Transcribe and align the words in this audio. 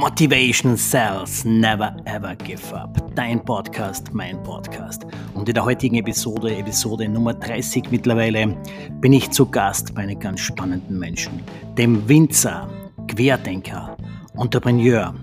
Motivation 0.00 0.78
Cells 0.78 1.44
Never 1.44 1.94
Ever 2.06 2.34
Give 2.34 2.74
Up. 2.74 3.14
Dein 3.14 3.44
Podcast, 3.44 4.14
mein 4.14 4.42
Podcast. 4.42 5.04
Und 5.34 5.46
in 5.46 5.54
der 5.54 5.62
heutigen 5.62 5.96
Episode, 5.96 6.56
Episode 6.56 7.06
Nummer 7.06 7.34
30 7.34 7.90
mittlerweile, 7.90 8.56
bin 9.02 9.12
ich 9.12 9.30
zu 9.30 9.44
Gast 9.44 9.94
bei 9.94 10.04
einem 10.04 10.18
ganz 10.18 10.40
spannenden 10.40 10.98
Menschen, 10.98 11.42
dem 11.76 12.08
Winzer, 12.08 12.66
Querdenker, 13.08 13.94
Entrepreneur, 14.38 15.14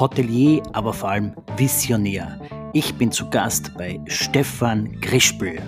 Hotelier, 0.00 0.62
aber 0.72 0.94
vor 0.94 1.10
allem 1.10 1.34
Visionär. 1.58 2.40
Ich 2.72 2.94
bin 2.94 3.12
zu 3.12 3.28
Gast 3.28 3.74
bei 3.76 4.00
Stefan 4.06 4.90
Grischbühl. 5.02 5.60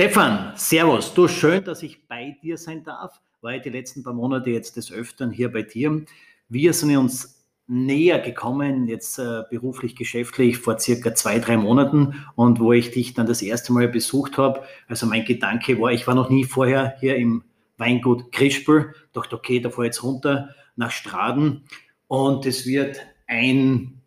Stefan, 0.00 0.52
Servus. 0.56 1.12
Du, 1.12 1.28
schön, 1.28 1.62
dass 1.62 1.82
ich 1.82 2.08
bei 2.08 2.34
dir 2.42 2.56
sein 2.56 2.82
darf. 2.82 3.20
War 3.42 3.56
ich 3.56 3.60
die 3.60 3.68
letzten 3.68 4.02
paar 4.02 4.14
Monate 4.14 4.48
jetzt 4.48 4.78
des 4.78 4.90
Öfteren 4.90 5.30
hier 5.30 5.52
bei 5.52 5.60
dir. 5.60 6.06
Wir 6.48 6.72
sind 6.72 6.96
uns 6.96 7.44
näher 7.66 8.18
gekommen, 8.18 8.88
jetzt 8.88 9.18
äh, 9.18 9.42
beruflich, 9.50 9.94
geschäftlich, 9.94 10.56
vor 10.56 10.78
circa 10.78 11.14
zwei, 11.14 11.38
drei 11.38 11.58
Monaten 11.58 12.14
und 12.34 12.60
wo 12.60 12.72
ich 12.72 12.92
dich 12.92 13.12
dann 13.12 13.26
das 13.26 13.42
erste 13.42 13.74
Mal 13.74 13.88
besucht 13.88 14.38
habe. 14.38 14.62
Also 14.88 15.04
mein 15.04 15.26
Gedanke 15.26 15.78
war, 15.78 15.92
ich 15.92 16.06
war 16.06 16.14
noch 16.14 16.30
nie 16.30 16.44
vorher 16.44 16.96
hier 16.98 17.16
im 17.16 17.44
Weingut 17.76 18.32
Krispel, 18.32 18.94
dachte, 19.12 19.36
okay, 19.36 19.60
da 19.60 19.68
fahre 19.68 19.84
jetzt 19.84 20.02
runter 20.02 20.54
nach 20.76 20.92
Straden 20.92 21.64
und 22.08 22.46
es 22.46 22.64
wird 22.64 23.02
ein 23.26 24.00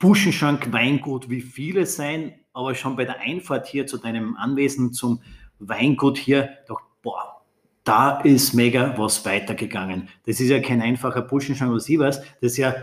Buschenschank 0.00 0.72
Weingut 0.72 1.30
wie 1.30 1.40
viele 1.40 1.86
sein, 1.86 2.34
aber 2.52 2.74
schon 2.74 2.96
bei 2.96 3.04
der 3.04 3.20
Einfahrt 3.20 3.66
hier 3.66 3.86
zu 3.86 3.98
deinem 3.98 4.36
Anwesen 4.36 4.92
zum 4.92 5.20
Weingut 5.58 6.18
hier, 6.18 6.58
doch, 6.66 6.80
boah, 7.02 7.42
da 7.84 8.20
ist 8.20 8.54
mega 8.54 8.94
was 8.98 9.24
weitergegangen. 9.24 10.08
Das 10.26 10.40
ist 10.40 10.48
ja 10.48 10.60
kein 10.60 10.82
einfacher 10.82 11.22
Burschenschank 11.22 11.70
oder 11.70 11.80
sie 11.80 11.98
was. 11.98 12.20
Das 12.40 12.52
ist 12.52 12.56
ja, 12.56 12.74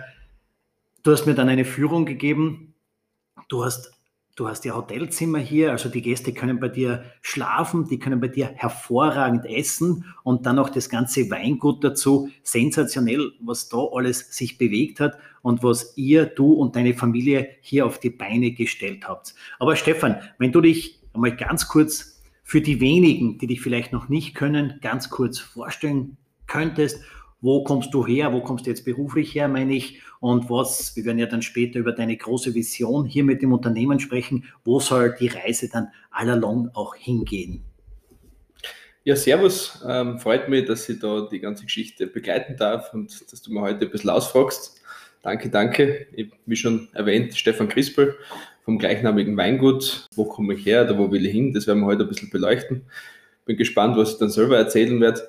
du 1.04 1.12
hast 1.12 1.26
mir 1.26 1.36
dann 1.36 1.50
eine 1.50 1.66
Führung 1.66 2.06
gegeben. 2.06 2.74
Du 3.48 3.64
hast, 3.64 3.97
du 4.38 4.48
hast 4.48 4.64
ja 4.66 4.76
Hotelzimmer 4.76 5.40
hier, 5.40 5.72
also 5.72 5.90
die 5.90 6.04
Gäste 6.04 6.32
können 6.32 6.60
bei 6.60 6.70
dir 6.70 7.04
schlafen, 7.22 7.88
die 7.88 7.98
können 7.98 8.22
bei 8.22 8.28
dir 8.28 8.46
hervorragend 8.56 9.46
essen 9.46 10.06
und 10.24 10.46
dann 10.46 10.56
noch 10.56 10.70
das 10.70 10.90
ganze 10.90 11.30
Weingut 11.32 11.84
dazu. 11.84 12.30
Sensationell, 12.44 13.32
was 13.42 13.68
da 13.68 13.80
alles 13.92 14.20
sich 14.32 14.60
bewegt 14.60 15.00
hat 15.00 15.18
und 15.42 15.64
was 15.64 15.98
ihr, 15.98 16.28
du 16.28 16.54
und 16.54 16.76
deine 16.76 16.94
Familie 16.94 17.50
hier 17.62 17.86
auf 17.86 18.00
die 18.00 18.12
Beine 18.12 18.52
gestellt 18.52 19.08
habt. 19.08 19.34
Aber 19.60 19.76
Stefan, 19.76 20.18
wenn 20.38 20.52
du 20.52 20.62
dich 20.62 21.00
einmal 21.14 21.36
ganz 21.36 21.68
kurz 21.68 22.22
für 22.44 22.62
die 22.62 22.80
wenigen, 22.80 23.40
die 23.40 23.48
dich 23.48 23.62
vielleicht 23.62 23.92
noch 23.92 24.08
nicht 24.08 24.36
können, 24.36 24.78
ganz 24.82 25.10
kurz 25.10 25.40
vorstellen 25.40 26.16
könntest, 26.46 27.02
wo 27.42 27.64
kommst 27.64 27.94
du 27.94 28.06
her, 28.06 28.34
wo 28.34 28.42
kommst 28.42 28.66
du 28.66 28.70
jetzt 28.70 28.86
beruflich 28.86 29.34
her, 29.36 29.48
meine 29.48 29.76
ich, 29.76 30.02
und 30.20 30.50
was, 30.50 30.96
wir 30.96 31.06
werden 31.06 31.20
ja 31.20 31.28
dann 31.28 31.42
später 31.42 31.80
über 31.80 31.92
deine 31.92 32.18
große 32.18 32.54
Vision 32.54 33.06
hier 33.06 33.24
mit 33.24 33.42
dem 33.42 33.54
Unternehmen 33.54 34.00
sprechen, 34.00 34.46
wo 34.64 34.80
soll 34.80 35.16
die 35.20 35.28
Reise 35.28 35.70
dann 35.70 35.90
allalong 36.12 36.70
auch 36.74 36.96
hingehen? 36.96 37.64
Ja, 39.04 39.16
servus. 39.16 39.82
Ähm, 39.88 40.20
freut 40.20 40.50
mich, 40.50 40.66
dass 40.66 40.90
ich 40.90 41.00
da 41.00 41.30
die 41.32 41.40
ganze 41.40 41.64
Geschichte 41.64 42.08
begleiten 42.08 42.58
darf 42.58 42.94
und 42.94 43.31
dass 43.31 43.42
du 43.42 43.53
mir 43.53 43.62
heute 43.62 43.86
ein 43.86 43.92
bisschen 43.92 44.09
ausfragst. 44.09 44.81
Danke, 45.22 45.50
danke. 45.50 46.08
Ich, 46.12 46.31
wie 46.46 46.56
schon 46.56 46.90
erwähnt, 46.94 47.34
Stefan 47.36 47.70
Crispel 47.70 48.16
vom 48.66 48.78
gleichnamigen 48.78 49.38
Weingut. 49.38 50.08
Wo 50.14 50.26
komme 50.26 50.56
ich 50.56 50.66
her 50.66 50.84
oder 50.84 50.97
wo 50.97 51.09
will 51.09 51.26
ich 51.26 51.31
hin? 51.31 51.53
Das 51.53 51.68
werden 51.68 51.80
wir 51.80 51.86
heute 51.86 52.03
ein 52.03 52.09
bisschen 52.09 52.30
beleuchten. 52.30 52.81
Bin 53.46 53.56
gespannt, 53.56 53.96
was 53.96 54.12
ich 54.12 54.18
dann 54.18 54.30
selber 54.30 54.58
erzählen 54.58 55.00
werde. 55.00 55.22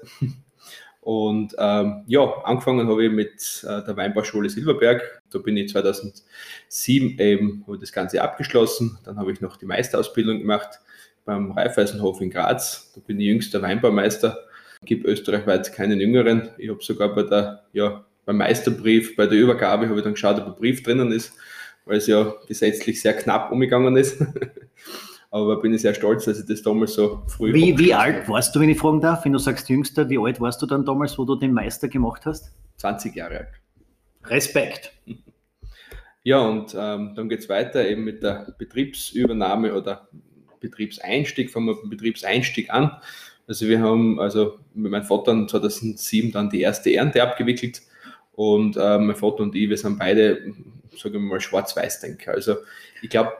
Und 1.08 1.56
ähm, 1.56 2.02
ja, 2.06 2.20
angefangen 2.44 2.86
habe 2.86 3.06
ich 3.06 3.10
mit 3.10 3.64
äh, 3.66 3.82
der 3.82 3.96
Weinbauschule 3.96 4.50
Silberberg. 4.50 5.22
Da 5.30 5.38
bin 5.38 5.56
ich 5.56 5.70
2007 5.70 7.18
eben 7.18 7.64
habe 7.66 7.78
das 7.78 7.92
Ganze 7.92 8.20
abgeschlossen. 8.20 8.98
Dann 9.06 9.16
habe 9.16 9.32
ich 9.32 9.40
noch 9.40 9.56
die 9.56 9.64
Meisterausbildung 9.64 10.40
gemacht 10.40 10.80
beim 11.24 11.52
Raiffeisenhof 11.52 12.20
in 12.20 12.28
Graz. 12.28 12.92
Da 12.94 13.00
bin 13.00 13.18
ich 13.20 13.26
jüngster 13.28 13.62
Weinbaumeister. 13.62 14.38
Gibt 14.84 15.06
österreichweit 15.06 15.72
keinen 15.72 15.98
jüngeren. 15.98 16.50
Ich 16.58 16.68
habe 16.68 16.84
sogar 16.84 17.14
bei 17.14 17.22
der 17.22 17.64
ja, 17.72 18.04
beim 18.26 18.36
Meisterbrief, 18.36 19.16
bei 19.16 19.26
der 19.26 19.38
Übergabe 19.38 19.88
habe 19.88 19.96
ich 19.96 20.04
dann 20.04 20.12
geschaut, 20.12 20.38
ob 20.38 20.46
ein 20.46 20.56
Brief 20.56 20.82
drinnen 20.82 21.10
ist, 21.10 21.32
weil 21.86 21.96
es 21.96 22.06
ja 22.06 22.34
gesetzlich 22.46 23.00
sehr 23.00 23.14
knapp 23.14 23.50
umgegangen 23.50 23.96
ist. 23.96 24.22
Aber 25.30 25.60
bin 25.60 25.74
ich 25.74 25.82
sehr 25.82 25.94
stolz, 25.94 26.24
dass 26.24 26.40
ich 26.40 26.46
das 26.46 26.62
damals 26.62 26.94
so 26.94 27.22
früh. 27.26 27.52
Wie, 27.52 27.76
wie 27.76 27.92
alt 27.92 28.28
warst 28.28 28.54
du, 28.54 28.60
wenn 28.60 28.70
ich 28.70 28.78
fragen 28.78 29.00
darf? 29.00 29.24
Wenn 29.24 29.32
du 29.32 29.38
sagst 29.38 29.68
jüngster, 29.68 30.08
wie 30.08 30.18
alt 30.18 30.40
warst 30.40 30.62
du 30.62 30.66
dann 30.66 30.86
damals, 30.86 31.18
wo 31.18 31.24
du 31.24 31.36
den 31.36 31.52
Meister 31.52 31.88
gemacht 31.88 32.24
hast? 32.24 32.52
20 32.78 33.14
Jahre 33.14 33.38
alt. 33.38 33.48
Respekt. 34.24 34.92
Ja, 36.22 36.40
und 36.40 36.74
ähm, 36.78 37.12
dann 37.14 37.28
geht 37.28 37.40
es 37.40 37.48
weiter 37.48 37.86
eben 37.86 38.04
mit 38.04 38.22
der 38.22 38.54
Betriebsübernahme 38.58 39.74
oder 39.74 40.08
Betriebseinstieg, 40.60 41.50
fangen 41.50 41.66
wir 41.66 41.76
dem 41.76 41.90
Betriebseinstieg 41.90 42.70
an. 42.70 42.96
Also 43.46 43.66
wir 43.66 43.80
haben 43.80 44.20
also 44.20 44.58
mit 44.74 44.90
meinem 44.90 45.04
Vater 45.04 45.46
2007 45.46 46.32
dann 46.32 46.50
die 46.50 46.60
erste 46.60 46.92
Ernte 46.92 47.22
abgewickelt 47.22 47.82
und 48.32 48.76
äh, 48.76 48.98
mein 48.98 49.16
Vater 49.16 49.42
und 49.42 49.54
ich, 49.54 49.68
wir 49.68 49.76
sind 49.76 49.98
beide, 49.98 50.52
sagen 50.96 51.14
wir 51.14 51.20
mal, 51.20 51.40
Schwarz-Weiß-Denker. 51.40 52.32
Also 52.32 52.56
ich 53.02 53.10
glaube. 53.10 53.32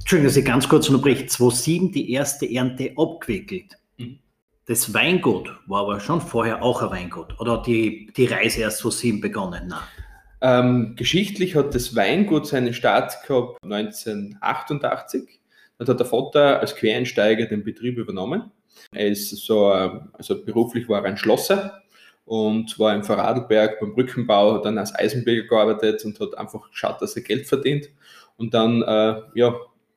Entschuldigung, 0.00 0.28
dass 0.28 0.36
ich 0.36 0.44
ganz 0.44 0.68
kurz 0.68 0.88
unterbreche. 0.88 1.26
2007 1.26 1.92
die 1.92 2.12
erste 2.12 2.50
Ernte 2.50 2.92
abgewickelt. 2.96 3.78
Mhm. 3.98 4.18
Das 4.66 4.92
Weingut 4.92 5.50
war 5.66 5.82
aber 5.82 6.00
schon 6.00 6.20
vorher 6.20 6.62
auch 6.62 6.82
ein 6.82 6.90
Weingut. 6.90 7.38
Oder 7.40 7.52
hat 7.52 7.66
die, 7.66 8.10
die 8.16 8.26
Reise 8.26 8.60
erst 8.60 8.78
2007 8.78 9.20
begonnen? 9.20 9.68
Nein. 9.68 9.80
Ähm, 10.40 10.94
geschichtlich 10.94 11.56
hat 11.56 11.74
das 11.74 11.96
Weingut 11.96 12.46
seinen 12.46 12.74
Start 12.74 13.26
gehabt 13.26 13.64
1988. 13.64 15.40
Dann 15.78 15.88
hat 15.88 15.98
der 15.98 16.06
Vater 16.06 16.60
als 16.60 16.76
Quereinsteiger 16.76 17.46
den 17.46 17.64
Betrieb 17.64 17.96
übernommen. 17.96 18.52
Er 18.92 19.08
ist 19.08 19.30
so, 19.30 19.68
also 19.68 20.44
beruflich 20.44 20.88
war 20.88 21.02
er 21.02 21.06
ein 21.06 21.16
Schlosser 21.16 21.82
und 22.26 22.78
war 22.78 22.94
im 22.94 23.04
Vorarlberg 23.04 23.80
beim 23.80 23.94
Brückenbau, 23.94 24.54
hat 24.54 24.64
dann 24.64 24.78
als 24.78 24.94
Eisenbürger 24.94 25.48
gearbeitet 25.48 26.04
und 26.04 26.20
hat 26.20 26.36
einfach 26.36 26.70
geschaut, 26.70 27.00
dass 27.00 27.16
er 27.16 27.22
Geld 27.22 27.46
verdient. 27.46 27.88
Und 28.36 28.52
dann, 28.54 28.82
äh, 28.82 29.22
ja, 29.34 29.54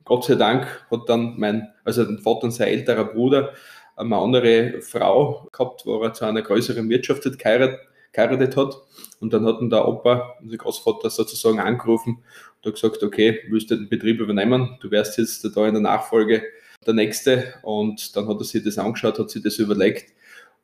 Gott 0.07 0.23
sei 0.23 0.35
Dank 0.35 0.85
hat 0.89 1.09
dann 1.09 1.35
mein, 1.37 1.67
also 1.83 2.05
den 2.05 2.19
Vater 2.19 2.45
und 2.45 2.51
sein 2.51 2.69
älterer 2.69 3.03
Bruder 3.03 3.53
eine 3.97 4.15
andere 4.15 4.81
Frau 4.81 5.49
gehabt, 5.51 5.85
wo 5.85 6.01
er 6.01 6.13
zu 6.13 6.25
einer 6.25 6.41
größeren 6.41 6.87
Wirtschaft 6.89 7.23
geheiratet, 7.37 7.79
geheiratet 8.13 8.55
hat. 8.55 8.77
Und 9.19 9.33
dann 9.33 9.45
hat 9.45 9.59
ihn 9.59 9.69
der 9.69 9.87
Opa, 9.87 10.35
unser 10.41 10.57
Großvater, 10.57 11.09
sozusagen 11.09 11.59
angerufen 11.59 12.23
und 12.57 12.65
hat 12.65 12.73
gesagt, 12.75 13.03
okay, 13.03 13.39
willst 13.49 13.69
du 13.69 13.75
den 13.75 13.89
Betrieb 13.89 14.21
übernehmen? 14.21 14.77
Du 14.79 14.91
wärst 14.91 15.17
jetzt 15.17 15.43
da 15.43 15.67
in 15.67 15.73
der 15.73 15.81
Nachfolge 15.81 16.43
der 16.85 16.93
Nächste. 16.93 17.55
Und 17.63 18.15
dann 18.15 18.29
hat 18.29 18.37
er 18.39 18.45
sich 18.45 18.63
das 18.63 18.77
angeschaut, 18.77 19.19
hat 19.19 19.29
sich 19.29 19.43
das 19.43 19.57
überlegt 19.57 20.13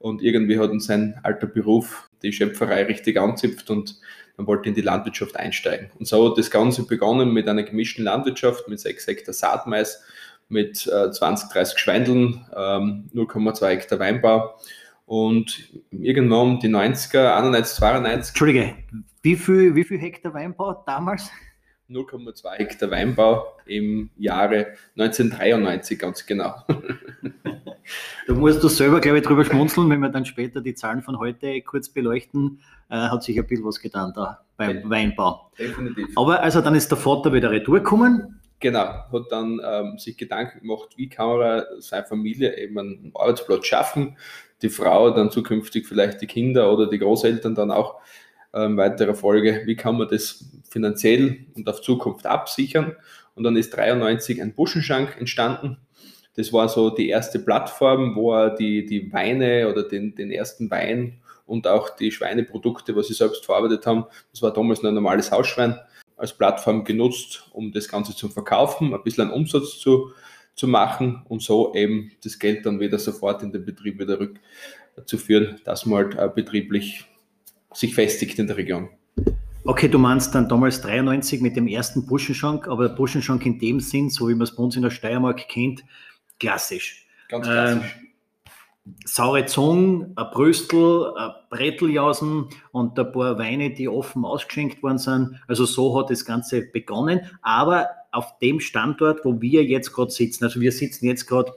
und 0.04 0.22
irgendwie 0.22 0.60
hat 0.60 0.72
ihn 0.72 0.82
sein 0.82 1.20
alter 1.24 1.48
Beruf 1.48 2.10
die 2.24 2.34
Schöpferei 2.34 2.84
richtig 2.84 3.18
anzipft 3.18 3.70
und 3.70 4.00
dann 4.38 4.48
wollte 4.48 4.70
in 4.70 4.76
die 4.76 4.82
Landwirtschaft 4.82 5.36
einsteigen. 5.38 5.92
Und 6.00 6.08
so 6.08 6.30
hat 6.30 6.38
das 6.38 6.50
Ganze 6.50 6.86
begonnen 6.86 7.32
mit 7.32 7.48
einer 7.48 7.64
gemischten 7.64 8.04
Landwirtschaft, 8.04 8.68
mit 8.68 8.80
6 8.80 9.08
Hektar 9.08 9.34
Saatmais, 9.34 10.04
mit 10.50 10.88
äh, 10.88 11.12
20, 11.12 11.50
30 11.50 11.78
Schweindeln, 11.78 12.46
ähm, 12.56 13.10
0,2 13.14 13.70
Hektar 13.70 14.00
Weinbau. 14.00 14.56
Und 15.06 15.70
irgendwann 15.92 16.60
die 16.60 16.70
90er, 16.70 17.36
91, 17.36 17.76
92. 17.78 18.30
Entschuldige, 18.30 18.76
wie 19.22 19.36
viel, 19.36 19.76
wie 19.76 19.84
viel 19.84 20.00
Hektar 20.00 20.34
Weinbau 20.34 20.84
damals? 20.86 21.30
0,2 21.90 22.52
Hektar 22.54 22.92
Weinbau 22.92 23.46
im 23.66 24.10
Jahre 24.18 24.74
1993, 24.98 26.00
ganz 26.00 26.26
genau. 26.26 26.56
Da 28.28 28.34
musst 28.34 28.64
du 28.64 28.70
selber, 28.70 29.02
glaube 29.02 29.20
ich, 29.20 29.26
drüber 29.26 29.44
schmunzeln, 29.44 29.90
wenn 29.90 30.00
wir 30.00 30.10
dann 30.10 30.26
später 30.26 30.62
die 30.62 30.74
Zahlen 30.74 31.02
von 31.02 31.20
heute 31.20 31.62
kurz 31.62 31.90
beleuchten. 31.90 32.62
Äh, 32.90 32.96
hat 32.96 33.24
sich 33.24 33.38
ein 33.38 33.46
bisschen 33.46 33.66
was 33.66 33.82
getan 33.82 34.14
da 34.16 34.46
beim 34.56 34.78
ja, 34.78 34.90
Weinbau. 34.90 35.52
Definitiv. 35.58 36.18
Aber 36.18 36.42
also 36.42 36.62
dann 36.62 36.76
ist 36.76 36.90
der 36.90 36.98
Vater 36.98 37.34
wieder 37.34 37.52
retour 37.52 37.80
gekommen. 37.80 38.40
Genau, 38.60 38.86
hat 39.12 39.26
dann 39.30 39.60
ähm, 39.62 39.98
sich 39.98 40.18
Gedanken 40.18 40.62
gemacht, 40.62 40.92
wie 40.96 41.10
kann 41.10 41.42
er 41.42 41.68
seine 41.80 42.06
Familie 42.06 42.58
eben 42.58 42.80
einen 42.80 43.12
Arbeitsplatz 43.14 43.66
schaffen, 43.66 44.18
die 44.62 44.70
Frau, 44.70 45.10
dann 45.10 45.32
zukünftig 45.32 45.86
vielleicht 45.86 46.22
die 46.22 46.28
Kinder 46.28 46.72
oder 46.72 46.88
die 46.90 47.00
Großeltern 47.00 47.56
dann 47.56 47.72
auch 47.72 48.00
in 48.54 48.78
weiterer 48.78 49.16
Folge, 49.16 49.64
wie 49.66 49.76
kann 49.76 49.98
man 49.98 50.08
das 50.08 50.46
finanziell 50.70 51.46
und 51.56 51.68
auf 51.68 51.82
Zukunft 51.82 52.26
absichern. 52.26 52.96
Und 53.36 53.44
dann 53.44 53.56
ist 53.56 53.76
93 53.76 54.42
ein 54.42 54.54
Buschenschank 54.54 55.18
entstanden 55.20 55.78
das 56.36 56.52
war 56.52 56.68
so 56.68 56.90
die 56.90 57.10
erste 57.10 57.40
Plattform, 57.40 58.16
wo 58.16 58.34
er 58.34 58.50
die, 58.50 58.86
die 58.86 59.12
Weine 59.14 59.70
oder 59.70 59.84
den, 59.84 60.16
den 60.16 60.32
ersten 60.32 60.70
Wein 60.72 61.22
und 61.46 61.68
auch 61.68 61.96
die 61.96 62.12
Schweineprodukte, 62.12 62.96
was 62.96 63.08
sie 63.08 63.14
selbst 63.14 63.46
verarbeitet 63.46 63.86
haben, 63.86 64.06
das 64.32 64.42
war 64.42 64.52
damals 64.52 64.82
nur 64.82 64.92
ein 64.92 64.96
normales 64.96 65.32
Hausschwein, 65.32 65.80
als 66.18 66.34
Plattform 66.34 66.84
genutzt, 66.84 67.50
um 67.54 67.72
das 67.72 67.88
Ganze 67.88 68.16
zu 68.16 68.30
verkaufen, 68.30 68.94
ein 68.94 69.04
bisschen 69.04 69.26
einen 69.26 69.34
Umsatz 69.34 69.78
zu, 69.78 70.12
zu 70.56 70.68
machen 70.68 71.24
und 71.28 71.42
so 71.42 71.74
eben 71.76 72.12
das 72.24 72.40
Geld 72.40 72.66
dann 72.66 72.80
wieder 72.80 72.98
sofort 72.98 73.44
in 73.44 73.52
den 73.52 73.66
Betrieb 73.66 74.00
wieder 74.00 74.20
rückzuführen, 74.98 75.60
dass 75.66 75.86
man 75.86 76.06
halt 76.06 76.16
äh, 76.16 76.30
betrieblich 76.34 77.06
sich 77.74 77.96
festigt 77.96 78.40
in 78.40 78.48
der 78.48 78.58
Region. 78.58 78.90
Okay, 79.66 79.88
du 79.88 79.98
meinst 79.98 80.36
dann 80.36 80.50
damals 80.50 80.82
93 80.82 81.40
mit 81.40 81.56
dem 81.56 81.68
ersten 81.68 82.06
Buschenschank, 82.06 82.68
aber 82.68 82.90
Buschenschank 82.90 83.46
in 83.46 83.60
dem 83.60 83.80
Sinn, 83.80 84.10
so 84.10 84.28
wie 84.28 84.34
man 84.34 84.44
es 84.44 84.56
bei 84.56 84.64
uns 84.64 84.76
in 84.76 84.82
der 84.82 84.90
Steiermark 84.90 85.48
kennt, 85.48 85.84
klassisch. 86.40 87.08
Ganz 87.30 87.46
klassisch. 87.46 87.96
Ähm, 87.96 88.04
saure 89.06 89.46
Zungen, 89.46 90.12
ein 90.18 90.26
Bröstel, 90.32 91.14
ein 91.16 91.32
Bretteljausen 91.50 92.50
und 92.72 93.00
ein 93.00 93.12
paar 93.12 93.38
Weine, 93.38 93.72
die 93.72 93.88
offen 93.88 94.26
ausgeschenkt 94.26 94.84
worden 94.84 94.98
sind. 94.98 95.42
Also 95.48 95.66
so 95.66 95.98
hat 95.98 96.10
das 96.10 96.26
Ganze 96.26 96.64
begonnen. 96.64 97.22
Aber 97.42 97.88
auf 98.12 98.38
dem 98.40 98.60
Standort, 98.60 99.24
wo 99.24 99.40
wir 99.40 99.64
jetzt 99.64 99.94
gerade 99.94 100.12
sitzen, 100.12 100.44
also 100.44 100.60
wir 100.60 100.72
sitzen 100.72 101.06
jetzt 101.06 101.26
gerade 101.26 101.54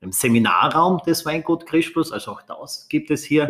im 0.00 0.12
Seminarraum 0.12 0.98
des 1.06 1.26
Weingut 1.26 1.66
Crispus, 1.66 2.12
also 2.12 2.32
auch 2.32 2.42
das 2.42 2.88
gibt 2.88 3.10
es 3.10 3.24
hier. 3.24 3.48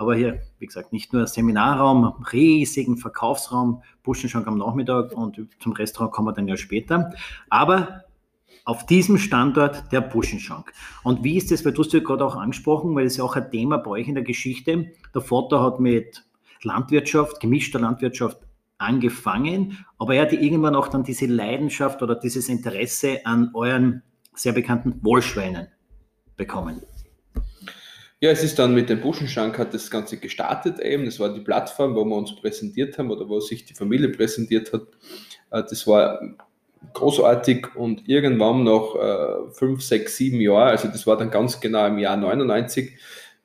Aber 0.00 0.14
hier, 0.14 0.40
wie 0.58 0.64
gesagt, 0.64 0.94
nicht 0.94 1.12
nur 1.12 1.26
Seminarraum, 1.26 2.24
riesigen 2.32 2.96
Verkaufsraum, 2.96 3.82
Buschenschank 4.02 4.46
am 4.46 4.56
Nachmittag 4.56 5.12
und 5.12 5.46
zum 5.58 5.72
Restaurant 5.72 6.10
kommen 6.10 6.28
wir 6.28 6.32
dann 6.32 6.48
ja 6.48 6.56
später. 6.56 7.12
Aber 7.50 8.04
auf 8.64 8.86
diesem 8.86 9.18
Standort 9.18 9.92
der 9.92 10.00
Buschenschank. 10.00 10.72
Und 11.02 11.22
wie 11.22 11.36
ist 11.36 11.50
das, 11.50 11.66
weil 11.66 11.74
du 11.74 11.82
hast 11.82 11.92
ja 11.92 12.00
gerade 12.00 12.24
auch 12.24 12.36
angesprochen, 12.36 12.94
weil 12.94 13.04
ist 13.04 13.18
ja 13.18 13.24
auch 13.24 13.36
ein 13.36 13.50
Thema 13.50 13.76
bei 13.76 13.90
euch 13.90 14.08
in 14.08 14.14
der 14.14 14.24
Geschichte. 14.24 14.90
Der 15.14 15.20
Vater 15.20 15.62
hat 15.62 15.80
mit 15.80 16.24
Landwirtschaft, 16.62 17.38
gemischter 17.38 17.78
Landwirtschaft 17.78 18.38
angefangen, 18.78 19.84
aber 19.98 20.14
er 20.14 20.22
hatte 20.22 20.36
irgendwann 20.36 20.76
auch 20.76 20.88
dann 20.88 21.04
diese 21.04 21.26
Leidenschaft 21.26 22.02
oder 22.02 22.14
dieses 22.14 22.48
Interesse 22.48 23.20
an 23.26 23.50
euren 23.52 24.02
sehr 24.32 24.54
bekannten 24.54 25.04
Wollschweinen 25.04 25.68
bekommen. 26.38 26.80
Ja, 28.22 28.30
es 28.30 28.44
ist 28.44 28.58
dann 28.58 28.74
mit 28.74 28.90
dem 28.90 29.00
Buschenschank 29.00 29.58
hat 29.58 29.72
das 29.72 29.90
Ganze 29.90 30.18
gestartet 30.18 30.78
eben. 30.78 31.06
Das 31.06 31.18
war 31.18 31.32
die 31.32 31.40
Plattform, 31.40 31.94
wo 31.94 32.04
wir 32.04 32.16
uns 32.16 32.36
präsentiert 32.36 32.98
haben 32.98 33.10
oder 33.10 33.26
wo 33.26 33.40
sich 33.40 33.64
die 33.64 33.72
Familie 33.72 34.10
präsentiert 34.10 34.74
hat. 34.74 34.82
Äh, 35.50 35.62
das 35.68 35.86
war 35.86 36.20
großartig 36.92 37.74
und 37.76 38.06
irgendwann 38.08 38.64
nach 38.64 38.94
äh, 38.94 39.52
fünf, 39.52 39.82
sechs, 39.82 40.18
sieben 40.18 40.38
Jahren, 40.40 40.68
also 40.68 40.88
das 40.88 41.06
war 41.06 41.16
dann 41.16 41.30
ganz 41.30 41.60
genau 41.60 41.86
im 41.86 41.98
Jahr 41.98 42.16
99, 42.16 42.92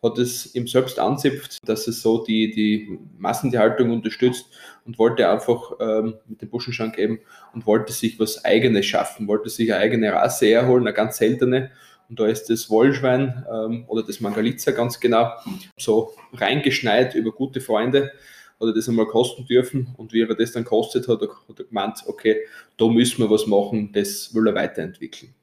hat 0.03 0.17
es 0.17 0.53
ihm 0.55 0.67
selbst 0.67 0.99
ansipft, 0.99 1.57
dass 1.67 1.87
es 1.87 2.01
so 2.01 2.23
die, 2.23 2.51
die 2.51 2.99
Massentierhaltung 3.17 3.91
unterstützt 3.91 4.45
und 4.85 4.99
wollte 4.99 5.29
einfach 5.29 5.71
ähm, 5.79 6.15
mit 6.27 6.41
dem 6.41 6.49
Buschenschank 6.49 6.97
eben 6.97 7.19
und 7.53 7.65
wollte 7.65 7.93
sich 7.93 8.19
was 8.19 8.43
Eigenes 8.43 8.85
schaffen, 8.85 9.27
wollte 9.27 9.49
sich 9.49 9.71
eine 9.73 9.81
eigene 9.81 10.13
Rasse 10.13 10.47
herholen, 10.47 10.85
eine 10.85 10.93
ganz 10.93 11.17
seltene 11.17 11.71
und 12.09 12.19
da 12.19 12.27
ist 12.27 12.49
das 12.49 12.69
Wollschwein 12.69 13.45
ähm, 13.51 13.85
oder 13.87 14.03
das 14.03 14.19
Mangalitza 14.19 14.71
ganz 14.71 14.99
genau 14.99 15.31
so 15.77 16.13
reingeschneit 16.33 17.15
über 17.15 17.31
gute 17.31 17.61
Freunde. 17.61 18.11
Hat 18.59 18.67
er 18.69 18.73
das 18.73 18.87
einmal 18.87 19.07
kosten 19.07 19.45
dürfen 19.45 19.93
und 19.97 20.13
wie 20.13 20.21
er 20.21 20.33
das 20.33 20.53
dann 20.53 20.63
kostet, 20.63 21.07
hat 21.07 21.21
hat 21.21 21.59
er 21.59 21.65
gemeint, 21.65 22.03
okay, 22.07 22.37
da 22.77 22.87
müssen 22.87 23.21
wir 23.21 23.29
was 23.29 23.47
machen, 23.47 23.91
das 23.91 24.33
will 24.33 24.47
er 24.47 24.55
weiterentwickeln. 24.55 25.33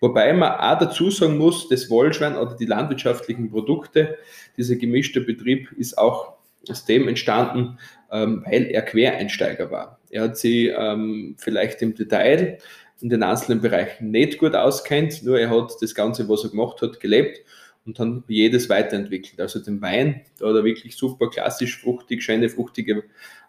Wobei 0.00 0.32
man 0.32 0.52
auch 0.52 0.78
dazu 0.78 1.10
sagen 1.10 1.38
muss, 1.38 1.68
das 1.68 1.90
Wollschwein 1.90 2.36
oder 2.36 2.56
die 2.56 2.66
landwirtschaftlichen 2.66 3.50
Produkte, 3.50 4.18
dieser 4.56 4.76
gemischte 4.76 5.20
Betrieb 5.20 5.72
ist 5.72 5.98
auch 5.98 6.34
aus 6.68 6.84
dem 6.84 7.08
entstanden, 7.08 7.78
ähm, 8.12 8.44
weil 8.46 8.66
er 8.66 8.82
Quereinsteiger 8.82 9.70
war. 9.70 9.98
Er 10.10 10.22
hat 10.24 10.36
sie 10.36 10.68
ähm, 10.68 11.36
vielleicht 11.38 11.82
im 11.82 11.94
Detail 11.94 12.58
in 13.00 13.08
den 13.08 13.22
einzelnen 13.22 13.60
Bereichen 13.60 14.10
nicht 14.10 14.38
gut 14.38 14.54
auskennt, 14.54 15.22
nur 15.22 15.38
er 15.38 15.50
hat 15.50 15.72
das 15.80 15.94
Ganze, 15.94 16.28
was 16.28 16.44
er 16.44 16.50
gemacht 16.50 16.82
hat, 16.82 17.00
gelebt 17.00 17.40
und 17.86 17.98
dann 17.98 18.24
jedes 18.28 18.68
weiterentwickelt. 18.68 19.40
Also 19.40 19.60
den 19.60 19.80
Wein, 19.80 20.22
da 20.38 20.48
hat 20.48 20.56
er 20.56 20.64
wirklich 20.64 20.96
super 20.96 21.30
klassisch, 21.30 21.80
fruchtig, 21.80 22.22
schöne, 22.22 22.48
fruchtige, 22.48 23.04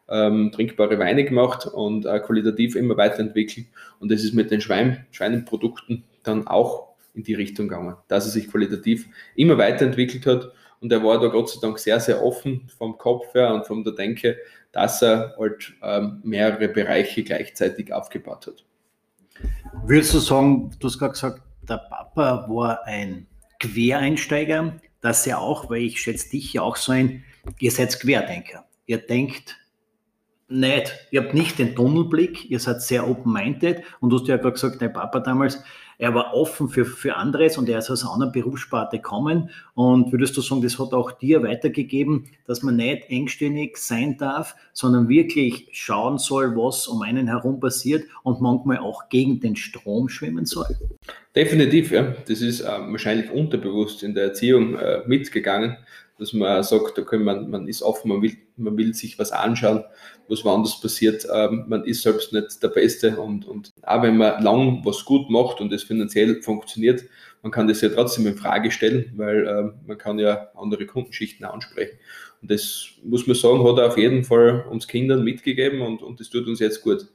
ähm, 0.10 0.52
trinkbare 0.54 1.00
Weine 1.00 1.26
gemacht 1.26 1.66
und 1.66 2.06
äh, 2.06 2.20
qualitativ 2.20 2.76
immer 2.76 2.98
weiterentwickelt. 2.98 3.68
Und 4.00 4.12
das 4.12 4.24
ist 4.24 4.34
mit 4.34 4.52
den 4.52 4.62
Schwein, 4.62 5.06
Schweineprodukten 5.12 6.04
dann 6.24 6.48
auch 6.48 6.90
in 7.14 7.24
die 7.24 7.34
Richtung 7.34 7.68
gegangen, 7.68 7.96
dass 8.08 8.26
er 8.26 8.32
sich 8.32 8.50
qualitativ 8.50 9.08
immer 9.36 9.58
weiterentwickelt 9.58 10.26
hat. 10.26 10.52
Und 10.80 10.92
er 10.92 11.04
war 11.04 11.20
da 11.20 11.28
Gott 11.28 11.50
sei 11.50 11.60
Dank 11.62 11.78
sehr, 11.78 12.00
sehr 12.00 12.24
offen 12.24 12.70
vom 12.78 12.98
Kopf 12.98 13.34
her 13.34 13.54
und 13.54 13.68
von 13.68 13.84
der 13.84 13.94
Denke, 13.94 14.38
dass 14.72 15.02
er 15.02 15.36
halt 15.38 15.74
ähm, 15.84 16.22
mehrere 16.24 16.70
Bereiche 16.70 17.24
gleichzeitig 17.24 17.94
aufgebaut 17.94 18.48
hat. 18.48 18.66
Würdest 19.86 20.14
du 20.14 20.20
sagen, 20.20 20.72
du 20.80 20.88
hast 20.88 21.00
gerade 21.00 21.14
gesagt, 21.14 21.42
der 21.68 21.78
Papa 21.78 22.46
war 22.50 22.86
ein 22.86 23.28
Quereinsteiger, 23.60 24.76
dass 25.02 25.26
er 25.28 25.40
auch, 25.40 25.70
weil 25.70 25.84
ich 25.84 26.02
schätze 26.02 26.30
dich 26.30 26.54
ja 26.54 26.62
auch 26.62 26.76
so 26.76 26.92
ein, 26.92 27.24
ihr 27.60 27.72
seid 27.72 28.00
Querdenker. 28.00 28.66
Ihr 28.86 28.98
denkt 28.98 29.58
nicht, 30.48 31.08
ihr 31.12 31.24
habt 31.24 31.34
nicht 31.34 31.60
den 31.60 31.76
Tunnelblick, 31.76 32.50
ihr 32.50 32.60
seid 32.60 32.82
sehr 32.82 33.08
open-minded 33.08 33.84
und 34.00 34.10
du 34.10 34.20
hast 34.20 34.28
ja 34.28 34.38
gerade 34.38 34.54
gesagt, 34.54 34.82
dein 34.82 34.94
Papa 34.94 35.20
damals, 35.20 35.64
er 36.02 36.16
war 36.16 36.34
offen 36.34 36.68
für, 36.68 36.84
für 36.84 37.16
anderes 37.16 37.60
und 37.60 37.70
er 37.70 37.78
ist 37.78 37.92
aus 37.92 38.02
einer 38.02 38.14
anderen 38.14 38.32
Berufssparte 38.32 38.98
gekommen. 38.98 39.52
Und 39.76 40.12
würdest 40.12 40.36
du 40.36 40.42
sagen, 40.42 40.64
das 40.64 40.80
hat 40.80 40.94
auch 40.94 41.12
dir 41.12 41.44
weitergegeben, 41.44 42.26
dass 42.48 42.64
man 42.64 42.78
nicht 42.78 43.12
engstirnig 43.12 43.78
sein 43.78 44.18
darf, 44.18 44.56
sondern 44.74 45.10
wirklich 45.10 45.68
schauen 45.74 46.18
soll, 46.18 46.56
was 46.56 46.88
um 46.88 47.04
einen 47.04 47.28
herum 47.28 47.60
passiert 47.60 48.04
und 48.24 48.42
manchmal 48.42 48.80
auch 48.80 49.10
gegen 49.10 49.42
den 49.42 49.56
Strom 49.56 50.10
schwimmen 50.10 50.48
soll? 50.48 50.76
Definitiv, 51.36 51.92
ja. 51.92 52.16
Das 52.28 52.42
ist 52.42 52.62
äh, 52.62 52.66
wahrscheinlich 52.66 53.30
unterbewusst 53.30 54.02
in 54.02 54.16
der 54.16 54.24
Erziehung 54.24 54.74
äh, 54.80 55.04
mitgegangen, 55.06 55.78
dass 56.22 56.34
man 56.34 56.62
sagt, 56.64 57.00
okay, 57.00 57.18
man, 57.18 57.50
man 57.50 57.68
ist 57.68 57.82
offen, 57.82 58.10
man 58.10 58.22
will, 58.22 58.38
man 58.56 58.78
will 58.78 58.94
sich 58.94 59.18
was 59.18 59.32
anschauen, 59.32 59.84
was 60.28 60.46
woanders 60.46 60.80
passiert. 60.80 61.26
Ähm, 61.34 61.66
man 61.68 61.84
ist 61.84 62.04
selbst 62.04 62.32
nicht 62.32 62.62
der 62.62 62.68
Beste 62.68 63.20
und, 63.20 63.48
und 63.48 63.72
auch 63.82 64.04
wenn 64.04 64.18
man 64.18 64.42
lang 64.44 64.86
was 64.86 65.04
gut 65.04 65.32
macht 65.32 65.60
und 65.60 65.74
es 65.74 65.84
finanziell 65.84 66.42
funktioniert, 66.44 67.04
man 67.42 67.52
kann 67.52 67.68
das 67.68 67.82
ja 67.82 67.90
trotzdem 67.90 68.28
in 68.28 68.38
Frage 68.38 68.70
stellen, 68.70 69.12
weil 69.16 69.48
ähm, 69.48 69.74
man 69.88 69.98
kann 69.98 70.20
ja 70.20 70.50
andere 70.56 70.86
Kundenschichten 70.86 71.44
ansprechen. 71.44 71.98
Und 72.44 72.52
das 72.52 72.90
muss 73.04 73.26
man 73.26 73.36
sagen, 73.36 73.68
hat 73.68 73.80
er 73.80 73.88
auf 73.88 73.98
jeden 73.98 74.24
Fall 74.24 74.64
uns 74.70 74.88
Kindern 74.88 75.24
mitgegeben 75.24 75.82
und, 75.82 76.04
und 76.04 76.20
das 76.20 76.30
tut 76.30 76.48
uns 76.48 76.60
jetzt 76.60 76.84
gut. 76.84 77.08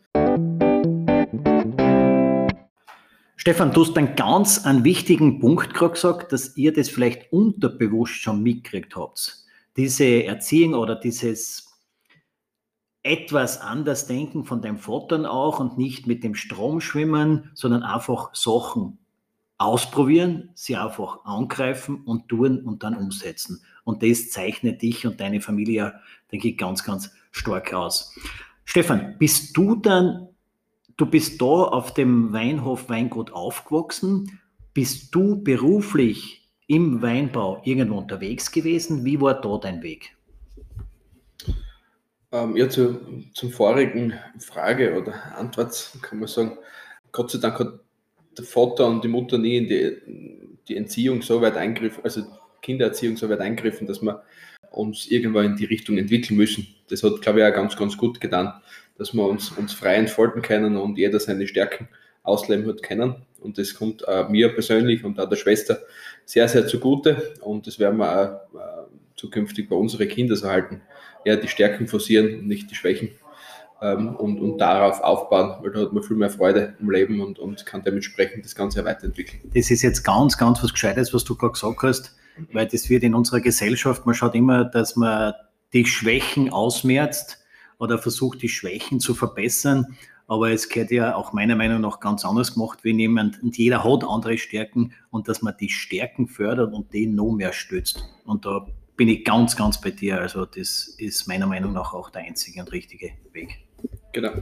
Stefan, 3.47 3.71
du 3.71 3.83
hast 3.83 3.97
einen 3.97 4.17
ganz 4.17 4.67
einen 4.67 4.83
wichtigen 4.83 5.38
Punkt 5.38 5.73
gerade 5.73 5.93
gesagt, 5.93 6.33
dass 6.33 6.57
ihr 6.57 6.73
das 6.73 6.88
vielleicht 6.88 7.33
unterbewusst 7.33 8.15
schon 8.15 8.43
mitgekriegt 8.43 8.97
habt. 8.97 9.45
Diese 9.76 10.25
Erziehung 10.25 10.75
oder 10.75 10.97
dieses 10.97 11.73
etwas 13.05 13.61
anders 13.61 14.09
denken 14.09 14.45
von 14.45 14.62
deinem 14.62 14.79
Vater 14.79 15.31
auch 15.31 15.61
und 15.61 15.79
nicht 15.79 16.09
mit 16.09 16.25
dem 16.25 16.35
Strom 16.35 16.81
schwimmen, 16.81 17.53
sondern 17.55 17.85
einfach 17.85 18.35
Sachen 18.35 18.99
ausprobieren, 19.59 20.50
sie 20.55 20.75
einfach 20.75 21.25
angreifen 21.25 22.03
und 22.05 22.26
tun 22.26 22.65
und 22.65 22.83
dann 22.83 22.97
umsetzen. 22.97 23.62
Und 23.85 24.03
das 24.03 24.31
zeichnet 24.31 24.83
dich 24.83 25.07
und 25.07 25.21
deine 25.21 25.41
Familie, 25.41 25.95
denke 26.33 26.49
ich, 26.49 26.59
ganz, 26.59 26.83
ganz 26.83 27.12
stark 27.31 27.73
aus. 27.73 28.12
Stefan, 28.65 29.17
bist 29.19 29.57
du 29.57 29.76
dann 29.76 30.31
Du 30.97 31.05
bist 31.05 31.43
da 31.43 31.45
auf 31.45 31.93
dem 31.93 32.33
Weinhof 32.33 32.88
Weingut 32.88 33.31
aufgewachsen. 33.33 34.41
Bist 34.73 35.15
du 35.15 35.43
beruflich 35.43 36.49
im 36.69 37.03
Weinbau 37.03 37.61
irgendwo 37.65 37.99
unterwegs 37.99 38.50
gewesen? 38.50 39.05
Wie 39.05 39.21
war 39.21 39.38
da 39.38 39.59
dein 39.59 39.83
Weg? 39.83 40.17
Ähm, 42.33 42.57
ja, 42.57 42.69
zu, 42.71 42.99
zum 43.35 43.50
vorigen 43.50 44.15
Frage 44.38 44.99
oder 44.99 45.37
Antwort 45.37 45.99
kann 46.00 46.19
man 46.19 46.29
sagen, 46.29 46.57
Gott 47.12 47.31
sei 47.31 47.38
Dank 47.38 47.59
hat 47.61 47.79
der 48.37 48.45
Vater 48.45 48.87
und 48.87 49.05
die 49.05 49.09
Mutter 49.09 49.37
nie 49.37 49.59
in 49.59 49.69
die, 49.69 50.57
die 50.67 50.76
Entziehung 50.76 51.21
so 51.21 51.43
weit 51.43 51.57
eingriffen, 51.57 52.05
also 52.05 52.23
Kindererziehung 52.62 53.19
so 53.19 53.29
weit 53.29 53.41
eingriffen, 53.41 53.87
dass 53.87 54.03
wir 54.03 54.23
uns 54.71 55.07
irgendwann 55.07 55.47
in 55.47 55.57
die 55.57 55.65
Richtung 55.67 55.99
entwickeln 55.99 56.37
müssen. 56.37 56.67
Das 56.88 57.03
hat, 57.03 57.21
glaube 57.21 57.41
ich, 57.41 57.47
auch 57.47 57.55
ganz, 57.55 57.76
ganz 57.76 57.97
gut 57.97 58.21
getan 58.21 58.55
dass 58.99 59.15
wir 59.15 59.26
uns, 59.26 59.50
uns 59.50 59.73
frei 59.73 59.97
entfalten 59.97 60.43
können 60.43 60.76
und 60.76 60.99
jeder 60.99 61.21
seine 61.21 61.47
Stärken 61.47 61.88
ausleben 62.23 62.67
hat 62.67 62.83
können. 62.83 63.26
Und 63.41 63.59
das 63.59 63.75
kommt 63.75 64.03
äh, 64.07 64.25
mir 64.29 64.49
persönlich 64.53 65.05
und 65.05 65.21
auch 65.21 65.29
der 65.29 65.37
Schwester 65.37 65.79
sehr, 66.25 66.49
sehr 66.49 66.67
zugute. 66.67 67.35
Und 67.41 67.67
das 67.67 67.79
werden 67.79 67.99
wir 67.99 68.11
auch 68.11 68.59
äh, 68.59 68.87
zukünftig 69.17 69.69
bei 69.69 69.76
unseren 69.76 70.09
Kindern 70.09 70.37
so 70.37 70.49
halten. 70.49 70.83
Eher 71.25 71.37
die 71.37 71.49
Stärken 71.49 71.87
forcieren 71.87 72.41
und 72.41 72.49
nicht 72.49 72.71
die 72.71 72.75
Schwächen. 72.75 73.11
Ähm, 73.81 74.17
und, 74.17 74.41
und 74.41 74.59
darauf 74.59 75.00
aufbauen, 75.00 75.57
weil 75.62 75.71
da 75.71 75.81
hat 75.81 75.93
man 75.93 76.03
viel 76.03 76.17
mehr 76.17 76.31
Freude 76.31 76.75
im 76.81 76.91
Leben 76.91 77.21
und, 77.21 77.38
und 77.38 77.67
kann 77.67 77.83
dementsprechend 77.83 78.45
das 78.45 78.55
Ganze 78.55 78.85
weiterentwickeln. 78.85 79.43
Das 79.55 79.71
ist 79.71 79.83
jetzt 79.83 80.03
ganz, 80.03 80.38
ganz 80.38 80.62
was 80.62 80.73
Gescheites, 80.73 81.12
was 81.12 81.25
du 81.25 81.37
gerade 81.37 81.53
gesagt 81.53 81.83
hast, 81.83 82.17
weil 82.53 82.67
das 82.67 82.88
wird 82.88 83.03
in 83.03 83.15
unserer 83.15 83.41
Gesellschaft, 83.41 84.07
man 84.07 84.15
schaut 84.15 84.35
immer, 84.35 84.65
dass 84.65 84.97
man 84.97 85.35
die 85.75 85.85
Schwächen 85.85 86.50
ausmerzt 86.50 87.45
oder 87.78 87.99
versucht, 87.99 88.42
die 88.42 88.49
Schwächen 88.49 89.00
zu 89.00 89.14
verbessern. 89.14 89.97
Aber 90.28 90.50
es 90.50 90.68
gehört 90.68 90.90
ja 90.90 91.14
auch 91.14 91.33
meiner 91.33 91.54
Meinung 91.54 91.80
nach 91.80 92.00
ganz 92.00 92.25
anders 92.25 92.54
gemacht, 92.54 92.80
wenn 92.83 92.99
jemand, 92.99 93.42
und 93.42 93.56
jeder 93.56 93.85
hat 93.85 94.02
andere 94.04 94.38
Stärken 94.38 94.92
und 95.11 95.28
dass 95.28 95.42
man 95.42 95.54
die 95.61 95.68
Stärken 95.68 96.26
fördert 96.26 96.75
und 96.75 96.92
den 96.92 97.14
noch 97.14 97.33
mehr 97.33 97.52
stützt. 97.52 98.02
Und 98.25 98.45
da 98.45 98.66
bin 98.97 99.09
ich 99.09 99.25
ganz, 99.25 99.56
ganz 99.56 99.80
bei 99.80 99.90
dir. 99.90 100.18
Also 100.21 100.45
das 100.45 100.88
ist 100.99 101.28
meiner 101.28 101.47
Meinung 101.47 101.73
nach 101.73 101.95
auch 101.95 102.11
der 102.11 102.23
einzige 102.23 102.61
und 102.61 102.73
richtige 102.73 103.12
Weg. 103.33 103.59
Genau. 104.12 104.33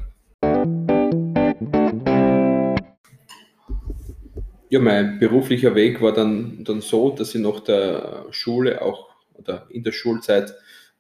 Ja, 4.70 4.80
mein 4.80 5.18
beruflicher 5.18 5.74
Weg 5.74 6.00
war 6.00 6.12
dann, 6.12 6.64
dann 6.64 6.80
so, 6.80 7.10
dass 7.10 7.34
ich 7.34 7.40
nach 7.40 7.60
der 7.60 8.26
Schule 8.30 8.80
auch 8.80 9.10
oder 9.34 9.66
in 9.70 9.84
der 9.84 9.92
Schulzeit 9.92 10.54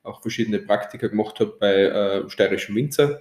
auch 0.04 0.22
verschiedene 0.22 0.60
Praktika 0.60 1.08
gemacht 1.08 1.40
habe 1.40 1.56
bei 1.58 1.74
äh, 1.74 2.30
steirischen 2.30 2.76
Winzer 2.76 3.20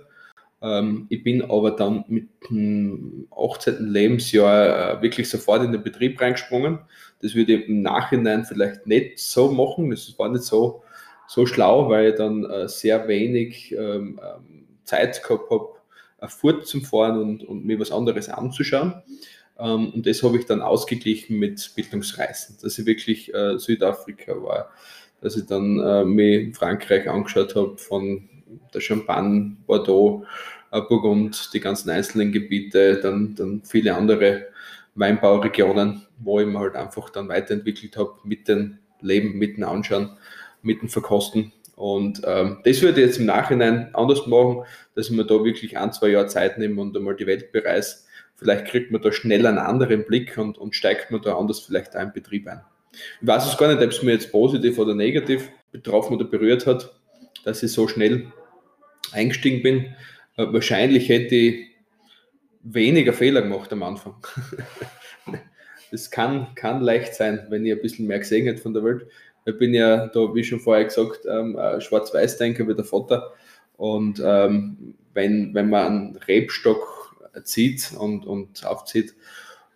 ähm, 0.63 1.07
ich 1.09 1.23
bin 1.23 1.43
aber 1.43 1.71
dann 1.71 2.05
mit 2.07 2.29
dem 2.49 3.27
18. 3.35 3.85
Lebensjahr 3.85 4.97
äh, 4.97 5.01
wirklich 5.01 5.29
sofort 5.29 5.63
in 5.63 5.73
den 5.73 5.83
Betrieb 5.83 6.19
reingesprungen. 6.19 6.79
Das 7.21 7.35
würde 7.35 7.53
ich 7.53 7.67
im 7.67 7.81
Nachhinein 7.81 8.45
vielleicht 8.45 8.87
nicht 8.87 9.19
so 9.19 9.51
machen. 9.51 9.89
Das 9.89 10.17
war 10.17 10.29
nicht 10.29 10.45
so, 10.45 10.81
so 11.27 11.45
schlau, 11.45 11.89
weil 11.89 12.11
ich 12.11 12.15
dann 12.15 12.45
äh, 12.45 12.67
sehr 12.69 13.07
wenig 13.07 13.73
ähm, 13.73 14.19
ähm 14.23 14.59
Zeit 14.85 15.23
gehabt 15.23 15.49
habe, 15.49 15.69
Furt 16.27 16.67
zum 16.67 16.81
Fahren 16.81 17.17
und, 17.17 17.43
und 17.45 17.65
mir 17.65 17.79
was 17.79 17.91
anderes 17.91 18.27
anzuschauen. 18.27 19.01
Ähm, 19.57 19.91
und 19.93 20.05
das 20.05 20.23
habe 20.23 20.37
ich 20.37 20.45
dann 20.45 20.61
ausgeglichen 20.61 21.39
mit 21.39 21.71
Bildungsreisen, 21.73 22.57
dass 22.61 22.77
ich 22.77 22.85
wirklich 22.85 23.33
äh, 23.33 23.57
Südafrika 23.57 24.33
war, 24.43 24.71
dass 25.23 25.37
ich 25.37 25.45
dann 25.45 25.79
äh, 25.79 26.03
mir 26.03 26.53
Frankreich 26.53 27.09
angeschaut 27.09 27.55
habe, 27.55 27.77
von 27.77 28.29
der 28.73 28.81
Champagne, 28.81 29.55
Bordeaux, 29.65 30.25
äh, 30.71 30.81
Burgund, 30.81 31.51
die 31.53 31.59
ganzen 31.59 31.89
einzelnen 31.89 32.31
Gebiete, 32.31 32.99
dann, 33.01 33.35
dann 33.35 33.61
viele 33.63 33.95
andere 33.95 34.47
Weinbauregionen, 34.95 36.05
wo 36.19 36.39
ich 36.39 36.47
mir 36.47 36.59
halt 36.59 36.75
einfach 36.75 37.09
dann 37.09 37.29
weiterentwickelt 37.29 37.97
habe 37.97 38.13
mit 38.23 38.47
dem 38.47 38.79
Leben, 39.01 39.37
mit 39.37 39.57
dem 39.57 39.63
Anschauen, 39.63 40.17
mit 40.61 40.81
dem 40.81 40.89
Verkosten. 40.89 41.53
Und 41.75 42.21
ähm, 42.25 42.59
das 42.63 42.81
würde 42.81 43.01
ich 43.01 43.07
jetzt 43.07 43.17
im 43.17 43.25
Nachhinein 43.25 43.89
anders 43.93 44.27
machen, 44.27 44.63
dass 44.93 45.09
ich 45.09 45.15
mir 45.15 45.25
da 45.25 45.43
wirklich 45.43 45.77
ein, 45.77 45.91
zwei 45.91 46.09
Jahre 46.09 46.27
Zeit 46.27 46.57
nehme 46.57 46.81
und 46.81 46.95
einmal 46.95 47.15
die 47.15 47.25
Welt 47.25 47.51
bereise. 47.51 48.03
Vielleicht 48.35 48.65
kriegt 48.65 48.91
man 48.91 49.01
da 49.01 49.11
schnell 49.11 49.45
einen 49.47 49.57
anderen 49.57 50.05
Blick 50.05 50.37
und, 50.37 50.57
und 50.57 50.75
steigt 50.75 51.11
man 51.11 51.21
da 51.21 51.37
anders 51.37 51.61
vielleicht 51.61 51.95
einen 51.95 52.13
Betrieb 52.13 52.47
ein. 52.47 52.61
Ich 53.21 53.27
weiß 53.27 53.45
es 53.47 53.57
gar 53.57 53.67
nicht, 53.67 53.83
ob 53.83 53.89
es 53.89 54.03
mir 54.03 54.11
jetzt 54.11 54.31
positiv 54.31 54.77
oder 54.77 54.95
negativ 54.95 55.49
betroffen 55.71 56.15
oder 56.15 56.25
berührt 56.25 56.67
hat, 56.67 56.93
dass 57.43 57.63
ich 57.63 57.71
so 57.71 57.87
schnell 57.87 58.31
eingestiegen 59.11 59.63
bin. 59.63 59.85
Äh, 60.37 60.47
wahrscheinlich 60.51 61.09
hätte 61.09 61.35
ich 61.35 61.67
weniger 62.61 63.13
Fehler 63.13 63.41
gemacht 63.41 63.71
am 63.73 63.83
Anfang. 63.83 64.15
das 65.91 66.11
kann, 66.11 66.55
kann 66.55 66.81
leicht 66.81 67.15
sein, 67.15 67.45
wenn 67.49 67.65
ihr 67.65 67.75
ein 67.75 67.81
bisschen 67.81 68.07
mehr 68.07 68.19
gesehen 68.19 68.47
habt 68.47 68.59
von 68.59 68.73
der 68.73 68.83
Welt. 68.83 69.07
Ich 69.45 69.57
bin 69.57 69.73
ja 69.73 70.07
da, 70.07 70.33
wie 70.33 70.43
schon 70.43 70.61
vorher 70.61 70.85
gesagt, 70.85 71.25
ähm, 71.29 71.57
Schwarz-Weiß-Denker 71.79 72.67
wie 72.67 72.75
der 72.75 72.85
Vater. 72.85 73.33
Und 73.75 74.21
ähm, 74.23 74.95
wenn, 75.13 75.53
wenn 75.53 75.69
man 75.69 75.87
einen 75.87 76.15
Rebstock 76.15 77.17
zieht 77.43 77.91
und, 77.97 78.25
und 78.25 78.65
aufzieht, 78.65 79.13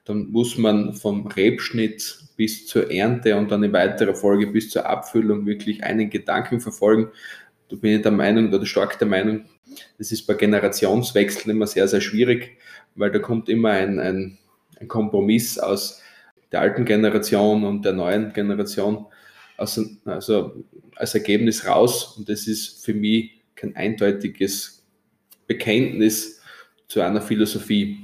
dann 0.07 0.31
muss 0.31 0.57
man 0.57 0.93
vom 0.93 1.27
Rebschnitt 1.27 2.19
bis 2.37 2.65
zur 2.65 2.89
Ernte 2.89 3.35
und 3.35 3.51
dann 3.51 3.63
in 3.63 3.73
weiterer 3.73 4.15
Folge 4.15 4.47
bis 4.47 4.69
zur 4.69 4.85
Abfüllung 4.85 5.45
wirklich 5.45 5.83
einen 5.83 6.09
Gedanken 6.09 6.61
verfolgen. 6.61 7.09
Da 7.67 7.75
bin 7.75 7.97
ich 7.97 8.01
der 8.01 8.11
Meinung 8.11 8.53
oder 8.53 8.65
stark 8.65 8.97
der 8.99 9.07
Meinung, 9.07 9.45
das 9.97 10.11
ist 10.11 10.25
bei 10.25 10.33
Generationswechseln 10.33 11.55
immer 11.55 11.67
sehr, 11.67 11.87
sehr 11.87 12.01
schwierig, 12.01 12.57
weil 12.95 13.11
da 13.11 13.19
kommt 13.19 13.49
immer 13.49 13.71
ein, 13.71 13.99
ein, 13.99 14.37
ein 14.79 14.87
Kompromiss 14.87 15.59
aus 15.59 16.01
der 16.51 16.61
alten 16.61 16.85
Generation 16.85 17.65
und 17.65 17.83
der 17.83 17.93
neuen 17.93 18.31
Generation 18.31 19.07
also, 19.57 19.85
also 20.05 20.63
als 20.95 21.15
Ergebnis 21.15 21.65
raus. 21.65 22.15
Und 22.17 22.29
das 22.29 22.47
ist 22.47 22.85
für 22.85 22.93
mich 22.93 23.41
kein 23.55 23.75
eindeutiges 23.75 24.85
Bekenntnis 25.47 26.41
zu 26.87 27.01
einer 27.01 27.21
Philosophie. 27.21 27.97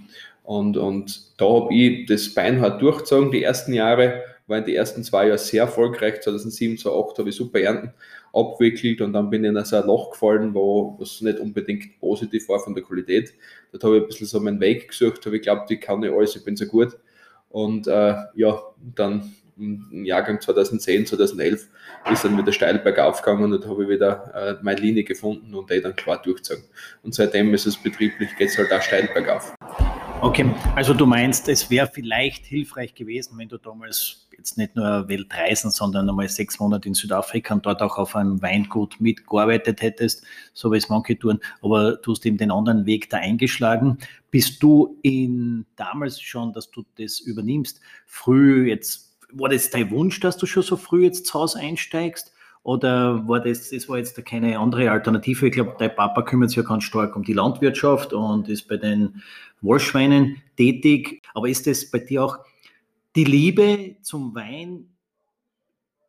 Und, 0.43 0.75
und 0.75 1.32
da 1.43 1.49
habe 1.49 1.73
ich 1.73 2.05
das 2.05 2.33
beinhart 2.33 2.81
durchgezogen, 2.81 3.29
die 3.29 3.43
ersten 3.43 3.73
Jahre, 3.73 4.23
war 4.47 4.59
in 4.59 4.65
den 4.65 4.75
ersten 4.75 5.03
zwei 5.03 5.27
Jahren 5.27 5.37
sehr 5.37 5.63
erfolgreich. 5.63 6.21
2007, 6.21 6.77
2008 6.77 7.19
habe 7.19 7.29
ich 7.29 7.35
super 7.35 7.59
Ernten 7.59 7.93
abwickelt 8.33 9.01
und 9.01 9.13
dann 9.13 9.29
bin 9.29 9.43
ich 9.43 9.49
in 9.49 9.57
ein 9.57 9.85
Loch 9.85 10.11
gefallen, 10.11 10.53
wo 10.53 10.95
was 10.99 11.21
nicht 11.21 11.39
unbedingt 11.39 11.99
positiv 11.99 12.47
war 12.47 12.59
von 12.59 12.73
der 12.73 12.83
Qualität. 12.83 13.33
Dort 13.71 13.83
habe 13.83 13.97
ich 13.97 14.03
ein 14.03 14.07
bisschen 14.07 14.27
so 14.27 14.39
meinen 14.39 14.59
Weg 14.59 14.87
gesucht, 14.87 15.25
habe 15.25 15.35
ich 15.35 15.41
glaubt, 15.41 15.69
ich 15.69 15.81
kann 15.81 15.99
nicht 15.99 16.13
alles, 16.13 16.35
ich 16.35 16.45
bin 16.45 16.55
so 16.55 16.65
gut. 16.65 16.97
Und 17.49 17.87
äh, 17.87 18.15
ja, 18.35 18.61
dann 18.95 19.33
im 19.57 20.05
Jahrgang 20.05 20.41
2010, 20.41 21.05
2011 21.05 21.67
ist 22.11 22.23
dann 22.23 22.37
wieder 22.37 22.51
steil 22.51 22.79
bergauf 22.79 23.21
gegangen 23.21 23.43
und 23.43 23.61
dann 23.61 23.69
habe 23.69 23.83
ich 23.83 23.89
wieder 23.89 24.31
äh, 24.33 24.63
meine 24.63 24.79
Linie 24.79 25.03
gefunden 25.03 25.53
und 25.53 25.69
die 25.69 25.81
dann 25.81 25.95
klar 25.95 26.21
durchgezogen. 26.21 26.63
Und 27.03 27.13
seitdem 27.13 27.53
ist 27.53 27.65
es 27.65 27.77
betrieblich, 27.77 28.29
geht 28.37 28.49
es 28.49 28.57
halt 28.57 28.71
auch 28.71 28.81
steil 28.81 29.09
bergauf. 29.13 29.53
Okay, 30.23 30.49
also 30.77 30.93
du 30.93 31.05
meinst, 31.05 31.49
es 31.49 31.69
wäre 31.69 31.85
vielleicht 31.85 32.45
hilfreich 32.45 32.95
gewesen, 32.95 33.37
wenn 33.37 33.49
du 33.49 33.57
damals 33.57 34.25
jetzt 34.37 34.57
nicht 34.57 34.73
nur 34.73 35.09
Weltreisen, 35.09 35.69
sondern 35.69 36.09
einmal 36.09 36.29
sechs 36.29 36.61
Monate 36.61 36.87
in 36.87 36.93
Südafrika 36.93 37.53
und 37.53 37.65
dort 37.65 37.81
auch 37.81 37.97
auf 37.97 38.15
einem 38.15 38.41
Weingut 38.41 39.01
mitgearbeitet 39.01 39.81
hättest, 39.81 40.23
so 40.53 40.71
wie 40.71 40.77
es 40.77 40.87
manche 40.87 41.19
tun, 41.19 41.41
aber 41.61 41.97
du 41.97 42.13
hast 42.13 42.25
eben 42.25 42.37
den 42.37 42.51
anderen 42.51 42.85
Weg 42.85 43.09
da 43.09 43.17
eingeschlagen. 43.17 43.97
Bist 44.31 44.63
du 44.63 44.97
in 45.01 45.65
damals 45.75 46.21
schon, 46.21 46.53
dass 46.53 46.71
du 46.71 46.85
das 46.97 47.19
übernimmst, 47.19 47.81
früh 48.05 48.69
jetzt, 48.69 49.17
war 49.33 49.49
das 49.49 49.71
dein 49.71 49.91
Wunsch, 49.91 50.21
dass 50.21 50.37
du 50.37 50.45
schon 50.45 50.63
so 50.63 50.77
früh 50.77 51.03
jetzt 51.03 51.25
zu 51.25 51.33
Hause 51.33 51.59
einsteigst? 51.59 52.32
Oder 52.63 53.27
war 53.27 53.41
das, 53.41 53.69
das 53.69 53.89
war 53.89 53.97
jetzt 53.97 54.25
keine 54.25 54.57
andere 54.57 54.89
Alternative? 54.89 55.47
Ich 55.47 55.53
glaube, 55.53 55.75
dein 55.77 55.93
Papa 55.93 56.21
kümmert 56.21 56.49
sich 56.49 56.57
ja 56.57 56.63
ganz 56.63 56.85
stark 56.85 57.15
um 57.15 57.23
die 57.23 57.33
Landwirtschaft 57.33 58.13
und 58.13 58.47
ist 58.47 58.69
bei 58.69 58.77
den 58.77 59.21
Wollschweinen 59.61 60.41
tätig. 60.55 61.21
Aber 61.33 61.49
ist 61.49 61.67
das 61.67 61.91
bei 61.91 61.99
dir 61.99 62.23
auch 62.23 62.39
die 63.15 63.25
Liebe 63.25 63.97
zum 64.01 64.33
Wein 64.33 64.87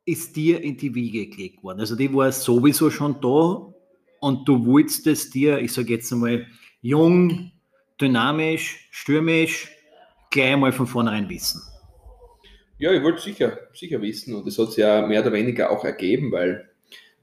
ist 0.06 0.36
dir 0.36 0.62
in 0.62 0.76
die 0.76 0.94
Wiege 0.94 1.26
gelegt 1.26 1.62
worden? 1.62 1.80
Also 1.80 1.96
die 1.96 2.12
war 2.12 2.30
sowieso 2.30 2.90
schon 2.90 3.20
da 3.20 3.72
und 4.20 4.48
du 4.48 4.64
wolltest 4.64 5.06
es 5.06 5.30
dir, 5.30 5.58
ich 5.58 5.72
sage 5.72 5.94
jetzt 5.94 6.12
einmal, 6.12 6.46
jung, 6.82 7.50
dynamisch, 8.00 8.88
stürmisch, 8.90 9.70
gleich 10.30 10.56
mal 10.56 10.72
von 10.72 10.86
vornherein 10.86 11.28
wissen. 11.28 11.62
Ja, 12.84 12.92
ich 12.92 13.02
wollte 13.02 13.22
sicher, 13.22 13.60
sicher 13.72 14.02
wissen 14.02 14.34
und 14.34 14.46
es 14.46 14.58
hat 14.58 14.68
sich 14.68 14.76
ja 14.76 15.06
mehr 15.06 15.22
oder 15.22 15.32
weniger 15.32 15.70
auch 15.70 15.86
ergeben, 15.86 16.30
weil 16.32 16.68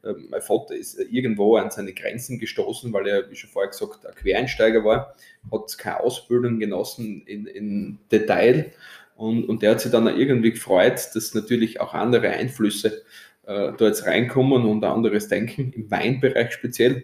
äh, 0.03 0.13
mein 0.27 0.41
Vater 0.41 0.75
ist 0.75 1.00
irgendwo 1.00 1.56
an 1.56 1.70
seine 1.70 1.94
Grenzen 1.94 2.39
gestoßen, 2.39 2.91
weil 2.91 3.08
er, 3.08 3.30
wie 3.30 3.36
schon 3.36 3.51
vorher 3.51 3.70
gesagt, 3.70 4.03
ein 4.08 4.15
Quereinsteiger 4.15 4.84
war, 4.84 5.15
hat 5.51 5.77
keine 5.77 6.00
Ausbildung 6.00 6.58
genossen 6.58 7.22
in, 7.27 7.46
in 7.46 8.00
Detail 8.12 8.72
und, 9.15 9.48
und 9.48 9.62
der 9.62 9.74
hat 9.74 9.82
sich 9.82 9.91
dann 9.91 10.08
irgendwie 10.08 10.53
gefreut, 10.53 11.12
dass 11.13 11.36
natürlich 11.36 11.80
auch 11.80 11.94
andere 11.94 12.30
Einflüsse 12.30 13.03
äh, 13.46 13.72
da 13.77 13.86
jetzt 13.86 14.08
reinkommen 14.08 14.65
und 14.65 14.84
ein 14.84 14.91
anderes 14.91 15.27
Denken, 15.27 15.74
im 15.75 15.91
Weinbereich 15.91 16.53
speziell. 16.53 17.03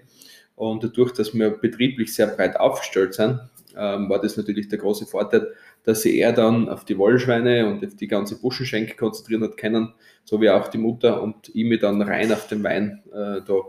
Und 0.56 0.84
dadurch, 0.84 1.12
dass 1.12 1.36
wir 1.36 1.52
betrieblich 1.52 2.12
sehr 2.16 2.26
breit 2.26 2.60
aufgestellt 2.60 3.14
sind, 3.14 3.40
ähm, 3.78 4.10
war 4.10 4.20
das 4.20 4.38
natürlich 4.38 4.68
der 4.68 4.80
große 4.80 5.06
Vorteil, 5.06 5.54
dass 5.84 6.02
sie 6.02 6.18
eher 6.18 6.34
dann 6.34 6.70
auf 6.70 6.86
die 6.86 6.98
Wollschweine 6.98 7.68
und 7.68 7.86
auf 7.86 7.96
die 7.96 8.08
ganze 8.08 8.40
Buschenschenke 8.40 8.96
konzentrieren 8.96 9.44
hat 9.44 9.58
können, 9.58 9.94
so 10.24 10.42
wie 10.42 10.50
auch 10.50 10.68
die 10.68 10.78
Mutter 10.78 11.22
und 11.22 11.50
ich 11.54 11.66
mich 11.66 11.80
dann 11.80 12.02
rein 12.02 12.32
auf 12.32 12.48
den 12.48 12.64
Wein 12.64 13.04
äh, 13.12 13.42
da 13.46 13.62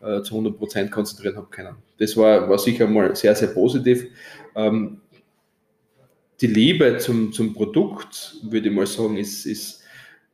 äh, 0.00 0.22
zu 0.22 0.34
100 0.34 0.56
Prozent 0.56 0.90
konzentrieren 0.90 1.36
habe 1.36 1.48
können. 1.50 1.76
Das 1.98 2.16
war, 2.16 2.48
war 2.48 2.58
sicher 2.58 2.86
mal 2.86 3.14
sehr, 3.16 3.34
sehr 3.34 3.48
positiv. 3.48 4.06
Ähm, 4.54 5.00
die 6.40 6.46
Liebe 6.46 6.98
zum, 6.98 7.32
zum 7.32 7.54
Produkt, 7.54 8.36
würde 8.42 8.68
ich 8.68 8.74
mal 8.74 8.86
sagen, 8.86 9.16
ist, 9.16 9.46
ist 9.46 9.82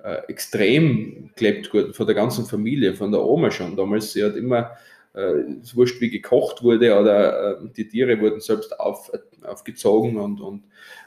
äh, 0.02 0.22
extrem 0.28 1.30
gelebt 1.36 1.70
gut 1.70 1.94
von 1.94 2.06
der 2.06 2.14
ganzen 2.14 2.46
Familie, 2.46 2.94
von 2.94 3.12
der 3.12 3.22
Oma 3.22 3.50
schon 3.50 3.76
damals. 3.76 4.12
Sie 4.12 4.24
hat 4.24 4.36
immer 4.36 4.70
es 5.12 5.74
wurscht, 5.74 6.00
wie 6.00 6.10
gekocht 6.10 6.62
wurde 6.62 6.98
oder 6.98 7.60
äh, 7.60 7.68
die 7.76 7.88
Tiere 7.88 8.20
wurden 8.20 8.40
selbst 8.40 8.78
auf, 8.78 9.10
aufgezogen 9.42 10.16
und, 10.16 10.40
und 10.40 10.64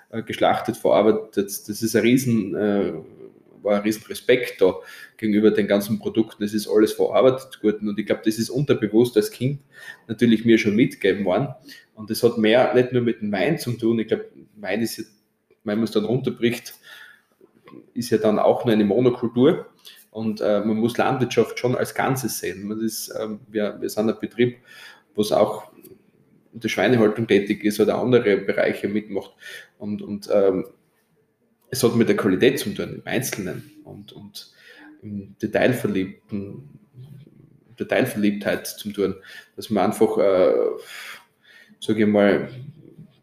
äh, 0.10 0.24
geschlachtet, 0.24 0.78
verarbeitet. 0.78 1.38
Das 1.38 1.82
ist 1.82 1.96
ein 1.96 2.02
riesen, 2.02 2.56
äh, 2.56 2.94
war 3.62 3.78
ein 3.78 3.82
riesen 3.82 4.04
Respekt 4.04 4.62
da 4.62 4.76
gegenüber 5.18 5.52
den 5.52 5.68
ganzen 5.68 6.00
Produkten. 6.00 6.44
Es 6.44 6.54
ist 6.54 6.68
alles 6.68 6.94
verarbeitet 6.94 7.64
worden 7.64 7.88
und 7.88 7.98
ich 7.98 8.06
glaube, 8.06 8.24
das 8.26 8.38
ist 8.38 8.50
unterbewusst 8.50 9.16
als 9.16 9.32
Kind 9.32 9.62
natürlich 10.08 10.44
mir 10.44 10.58
schon 10.58 10.76
mitgegeben 10.76 11.24
worden. 11.24 11.48
Und 11.96 12.10
das 12.10 12.24
hat 12.24 12.38
mehr 12.38 12.74
nicht 12.74 12.92
nur 12.92 13.04
mit 13.04 13.22
dem 13.22 13.32
Wein 13.32 13.58
zu 13.58 13.72
tun. 13.74 14.00
Ich 14.00 14.08
glaube, 14.08 14.26
Wein 14.56 14.82
ist 14.82 14.98
ja, 14.98 15.04
wenn 15.64 15.78
man 15.78 15.86
es 15.86 15.92
dann 15.92 16.06
runterbricht, 16.06 16.74
ist 17.94 18.10
ja 18.10 18.18
dann 18.18 18.40
auch 18.40 18.66
nur 18.66 18.74
eine 18.74 18.84
Monokultur. 18.84 19.68
Und 20.14 20.42
äh, 20.42 20.60
man 20.60 20.78
muss 20.78 20.96
Landwirtschaft 20.96 21.58
schon 21.58 21.76
als 21.76 21.96
Ganzes 21.96 22.38
sehen. 22.38 22.68
Man 22.68 22.80
ist, 22.82 23.10
äh, 23.10 23.30
wir, 23.50 23.82
wir 23.82 23.90
sind 23.90 24.10
ein 24.10 24.20
Betrieb, 24.22 24.58
was 25.16 25.32
auch 25.32 25.72
in 26.54 26.60
der 26.60 26.70
Schweinehaltung 26.70 27.26
tätig 27.26 27.64
ist 27.64 27.80
oder 27.80 27.98
andere 27.98 28.38
Bereiche 28.38 28.88
mitmacht. 28.88 29.32
Und, 29.80 30.04
und 30.04 30.30
ähm, 30.32 30.66
es 31.72 31.84
hat 31.84 31.96
mit 31.96 32.10
der 32.10 32.16
Qualität 32.16 32.60
zu 32.60 32.70
tun, 32.76 32.94
im 32.94 33.02
Einzelnen 33.06 33.72
und, 33.86 34.14
und 34.14 34.54
im 35.02 35.36
Detailverliebten, 35.42 36.70
Detailverliebtheit 37.80 38.68
zu 38.68 38.92
tun, 38.92 39.16
dass 39.56 39.72
man 39.72 39.86
einfach, 39.86 40.16
äh, 40.20 40.54
sage 41.80 42.04
ich 42.04 42.08
mal, 42.08 42.50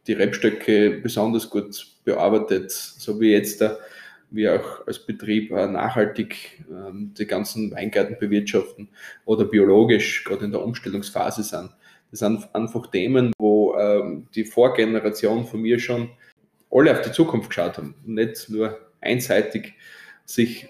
die 0.09 0.15
Rebstöcke 0.15 0.99
besonders 1.01 1.49
gut 1.49 1.87
bearbeitet, 2.03 2.73
so 2.73 3.21
wie 3.21 3.31
jetzt 3.31 3.61
da 3.61 3.79
wir 4.31 4.61
auch 4.61 4.87
als 4.87 5.05
Betrieb 5.05 5.51
äh, 5.51 5.67
nachhaltig 5.67 6.65
die 6.93 7.27
ganzen 7.27 7.71
Weingärten 7.73 8.17
bewirtschaften 8.19 8.89
oder 9.25 9.45
biologisch 9.45 10.25
gerade 10.25 10.45
in 10.45 10.53
der 10.53 10.63
Umstellungsphase 10.63 11.43
sind. 11.43 11.71
Das 12.11 12.21
sind 12.21 12.49
einfach 12.55 12.91
Themen, 12.91 13.33
wo 13.39 13.77
ähm, 13.77 14.27
die 14.35 14.45
Vorgeneration 14.45 15.47
von 15.47 15.61
mir 15.61 15.79
schon 15.79 16.11
alle 16.71 16.93
auf 16.93 17.03
die 17.03 17.13
Zukunft 17.13 17.51
geschaut 17.51 17.79
haben 17.79 17.95
nicht 18.05 18.49
nur 18.49 18.79
einseitig 19.01 19.75
sich 20.25 20.69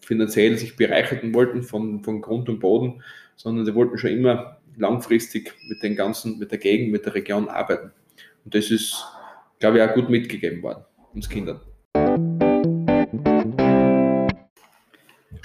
finanziell 0.00 0.56
sich 0.56 0.76
bereichern 0.76 1.34
wollten 1.34 1.62
von, 1.62 2.02
von 2.02 2.22
Grund 2.22 2.48
und 2.48 2.60
Boden, 2.60 3.02
sondern 3.36 3.66
sie 3.66 3.74
wollten 3.74 3.98
schon 3.98 4.10
immer 4.10 4.58
langfristig 4.78 5.54
mit 5.68 5.82
den 5.82 5.96
ganzen, 5.96 6.38
mit 6.38 6.50
der 6.50 6.58
Gegend, 6.58 6.92
mit 6.92 7.04
der 7.04 7.14
Region 7.14 7.48
arbeiten. 7.48 7.92
Und 8.44 8.54
das 8.54 8.70
ist, 8.70 9.04
glaube 9.58 9.78
ich, 9.78 9.82
auch 9.82 9.94
gut 9.94 10.08
mitgegeben 10.08 10.62
worden, 10.62 10.84
uns 11.12 11.28
Kindern. 11.28 11.60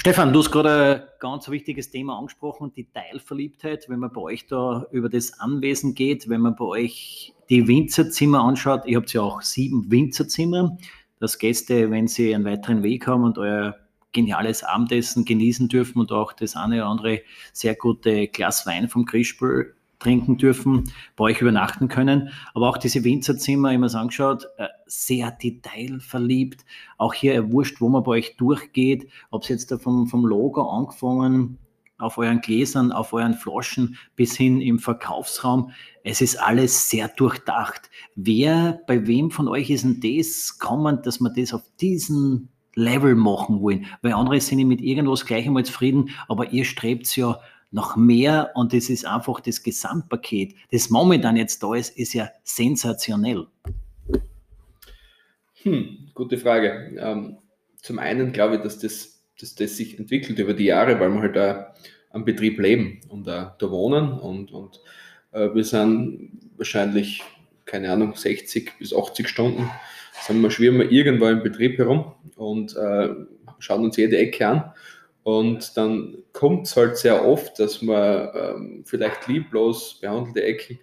Stefan, 0.06 0.34
du 0.34 0.40
hast 0.40 0.52
gerade 0.52 0.96
ein 0.96 1.20
ganz 1.20 1.48
wichtiges 1.48 1.90
Thema 1.90 2.20
angesprochen, 2.20 2.74
die 2.76 2.92
Teilverliebtheit. 2.92 3.88
Wenn 3.88 4.00
man 4.00 4.12
bei 4.12 4.20
euch 4.20 4.48
da 4.48 4.86
über 4.92 5.08
das 5.08 5.40
Anwesen 5.40 5.96
geht, 5.96 6.28
wenn 6.28 6.42
man 6.42 6.58
bei 6.58 6.66
euch 6.66 7.34
die 7.50 7.70
Winzerzimmer 7.70 8.42
anschaut, 8.42 8.86
ihr 8.86 8.98
habt 8.98 9.14
ja 9.14 9.22
auch 9.22 9.42
sieben 9.42 9.90
Winzerzimmer, 9.90 10.78
dass 11.22 11.40
Gäste, 11.40 11.90
wenn 11.90 12.10
sie 12.10 12.36
einen 12.36 12.44
weiteren 12.44 12.84
Weg 12.84 13.08
haben 13.08 13.24
und 13.24 13.38
euer 13.38 13.78
geniales 14.12 14.66
Abendessen 14.66 15.24
genießen 15.24 15.70
dürfen 15.70 16.02
und 16.02 16.12
auch 16.12 16.34
das 16.34 16.58
eine 16.58 16.80
oder 16.82 16.88
andere 16.88 17.22
sehr 17.54 17.76
gute 17.76 18.28
Glas 18.28 18.66
Wein 18.66 18.90
vom 18.90 19.06
Krispel 19.06 19.74
trinken 20.04 20.38
dürfen, 20.38 20.92
bei 21.16 21.26
euch 21.26 21.42
übernachten 21.42 21.88
können. 21.88 22.30
Aber 22.54 22.70
auch 22.70 22.78
diese 22.78 23.04
Winzerzimmer, 23.04 23.74
habe 23.74 23.86
es 23.86 23.96
angeschaut, 23.96 24.46
äh, 24.58 24.68
sehr 24.86 25.32
detailverliebt. 25.32 26.66
Auch 26.98 27.14
hier 27.14 27.52
wurscht, 27.52 27.82
wo 27.82 27.90
man 27.90 28.04
bei 28.04 28.12
euch 28.12 28.36
durchgeht, 28.38 29.10
ob 29.32 29.44
es 29.44 29.50
jetzt 29.50 29.72
da 29.72 29.78
vom, 29.78 30.08
vom 30.08 30.26
Logo 30.26 30.70
angefangen, 30.70 31.58
auf 31.98 32.18
euren 32.18 32.42
Gläsern, 32.42 32.92
auf 32.92 33.14
euren 33.14 33.34
Flaschen 33.34 33.98
bis 34.16 34.36
hin 34.36 34.62
im 34.62 34.80
Verkaufsraum. 34.80 35.72
Es 36.04 36.22
ist 36.22 36.36
alles 36.36 36.90
sehr 36.90 37.08
durchdacht. 37.08 37.90
Wer, 38.16 38.82
bei 38.88 39.08
wem 39.08 39.32
von 39.32 39.48
euch 39.48 39.70
ist 39.70 39.84
denn 39.84 40.02
das 40.02 40.60
kommend, 40.60 41.06
dass 41.06 41.20
man 41.20 41.34
das 41.36 41.54
auf 41.54 41.64
diesen 41.80 42.50
Level 42.76 43.16
machen 43.16 43.62
wollen? 43.62 43.86
Weil 44.02 44.14
andere 44.14 44.42
sind 44.42 44.68
mit 44.68 44.82
irgendwas 44.82 45.26
gleich 45.26 45.46
einmal 45.46 45.66
zufrieden, 45.66 46.10
aber 46.28 46.52
ihr 46.52 46.66
strebt 46.66 47.16
ja 47.16 47.40
noch 47.74 47.96
mehr 47.96 48.52
und 48.54 48.74
es 48.74 48.90
ist 48.90 49.06
einfach 49.06 49.40
das 49.40 49.64
Gesamtpaket, 49.64 50.56
das 50.72 50.90
momentan 50.90 51.36
jetzt 51.36 51.62
da 51.64 51.74
ist, 51.74 51.98
ist 51.98 52.14
ja 52.14 52.30
sensationell. 52.44 53.48
Hm, 55.64 56.10
gute 56.14 56.38
Frage. 56.38 56.96
Ähm, 56.98 57.38
zum 57.78 58.00
einen 58.00 58.32
glaube 58.32 58.56
ich, 58.56 58.62
dass 58.62 58.78
das, 58.80 59.24
dass 59.40 59.56
das 59.56 59.76
sich 59.76 59.98
entwickelt 59.98 60.38
über 60.38 60.54
die 60.54 60.66
Jahre, 60.66 61.00
weil 61.00 61.10
wir 61.10 61.22
halt 61.22 61.36
da 61.36 61.74
am 62.12 62.26
Betrieb 62.26 62.60
leben 62.60 63.02
und 63.10 63.26
da, 63.26 63.56
da 63.58 63.72
wohnen 63.72 64.20
und, 64.20 64.52
und 64.52 64.80
äh, 65.32 65.50
wir 65.54 65.64
sind 65.64 66.52
wahrscheinlich, 66.58 67.24
keine 67.66 67.92
Ahnung, 67.92 68.16
60 68.16 68.78
bis 68.78 68.94
80 68.96 69.28
Stunden, 69.28 69.68
sind 70.22 70.42
wir, 70.42 70.52
schwirren 70.52 70.78
wir 70.78 70.92
irgendwo 70.92 71.26
im 71.28 71.42
Betrieb 71.42 71.80
herum 71.80 72.14
und 72.36 72.76
äh, 72.76 73.10
schauen 73.58 73.84
uns 73.84 73.98
jede 73.98 74.18
Ecke 74.18 74.48
an 74.48 74.74
und 75.24 75.78
dann 75.78 76.18
kommt 76.34 76.68
es 76.68 76.76
halt 76.76 76.98
sehr 76.98 77.26
oft, 77.26 77.58
dass 77.60 77.82
man 77.82 78.30
ähm, 78.36 78.84
vielleicht 78.86 79.28
lieblos 79.28 80.00
behandelte 80.02 80.44
Ecken 80.44 80.80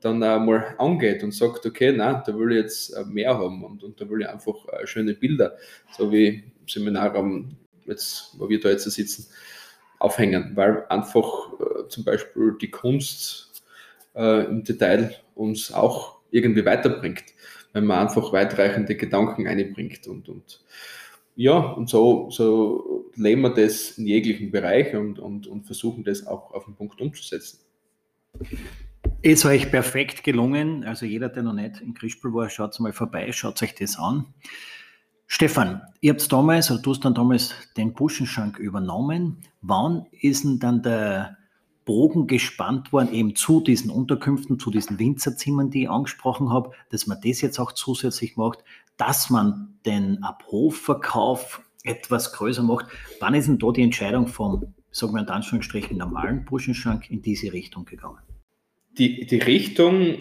dann 0.00 0.22
einmal 0.22 0.74
angeht 0.78 1.22
und 1.22 1.32
sagt, 1.32 1.64
okay, 1.66 1.92
na, 1.94 2.22
da 2.26 2.36
will 2.38 2.52
ich 2.52 2.58
jetzt 2.58 2.90
äh, 2.90 3.04
mehr 3.04 3.36
haben 3.36 3.64
und, 3.64 3.82
und 3.82 4.00
da 4.00 4.08
will 4.08 4.22
ich 4.22 4.28
einfach 4.28 4.66
äh, 4.68 4.86
schöne 4.86 5.14
Bilder, 5.14 5.56
so 5.96 6.10
wie 6.12 6.26
im 6.28 6.68
Seminarraum, 6.68 7.56
jetzt, 7.86 8.34
wo 8.38 8.48
wir 8.48 8.60
da 8.60 8.70
jetzt 8.70 8.90
sitzen, 8.90 9.26
aufhängen, 9.98 10.52
weil 10.54 10.86
einfach 10.88 11.52
äh, 11.60 11.88
zum 11.88 12.04
Beispiel 12.04 12.56
die 12.60 12.70
Kunst 12.70 13.62
äh, 14.14 14.44
im 14.44 14.64
Detail 14.64 15.14
uns 15.34 15.72
auch 15.72 16.18
irgendwie 16.30 16.64
weiterbringt, 16.64 17.24
wenn 17.72 17.84
man 17.84 18.06
einfach 18.06 18.32
weitreichende 18.32 18.96
Gedanken 18.96 19.46
einbringt 19.46 20.06
und, 20.06 20.28
und 20.28 20.60
ja, 21.40 21.56
und 21.58 21.88
so, 21.88 22.28
so 22.30 23.10
leben 23.14 23.40
wir 23.40 23.54
das 23.54 23.92
in 23.96 24.06
jeglichen 24.06 24.50
Bereich 24.50 24.94
und, 24.94 25.18
und, 25.18 25.46
und 25.46 25.64
versuchen 25.64 26.04
das 26.04 26.26
auch 26.26 26.52
auf 26.52 26.66
den 26.66 26.74
Punkt 26.74 27.00
umzusetzen. 27.00 27.60
Ist 29.22 29.46
euch 29.46 29.70
perfekt 29.70 30.22
gelungen. 30.22 30.84
Also 30.84 31.06
jeder, 31.06 31.30
der 31.30 31.42
noch 31.42 31.54
nicht 31.54 31.80
in 31.80 31.94
Krispel 31.94 32.34
war, 32.34 32.50
schaut 32.50 32.78
mal 32.78 32.92
vorbei, 32.92 33.32
schaut 33.32 33.62
euch 33.62 33.74
das 33.74 33.98
an. 33.98 34.26
Stefan, 35.26 35.80
ihr 36.02 36.12
habt 36.12 36.30
damals, 36.30 36.70
oder 36.70 36.82
du 36.82 36.90
hast 36.90 37.06
dann 37.06 37.14
damals 37.14 37.54
den 37.74 37.94
Buschenschank 37.94 38.58
übernommen. 38.58 39.38
Wann 39.62 40.04
ist 40.12 40.44
denn 40.44 40.58
dann 40.58 40.82
der 40.82 41.38
Bogen 41.90 42.28
gespannt 42.28 42.92
worden, 42.92 43.12
eben 43.12 43.34
zu 43.34 43.60
diesen 43.60 43.90
Unterkünften, 43.90 44.60
zu 44.60 44.70
diesen 44.70 45.00
Winzerzimmern, 45.00 45.70
die 45.70 45.82
ich 45.82 45.90
angesprochen 45.90 46.48
habe, 46.50 46.70
dass 46.88 47.08
man 47.08 47.18
das 47.20 47.40
jetzt 47.40 47.58
auch 47.58 47.72
zusätzlich 47.72 48.36
macht, 48.36 48.60
dass 48.96 49.28
man 49.28 49.74
den 49.84 50.22
Abhofverkauf 50.22 51.62
etwas 51.82 52.32
größer 52.32 52.62
macht. 52.62 52.86
Wann 53.18 53.34
ist 53.34 53.48
denn 53.48 53.58
da 53.58 53.72
die 53.72 53.82
Entscheidung 53.82 54.28
vom, 54.28 54.72
sagen 54.92 55.14
wir 55.14 55.20
in 55.20 55.28
Anführungsstrichen, 55.28 55.96
normalen 55.96 56.44
Burschenschrank 56.44 57.10
in 57.10 57.22
diese 57.22 57.52
Richtung 57.52 57.86
gegangen? 57.86 58.22
Die, 58.96 59.26
die 59.26 59.38
Richtung 59.38 60.16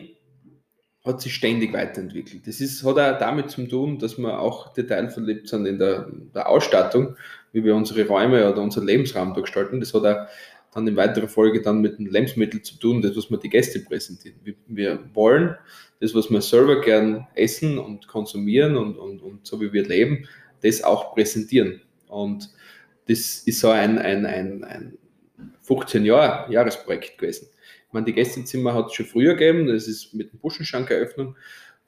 hat 1.06 1.22
sich 1.22 1.36
ständig 1.36 1.72
weiterentwickelt. 1.72 2.48
Das 2.48 2.62
ist, 2.62 2.84
hat 2.84 2.98
auch 2.98 3.20
damit 3.20 3.52
zu 3.52 3.68
tun, 3.68 4.00
dass 4.00 4.18
wir 4.18 4.40
auch 4.40 4.74
detailverliebt 4.74 5.48
sind 5.48 5.68
in 5.68 5.78
der, 5.78 6.10
der 6.34 6.50
Ausstattung, 6.50 7.16
wie 7.52 7.64
wir 7.64 7.76
unsere 7.76 8.08
Räume 8.08 8.52
oder 8.52 8.60
unseren 8.60 8.88
Lebensraum 8.88 9.36
gestalten. 9.36 9.80
Das 9.80 9.94
hat 9.94 10.06
auch 10.06 10.28
dann 10.74 10.88
in 10.88 10.96
weiterer 10.96 11.28
Folge 11.28 11.62
dann 11.62 11.82
mit 11.82 11.98
den 11.98 12.08
Lebensmitteln 12.08 12.64
zu 12.64 12.78
tun, 12.78 13.02
das, 13.02 13.16
was 13.18 13.30
wir 13.30 13.38
die 13.38 13.50
Gäste 13.50 13.80
präsentieren. 13.80 14.40
Wir, 14.68 15.00
wollen 15.14 15.56
das, 16.00 16.14
was 16.14 16.30
wir 16.30 16.42
selber 16.42 16.82
gern 16.82 17.28
essen 17.36 17.78
und 17.78 18.08
konsumieren 18.08 18.78
und, 18.78 18.98
und, 18.98 19.22
und 19.22 19.48
so 19.48 19.60
wie 19.62 19.74
wir 19.74 19.88
leben, 19.88 20.28
das 20.62 20.84
auch 20.84 21.14
präsentieren. 21.16 21.82
Und 22.08 22.50
das 23.08 23.40
ist 23.40 23.60
so 23.60 23.70
ein, 23.70 23.98
ein, 23.98 24.26
ein, 24.26 24.64
ein 24.64 24.98
15 25.64 26.06
Jahre 26.06 26.52
Jahresprojekt 26.52 27.18
gewesen. 27.18 27.48
Ich 27.88 27.94
meine, 27.94 28.06
die 28.06 28.14
Gästezimmer 28.14 28.76
hat 28.76 28.88
es 28.88 28.94
schon 28.94 29.08
früher 29.08 29.34
gegeben, 29.34 29.68
das 29.68 29.88
ist 29.88 30.14
mit 30.14 30.32
dem 30.32 30.40
Buschenschankeröffnung, 30.40 31.36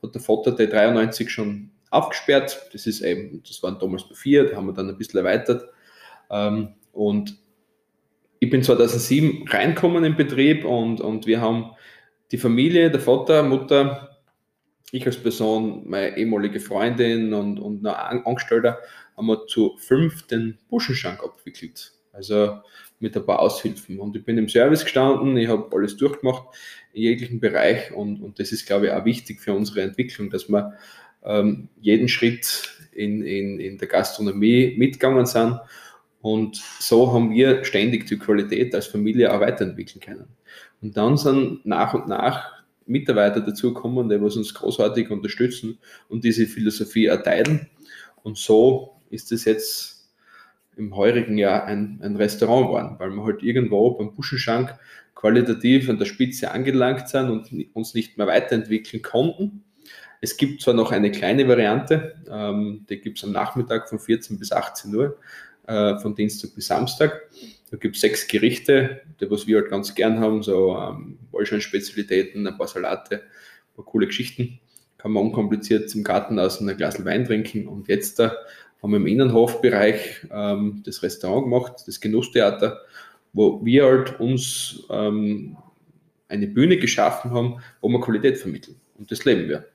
hat 0.01 0.15
der 0.15 0.21
Vater 0.21 0.51
der 0.51 0.67
93 0.67 1.29
schon 1.29 1.69
aufgesperrt. 1.91 2.69
Das 2.73 2.87
ist 2.87 3.01
eben, 3.01 3.43
das 3.47 3.61
waren 3.61 3.77
damals 3.77 4.05
nur 4.05 4.15
vier, 4.15 4.45
die 4.45 4.55
haben 4.55 4.65
wir 4.65 4.73
dann 4.73 4.89
ein 4.89 4.97
bisschen 4.97 5.19
erweitert. 5.19 5.69
Ähm, 6.31 6.69
und 6.91 7.37
ich 8.41 8.49
bin 8.49 8.63
2007 8.63 9.47
reinkommen 9.49 10.03
im 10.03 10.15
Betrieb 10.15 10.65
und, 10.65 10.99
und 10.99 11.27
wir 11.27 11.39
haben 11.39 11.73
die 12.31 12.39
Familie, 12.39 12.89
der 12.89 12.99
Vater, 12.99 13.43
Mutter, 13.43 14.19
ich 14.91 15.05
als 15.05 15.17
Person, 15.17 15.87
meine 15.87 16.17
ehemalige 16.17 16.59
Freundin 16.59 17.35
und, 17.35 17.59
und 17.59 17.85
ein 17.85 18.25
Angestellter, 18.25 18.79
haben 19.15 19.27
wir 19.27 19.45
zu 19.45 19.77
fünf 19.77 20.25
den 20.25 20.57
Buschenschank 20.69 21.23
abgewickelt. 21.23 21.93
Also 22.13 22.57
mit 22.99 23.15
ein 23.15 23.25
paar 23.27 23.39
Aushilfen. 23.39 23.99
Und 23.99 24.15
ich 24.15 24.25
bin 24.25 24.39
im 24.39 24.49
Service 24.49 24.83
gestanden, 24.85 25.37
ich 25.37 25.47
habe 25.47 25.69
alles 25.71 25.95
durchgemacht 25.97 26.47
in 26.93 27.03
jeglichen 27.03 27.39
Bereich 27.39 27.91
und, 27.93 28.23
und 28.23 28.39
das 28.39 28.51
ist, 28.51 28.65
glaube 28.65 28.87
ich, 28.87 28.91
auch 28.91 29.05
wichtig 29.05 29.39
für 29.39 29.53
unsere 29.53 29.83
Entwicklung, 29.83 30.31
dass 30.31 30.49
wir 30.49 30.73
ähm, 31.23 31.69
jeden 31.79 32.07
Schritt 32.07 32.71
in, 32.91 33.21
in, 33.21 33.59
in 33.59 33.77
der 33.77 33.87
Gastronomie 33.87 34.73
mitgegangen 34.79 35.27
sind 35.27 35.59
und 36.21 36.57
so 36.79 37.11
haben 37.11 37.31
wir 37.31 37.63
ständig 37.65 38.05
die 38.07 38.17
Qualität 38.17 38.75
als 38.75 38.87
Familie 38.87 39.33
auch 39.33 39.41
weiterentwickeln 39.41 40.01
können. 40.01 40.27
Und 40.81 40.95
dann 40.95 41.17
sind 41.17 41.65
nach 41.65 41.93
und 41.93 42.07
nach 42.07 42.63
Mitarbeiter 42.85 43.41
dazugekommen, 43.41 44.09
die 44.09 44.15
uns 44.15 44.53
großartig 44.53 45.09
unterstützen 45.09 45.79
und 46.09 46.23
diese 46.23 46.45
Philosophie 46.45 47.05
erteilen. 47.05 47.69
Und 48.23 48.37
so 48.37 49.01
ist 49.09 49.31
es 49.31 49.45
jetzt 49.45 50.09
im 50.77 50.95
heurigen 50.95 51.37
Jahr 51.37 51.65
ein, 51.65 51.99
ein 52.01 52.15
Restaurant 52.15 52.67
geworden, 52.67 52.95
weil 52.99 53.11
wir 53.11 53.23
halt 53.23 53.43
irgendwo 53.43 53.91
beim 53.91 54.13
Buschenschank 54.13 54.75
qualitativ 55.15 55.89
an 55.89 55.99
der 55.99 56.05
Spitze 56.05 56.51
angelangt 56.51 57.09
sind 57.09 57.29
und 57.29 57.75
uns 57.75 57.93
nicht 57.93 58.17
mehr 58.17 58.27
weiterentwickeln 58.27 59.03
konnten. 59.03 59.63
Es 60.21 60.37
gibt 60.37 60.61
zwar 60.61 60.73
noch 60.73 60.91
eine 60.91 61.11
kleine 61.11 61.47
Variante, 61.47 62.15
ähm, 62.29 62.85
die 62.89 62.99
gibt 63.01 63.17
es 63.17 63.23
am 63.23 63.31
Nachmittag 63.31 63.89
von 63.89 63.99
14 63.99 64.37
bis 64.37 64.51
18 64.51 64.93
Uhr, 64.95 65.17
äh, 65.67 65.97
von 65.99 66.15
Dienstag 66.15 66.55
bis 66.55 66.67
Samstag. 66.67 67.29
Da 67.69 67.77
gibt 67.77 67.95
es 67.95 68.01
sechs 68.01 68.27
Gerichte, 68.27 69.01
die 69.19 69.31
was 69.31 69.47
wir 69.47 69.59
halt 69.59 69.69
ganz 69.69 69.95
gern 69.95 70.19
haben, 70.19 70.43
so 70.43 70.77
ähm, 70.77 71.17
Wollschein-Spezialitäten, 71.31 72.45
ein 72.45 72.57
paar 72.57 72.67
Salate, 72.67 73.15
ein 73.17 73.75
paar 73.75 73.85
coole 73.85 74.07
Geschichten. 74.07 74.59
Kann 74.97 75.13
man 75.13 75.23
unkompliziert 75.23 75.93
im 75.95 76.03
Garten 76.03 76.37
aus 76.37 76.59
ein 76.59 76.75
Glas 76.77 77.03
Wein 77.05 77.25
trinken. 77.25 77.67
Und 77.67 77.87
jetzt 77.87 78.19
da 78.19 78.35
haben 78.81 78.91
wir 78.91 78.97
im 78.97 79.07
Innenhofbereich 79.07 80.27
ähm, 80.31 80.81
das 80.85 81.01
Restaurant 81.01 81.45
gemacht, 81.45 81.83
das 81.85 82.01
Genusstheater, 82.01 82.81
wo 83.33 83.63
wir 83.63 83.85
halt 83.85 84.19
uns 84.19 84.83
ähm, 84.89 85.57
eine 86.27 86.47
Bühne 86.47 86.77
geschaffen 86.77 87.31
haben, 87.31 87.61
wo 87.79 87.89
wir 87.89 88.01
Qualität 88.01 88.37
vermitteln. 88.37 88.75
Und 88.97 89.11
das 89.11 89.25
leben 89.25 89.47
wir. 89.47 89.65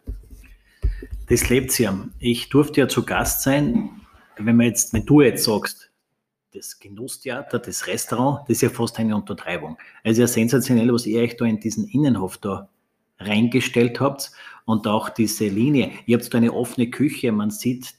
Das 1.28 1.48
lebt 1.48 1.78
ja. 1.78 2.08
Ich 2.18 2.48
durfte 2.48 2.80
ja 2.80 2.88
zu 2.88 3.04
Gast 3.04 3.42
sein. 3.42 3.90
Wenn, 4.36 4.56
man 4.56 4.66
jetzt, 4.66 4.92
wenn 4.92 5.04
du 5.04 5.20
jetzt 5.20 5.44
sagst, 5.44 5.90
das 6.52 6.78
Genusstheater, 6.78 7.58
das 7.58 7.86
Restaurant, 7.86 8.40
das 8.42 8.56
ist 8.56 8.62
ja 8.62 8.70
fast 8.70 8.98
eine 8.98 9.14
Untertreibung. 9.14 9.76
Also 10.04 10.22
ja 10.22 10.26
sensationell, 10.26 10.92
was 10.92 11.06
ihr 11.06 11.20
euch 11.20 11.36
da 11.36 11.44
in 11.44 11.60
diesen 11.60 11.86
Innenhof 11.88 12.38
da 12.38 12.68
reingestellt 13.18 14.00
habt 14.00 14.30
und 14.64 14.86
auch 14.86 15.08
diese 15.08 15.48
Linie. 15.48 15.90
Ihr 16.06 16.18
habt 16.18 16.32
da 16.32 16.38
eine 16.38 16.52
offene 16.52 16.90
Küche, 16.90 17.32
man 17.32 17.50
sieht 17.50 17.94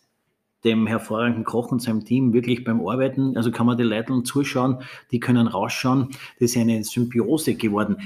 dem 0.63 0.87
hervorragenden 0.87 1.43
Koch 1.43 1.71
und 1.71 1.81
seinem 1.81 2.03
Team 2.03 2.33
wirklich 2.33 2.63
beim 2.63 2.85
Arbeiten, 2.85 3.37
also 3.37 3.51
kann 3.51 3.67
man 3.67 3.77
die 3.77 3.83
Leute 3.83 4.23
zuschauen, 4.23 4.81
die 5.11 5.19
können 5.19 5.47
rausschauen, 5.47 6.09
das 6.39 6.51
ist 6.51 6.57
eine 6.57 6.83
Symbiose 6.83 7.55
geworden. 7.55 7.97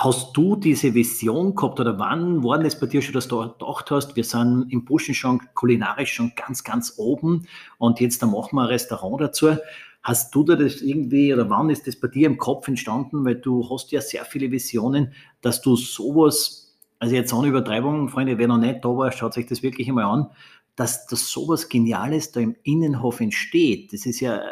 Hast 0.00 0.36
du 0.36 0.54
diese 0.54 0.94
Vision 0.94 1.56
gehabt 1.56 1.80
oder 1.80 1.98
wann 1.98 2.44
war 2.44 2.64
es 2.64 2.78
bei 2.78 2.86
dir 2.86 3.02
schon, 3.02 3.14
dass 3.14 3.26
du 3.26 3.40
gedacht 3.40 3.90
hast, 3.90 4.14
wir 4.14 4.22
sind 4.22 4.68
im 4.70 4.84
Buschen 4.84 5.12
schon 5.12 5.40
kulinarisch 5.54 6.12
schon 6.12 6.30
ganz, 6.36 6.62
ganz 6.62 6.94
oben 6.98 7.48
und 7.78 7.98
jetzt 7.98 8.22
da 8.22 8.26
machen 8.26 8.54
wir 8.54 8.62
ein 8.62 8.68
Restaurant 8.68 9.20
dazu. 9.20 9.56
Hast 10.04 10.32
du 10.32 10.44
da 10.44 10.54
das 10.54 10.82
irgendwie 10.82 11.34
oder 11.34 11.50
wann 11.50 11.68
ist 11.68 11.88
das 11.88 11.96
bei 11.96 12.06
dir 12.06 12.28
im 12.28 12.38
Kopf 12.38 12.68
entstanden? 12.68 13.24
Weil 13.24 13.40
du 13.40 13.68
hast 13.68 13.90
ja 13.90 14.00
sehr 14.00 14.24
viele 14.24 14.52
Visionen, 14.52 15.14
dass 15.40 15.62
du 15.62 15.74
sowas, 15.74 16.78
also 17.00 17.16
jetzt 17.16 17.32
ohne 17.32 17.48
Übertreibung, 17.48 18.08
Freunde, 18.08 18.38
wer 18.38 18.46
noch 18.46 18.58
nicht 18.58 18.84
da 18.84 18.90
war, 18.90 19.10
schaut 19.10 19.34
sich 19.34 19.46
das 19.46 19.64
wirklich 19.64 19.88
einmal 19.88 20.04
an, 20.04 20.28
dass, 20.76 21.08
dass 21.08 21.28
sowas 21.28 21.68
Geniales 21.68 22.30
da 22.30 22.38
im 22.38 22.54
Innenhof 22.62 23.18
entsteht. 23.18 23.92
Das 23.92 24.06
ist 24.06 24.20
ja, 24.20 24.42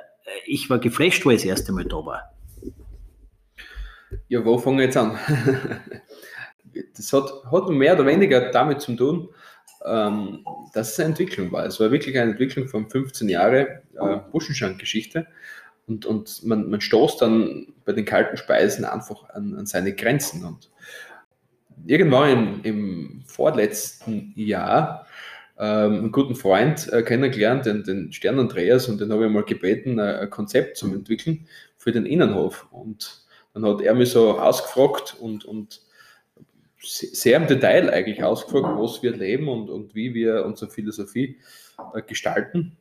ich 0.44 0.68
war 0.70 0.80
geflasht, 0.80 1.24
wo 1.24 1.30
ich 1.30 1.42
das 1.42 1.44
erste 1.44 1.70
Mal 1.70 1.84
da 1.84 2.04
war. 2.04 2.35
Ja, 4.28 4.44
wo 4.44 4.58
fangen 4.58 4.78
wir 4.78 4.84
jetzt 4.84 4.96
an? 4.96 5.18
das 6.96 7.12
hat, 7.12 7.30
hat 7.50 7.68
mehr 7.68 7.94
oder 7.94 8.06
weniger 8.06 8.50
damit 8.50 8.80
zu 8.80 8.94
tun, 8.94 9.28
ähm, 9.84 10.44
dass 10.72 10.92
es 10.92 11.00
eine 11.00 11.10
Entwicklung 11.10 11.52
war. 11.52 11.66
Es 11.66 11.80
war 11.80 11.90
wirklich 11.90 12.18
eine 12.18 12.32
Entwicklung 12.32 12.68
von 12.68 12.88
15 12.88 13.28
Jahren 13.28 13.66
äh, 13.98 14.16
Buschenschank-Geschichte. 14.30 15.26
Und, 15.86 16.04
und 16.04 16.44
man, 16.44 16.68
man 16.68 16.80
stoßt 16.80 17.22
dann 17.22 17.74
bei 17.84 17.92
den 17.92 18.04
kalten 18.04 18.36
Speisen 18.36 18.84
einfach 18.84 19.28
an, 19.30 19.54
an 19.54 19.66
seine 19.66 19.94
Grenzen. 19.94 20.44
Und 20.44 20.70
irgendwann 21.86 22.30
im, 22.30 22.60
im 22.64 23.22
vorletzten 23.26 24.32
Jahr 24.34 25.06
ähm, 25.58 25.98
einen 25.98 26.12
guten 26.12 26.34
Freund 26.34 26.92
äh, 26.92 27.02
kennengelernt, 27.02 27.66
den, 27.66 27.84
den 27.84 28.12
Stern 28.12 28.38
Andreas, 28.38 28.88
und 28.88 29.00
den 29.00 29.12
habe 29.12 29.26
ich 29.26 29.32
mal 29.32 29.44
gebeten, 29.44 30.00
ein, 30.00 30.16
ein 30.16 30.30
Konzept 30.30 30.76
zu 30.76 30.92
entwickeln 30.92 31.46
für 31.76 31.92
den 31.92 32.04
Innenhof. 32.04 32.66
Und 32.72 33.25
dann 33.56 33.64
hat 33.64 33.80
er 33.80 33.94
mich 33.94 34.10
so 34.10 34.38
ausgefragt 34.38 35.16
und, 35.18 35.46
und 35.46 35.80
sehr 36.78 37.38
im 37.38 37.46
Detail 37.46 37.88
eigentlich 37.88 38.22
ausgefragt, 38.22 38.78
was 38.78 39.02
wir 39.02 39.16
leben 39.16 39.48
und, 39.48 39.70
und 39.70 39.94
wie 39.94 40.12
wir 40.12 40.44
unsere 40.44 40.70
Philosophie 40.70 41.38
äh, 41.94 42.02
gestalten. 42.02 42.76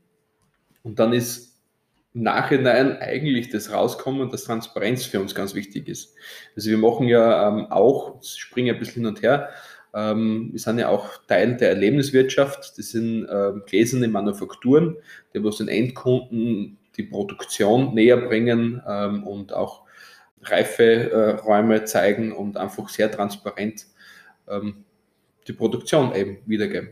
Und 0.83 0.99
dann 0.99 1.13
ist 1.13 1.55
im 2.13 2.23
Nachhinein 2.23 2.97
eigentlich 2.97 3.49
das 3.49 3.71
rauskommen, 3.71 4.29
dass 4.29 4.43
Transparenz 4.43 5.05
für 5.05 5.21
uns 5.21 5.33
ganz 5.33 5.55
wichtig 5.55 5.87
ist. 5.87 6.13
Also 6.57 6.69
wir 6.69 6.77
machen 6.77 7.07
ja 7.07 7.47
ähm, 7.47 7.67
auch, 7.71 8.21
springen 8.21 8.75
ein 8.75 8.79
bisschen 8.79 9.03
hin 9.03 9.05
und 9.05 9.21
her, 9.21 9.49
ähm, 9.93 10.49
wir 10.51 10.59
sind 10.59 10.77
ja 10.77 10.89
auch 10.89 11.09
Teil 11.27 11.55
der 11.55 11.69
Erlebniswirtschaft. 11.69 12.77
Das 12.77 12.89
sind 12.89 13.27
ähm, 13.31 13.63
gläserne 13.65 14.09
Manufakturen, 14.09 14.97
die 15.33 15.41
was 15.41 15.57
den 15.57 15.69
Endkunden 15.69 16.77
die 16.97 17.03
Produktion 17.03 17.93
näher 17.93 18.17
bringen 18.17 18.81
ähm, 18.85 19.25
und 19.25 19.53
auch 19.53 19.84
Reiferäume 20.45 21.75
äh, 21.75 21.85
zeigen 21.85 22.31
und 22.31 22.57
einfach 22.57 22.89
sehr 22.89 23.11
transparent 23.11 23.85
ähm, 24.47 24.85
die 25.47 25.53
Produktion 25.53 26.15
eben 26.15 26.37
wiedergeben. 26.45 26.89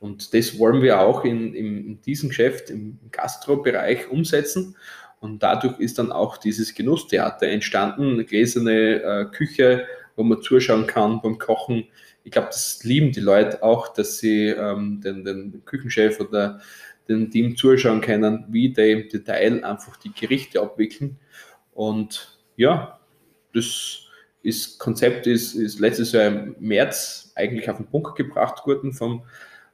Und 0.00 0.34
das 0.34 0.58
wollen 0.58 0.82
wir 0.82 1.00
auch 1.00 1.24
in, 1.24 1.54
in, 1.54 1.86
in 1.86 2.02
diesem 2.02 2.30
Geschäft, 2.30 2.70
im 2.70 2.98
Gastrobereich 3.10 4.10
umsetzen. 4.10 4.76
Und 5.20 5.42
dadurch 5.42 5.78
ist 5.78 5.98
dann 5.98 6.10
auch 6.10 6.36
dieses 6.36 6.74
Genusstheater 6.74 7.46
entstanden, 7.46 8.14
eine 8.14 8.24
gläserne 8.24 9.02
äh, 9.02 9.24
Küche, 9.26 9.86
wo 10.16 10.24
man 10.24 10.42
zuschauen 10.42 10.86
kann 10.86 11.20
beim 11.22 11.38
Kochen. 11.38 11.84
Ich 12.24 12.32
glaube, 12.32 12.48
das 12.48 12.82
lieben 12.82 13.12
die 13.12 13.20
Leute 13.20 13.62
auch, 13.62 13.92
dass 13.92 14.18
sie 14.18 14.48
ähm, 14.48 15.00
den, 15.00 15.24
den 15.24 15.64
Küchenchef 15.64 16.18
oder 16.18 16.60
den 17.08 17.30
Team 17.30 17.56
zuschauen 17.56 18.00
können, 18.00 18.46
wie 18.48 18.72
die 18.72 18.90
im 18.90 19.08
Detail 19.08 19.64
einfach 19.64 19.96
die 19.96 20.12
Gerichte 20.12 20.60
abwickeln. 20.60 21.18
Und 21.72 22.31
ja, 22.56 22.98
das 23.54 24.08
ist, 24.42 24.78
Konzept 24.78 25.26
ist, 25.26 25.54
ist 25.54 25.78
letztes 25.78 26.12
Jahr 26.12 26.26
im 26.26 26.56
März 26.58 27.32
eigentlich 27.34 27.70
auf 27.70 27.76
den 27.76 27.86
Punkt 27.86 28.16
gebracht 28.16 28.66
worden 28.66 28.92
vom, 28.92 29.22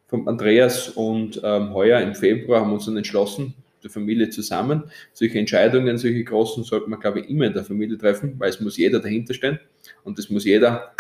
vom 0.07 0.29
Andreas 0.29 0.89
und 0.91 1.41
ähm, 1.43 1.73
heuer 1.75 2.01
im 2.01 2.15
Februar 2.15 2.61
haben 2.61 2.71
wir 2.71 2.75
uns 2.75 2.87
dann 2.87 2.97
entschlossen, 2.97 3.55
der 3.83 3.91
Familie 3.91 4.31
zusammen. 4.31 4.85
Solche 5.13 5.39
Entscheidungen, 5.39 5.99
solche 5.99 6.25
großen, 6.25 6.65
sollte 6.65 6.89
man, 6.91 7.01
glaube 7.01 7.21
ich, 7.21 7.31
immer 7.31 7.47
in 7.47 7.53
der 7.53 7.65
Familie 7.65 7.97
treffen, 7.97 8.35
weil 8.39 8.51
es 8.51 8.61
muss 8.61 8.77
jeder 8.77 9.01
dahinter 9.01 9.35
stehen 9.35 9.59
und 10.05 10.19
es 10.19 10.31
muss 10.31 10.45
jeder 10.45 10.93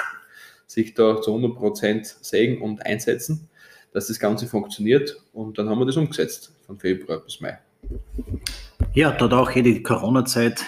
sich 0.66 0.94
da 0.94 1.20
zu 1.20 1.34
100 1.34 1.56
Prozent 1.56 2.06
sägen 2.06 2.60
und 2.60 2.84
einsetzen, 2.84 3.48
dass 3.92 4.08
das 4.08 4.18
Ganze 4.20 4.46
funktioniert. 4.46 5.20
Und 5.32 5.58
dann 5.58 5.68
haben 5.68 5.78
wir 5.78 5.86
das 5.86 5.96
umgesetzt 5.96 6.52
von 6.66 6.78
Februar 6.78 7.20
bis 7.20 7.40
Mai. 7.40 7.58
Ja, 8.94 9.12
da 9.12 9.24
hat 9.24 9.32
auch 9.32 9.50
die 9.50 9.82
Corona-Zeit 9.82 10.64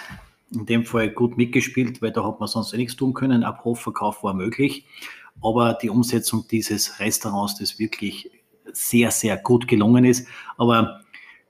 in 0.53 0.67
dem 0.67 0.85
Fall 0.85 1.11
gut 1.11 1.37
mitgespielt, 1.37 2.03
weil 2.03 2.13
da 2.13 2.25
hat 2.25 2.41
man 2.41 2.49
sonst 2.49 2.73
nichts 2.75 2.97
tun 2.97 3.15
können. 3.15 3.45
Ab 3.45 3.65
Hofverkauf 3.65 4.23
war 4.23 4.35
möglich. 4.35 4.87
Aber 5.43 5.75
die 5.75 5.91
Umsetzung 5.91 6.47
dieses 6.51 6.99
Restaurants, 6.99 7.59
das 7.59 7.79
wirklich 7.79 8.31
sehr, 8.73 9.11
sehr 9.11 9.37
gut 9.37 9.69
gelungen 9.69 10.05
ist. 10.05 10.27
Aber 10.57 11.01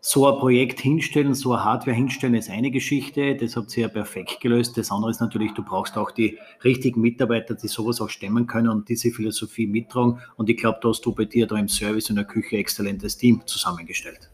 so 0.02 0.26
ein 0.26 0.38
Projekt 0.38 0.80
hinstellen, 0.80 1.34
so 1.34 1.52
eine 1.52 1.64
Hardware 1.64 1.94
hinstellen, 1.94 2.34
ist 2.34 2.48
eine 2.48 2.70
Geschichte. 2.70 3.36
Das 3.36 3.56
habt 3.56 3.76
ihr 3.76 3.82
ja 3.82 3.88
perfekt 3.88 4.40
gelöst. 4.40 4.76
Das 4.78 4.90
andere 4.90 5.10
ist 5.10 5.20
natürlich, 5.20 5.52
du 5.52 5.62
brauchst 5.62 5.96
auch 5.98 6.10
die 6.10 6.38
richtigen 6.64 7.00
Mitarbeiter, 7.00 7.54
die 7.54 7.68
sowas 7.68 8.00
auch 8.00 8.08
stemmen 8.08 8.46
können 8.46 8.68
und 8.68 8.88
diese 8.88 9.10
Philosophie 9.10 9.66
mittragen. 9.66 10.18
Und 10.36 10.48
ich 10.48 10.56
glaube, 10.56 10.78
da 10.82 10.88
hast 10.88 11.04
du 11.04 11.14
bei 11.14 11.26
dir 11.26 11.46
da 11.46 11.56
im 11.56 11.68
Service 11.68 12.08
in 12.08 12.16
der 12.16 12.24
Küche 12.24 12.56
exzellentes 12.56 13.16
Team 13.18 13.42
zusammengestellt. 13.46 14.30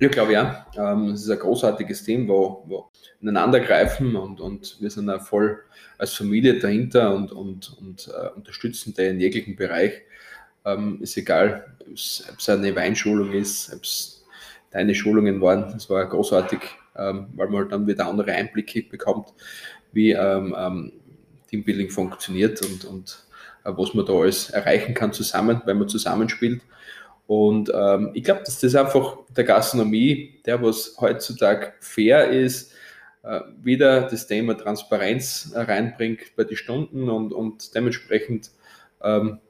Ja, 0.00 0.08
glaube 0.08 0.32
ja. 0.32 0.66
Ähm, 0.76 1.10
es 1.10 1.22
ist 1.24 1.30
ein 1.30 1.38
großartiges 1.38 2.04
Team, 2.04 2.28
wo, 2.28 2.62
wo 2.66 2.90
ineinander 3.20 3.58
greifen 3.58 4.14
und, 4.14 4.40
und 4.40 4.80
wir 4.80 4.90
sind 4.90 5.10
auch 5.10 5.20
voll 5.22 5.58
als 5.98 6.14
Familie 6.14 6.60
dahinter 6.60 7.14
und, 7.14 7.32
und, 7.32 7.76
und 7.80 8.08
äh, 8.08 8.28
unterstützen 8.36 8.94
den 8.94 9.16
in 9.16 9.20
jeglichen 9.20 9.56
Bereich. 9.56 10.02
Ähm, 10.64 11.02
ist 11.02 11.16
egal, 11.16 11.74
ob 11.80 11.94
es 11.94 12.48
eine 12.48 12.76
Weinschulung 12.76 13.32
ist, 13.32 13.74
ob 13.74 13.82
es 13.82 14.24
deine 14.70 14.94
Schulungen 14.94 15.40
waren. 15.40 15.72
Das 15.72 15.90
war 15.90 16.06
großartig, 16.06 16.60
ähm, 16.96 17.28
weil 17.34 17.48
man 17.48 17.62
halt 17.62 17.72
dann 17.72 17.86
wieder 17.88 18.06
andere 18.06 18.32
Einblicke 18.32 18.82
bekommt, 18.82 19.32
wie 19.92 20.12
ähm, 20.12 20.54
ähm, 20.56 20.92
Teambuilding 21.50 21.90
funktioniert 21.90 22.62
und, 22.62 22.84
und 22.84 23.26
äh, 23.64 23.72
was 23.76 23.94
man 23.94 24.06
da 24.06 24.12
alles 24.12 24.50
erreichen 24.50 24.94
kann 24.94 25.12
zusammen, 25.12 25.60
wenn 25.64 25.78
man 25.78 25.88
zusammenspielt. 25.88 26.62
Und 27.28 27.70
ähm, 27.74 28.12
ich 28.14 28.24
glaube, 28.24 28.40
dass 28.42 28.58
das 28.58 28.74
einfach 28.74 29.18
der 29.36 29.44
Gastronomie, 29.44 30.40
der 30.46 30.62
was 30.62 30.96
heutzutage 30.98 31.74
fair 31.78 32.30
ist, 32.30 32.72
äh, 33.22 33.40
wieder 33.62 34.08
das 34.08 34.26
Thema 34.26 34.56
Transparenz 34.56 35.52
äh, 35.54 35.60
reinbringt 35.60 36.34
bei 36.36 36.44
den 36.44 36.56
Stunden 36.56 37.10
und, 37.10 37.34
und 37.34 37.74
dementsprechend 37.74 38.50
ähm, 39.02 39.40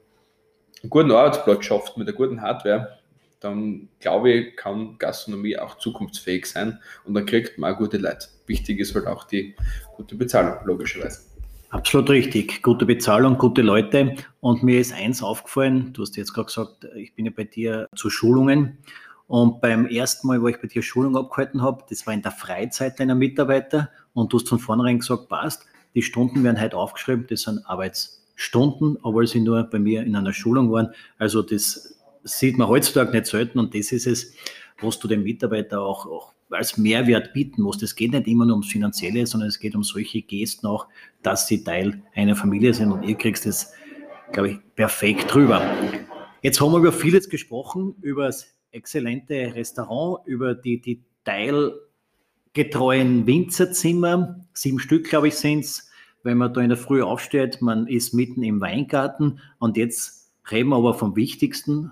einen 0.83 0.89
guten 0.89 1.11
Arbeitsplatz 1.11 1.63
schafft 1.63 1.95
mit 1.95 2.05
einer 2.05 2.17
guten 2.17 2.41
Hardware, 2.41 2.99
dann 3.39 3.87
glaube 4.01 4.31
ich, 4.31 4.57
kann 4.57 4.97
Gastronomie 4.97 5.57
auch 5.57 5.77
zukunftsfähig 5.77 6.47
sein 6.47 6.79
und 7.05 7.13
dann 7.13 7.25
kriegt 7.25 7.57
man 7.57 7.73
auch 7.73 7.77
gute 7.77 7.95
Leute. 7.97 8.27
Wichtig 8.45 8.81
ist 8.81 8.93
halt 8.93 9.07
auch 9.07 9.23
die 9.23 9.55
gute 9.95 10.15
Bezahlung, 10.15 10.57
logischerweise. 10.65 11.28
Absolut 11.71 12.09
richtig. 12.09 12.63
Gute 12.63 12.85
Bezahlung, 12.85 13.37
gute 13.37 13.61
Leute. 13.61 14.15
Und 14.39 14.63
mir 14.63 14.79
ist 14.79 14.91
eins 14.91 15.21
aufgefallen, 15.21 15.93
du 15.93 16.01
hast 16.01 16.17
jetzt 16.17 16.33
gerade 16.33 16.47
gesagt, 16.47 16.87
ich 16.95 17.13
bin 17.13 17.25
ja 17.25 17.31
bei 17.35 17.43
dir 17.43 17.87
zu 17.95 18.09
Schulungen. 18.09 18.79
Und 19.27 19.61
beim 19.61 19.85
ersten 19.85 20.27
Mal, 20.27 20.41
wo 20.41 20.47
ich 20.47 20.59
bei 20.59 20.67
dir 20.67 20.81
Schulung 20.81 21.15
abgehalten 21.15 21.61
habe, 21.61 21.83
das 21.87 22.07
war 22.07 22.15
in 22.15 22.23
der 22.23 22.31
Freizeit 22.31 22.99
deiner 22.99 23.13
Mitarbeiter. 23.13 23.91
Und 24.13 24.33
du 24.33 24.39
hast 24.39 24.49
von 24.49 24.57
vornherein 24.57 24.97
gesagt, 24.97 25.29
passt, 25.29 25.67
die 25.93 26.01
Stunden 26.01 26.43
werden 26.43 26.59
heute 26.59 26.75
aufgeschrieben, 26.75 27.27
das 27.29 27.43
sind 27.43 27.63
Arbeitsstunden, 27.67 28.97
obwohl 29.03 29.27
sie 29.27 29.39
nur 29.39 29.61
bei 29.63 29.77
mir 29.77 30.01
in 30.01 30.15
einer 30.15 30.33
Schulung 30.33 30.71
waren. 30.71 30.89
Also 31.19 31.43
das 31.43 31.99
sieht 32.23 32.57
man 32.57 32.67
heutzutage 32.67 33.11
nicht 33.11 33.27
selten 33.27 33.59
und 33.59 33.75
das 33.75 33.91
ist 33.91 34.07
es, 34.07 34.33
was 34.81 34.97
du 34.97 35.07
dem 35.07 35.21
Mitarbeiter 35.21 35.81
auch, 35.81 36.07
auch 36.07 36.33
als 36.49 36.77
Mehrwert 36.77 37.33
bieten 37.33 37.61
musst. 37.61 37.83
Es 37.83 37.95
geht 37.95 38.11
nicht 38.11 38.27
immer 38.27 38.45
nur 38.45 38.55
ums 38.55 38.71
Finanzielle, 38.71 39.25
sondern 39.27 39.49
es 39.49 39.59
geht 39.59 39.75
um 39.75 39.83
solche 39.83 40.21
Gesten 40.21 40.67
auch, 40.67 40.87
dass 41.21 41.47
sie 41.47 41.63
Teil 41.63 42.01
einer 42.15 42.35
Familie 42.35 42.73
sind 42.73 42.91
und 42.91 43.03
ihr 43.03 43.15
kriegst 43.15 43.45
es, 43.45 43.73
glaube 44.31 44.51
ich, 44.51 44.57
perfekt 44.75 45.33
drüber. 45.33 45.61
Jetzt 46.41 46.61
haben 46.61 46.71
wir 46.71 46.79
über 46.79 46.91
vieles 46.91 47.29
gesprochen, 47.29 47.95
über 48.01 48.25
das 48.25 48.47
exzellente 48.71 49.53
Restaurant, 49.55 50.25
über 50.25 50.55
die, 50.55 50.81
die 50.81 51.03
teilgetreuen 51.25 53.27
Winzerzimmer, 53.27 54.45
sieben 54.53 54.79
Stück, 54.79 55.09
glaube 55.09 55.27
ich, 55.27 55.35
sind 55.35 55.65
es, 55.65 55.89
wenn 56.23 56.37
man 56.37 56.53
da 56.53 56.61
in 56.61 56.69
der 56.69 56.77
Früh 56.77 57.01
aufsteht, 57.01 57.61
man 57.61 57.87
ist 57.87 58.13
mitten 58.13 58.43
im 58.43 58.61
Weingarten 58.61 59.39
und 59.59 59.77
jetzt 59.77 60.31
reden 60.51 60.69
wir 60.69 60.77
aber 60.77 60.93
vom 60.93 61.15
Wichtigsten. 61.15 61.91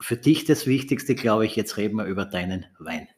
Für 0.00 0.16
dich 0.16 0.44
das 0.44 0.66
Wichtigste, 0.66 1.14
glaube 1.14 1.46
ich, 1.46 1.56
jetzt 1.56 1.76
reden 1.76 1.96
wir 1.96 2.06
über 2.06 2.24
deinen 2.24 2.66
Wein. 2.78 3.08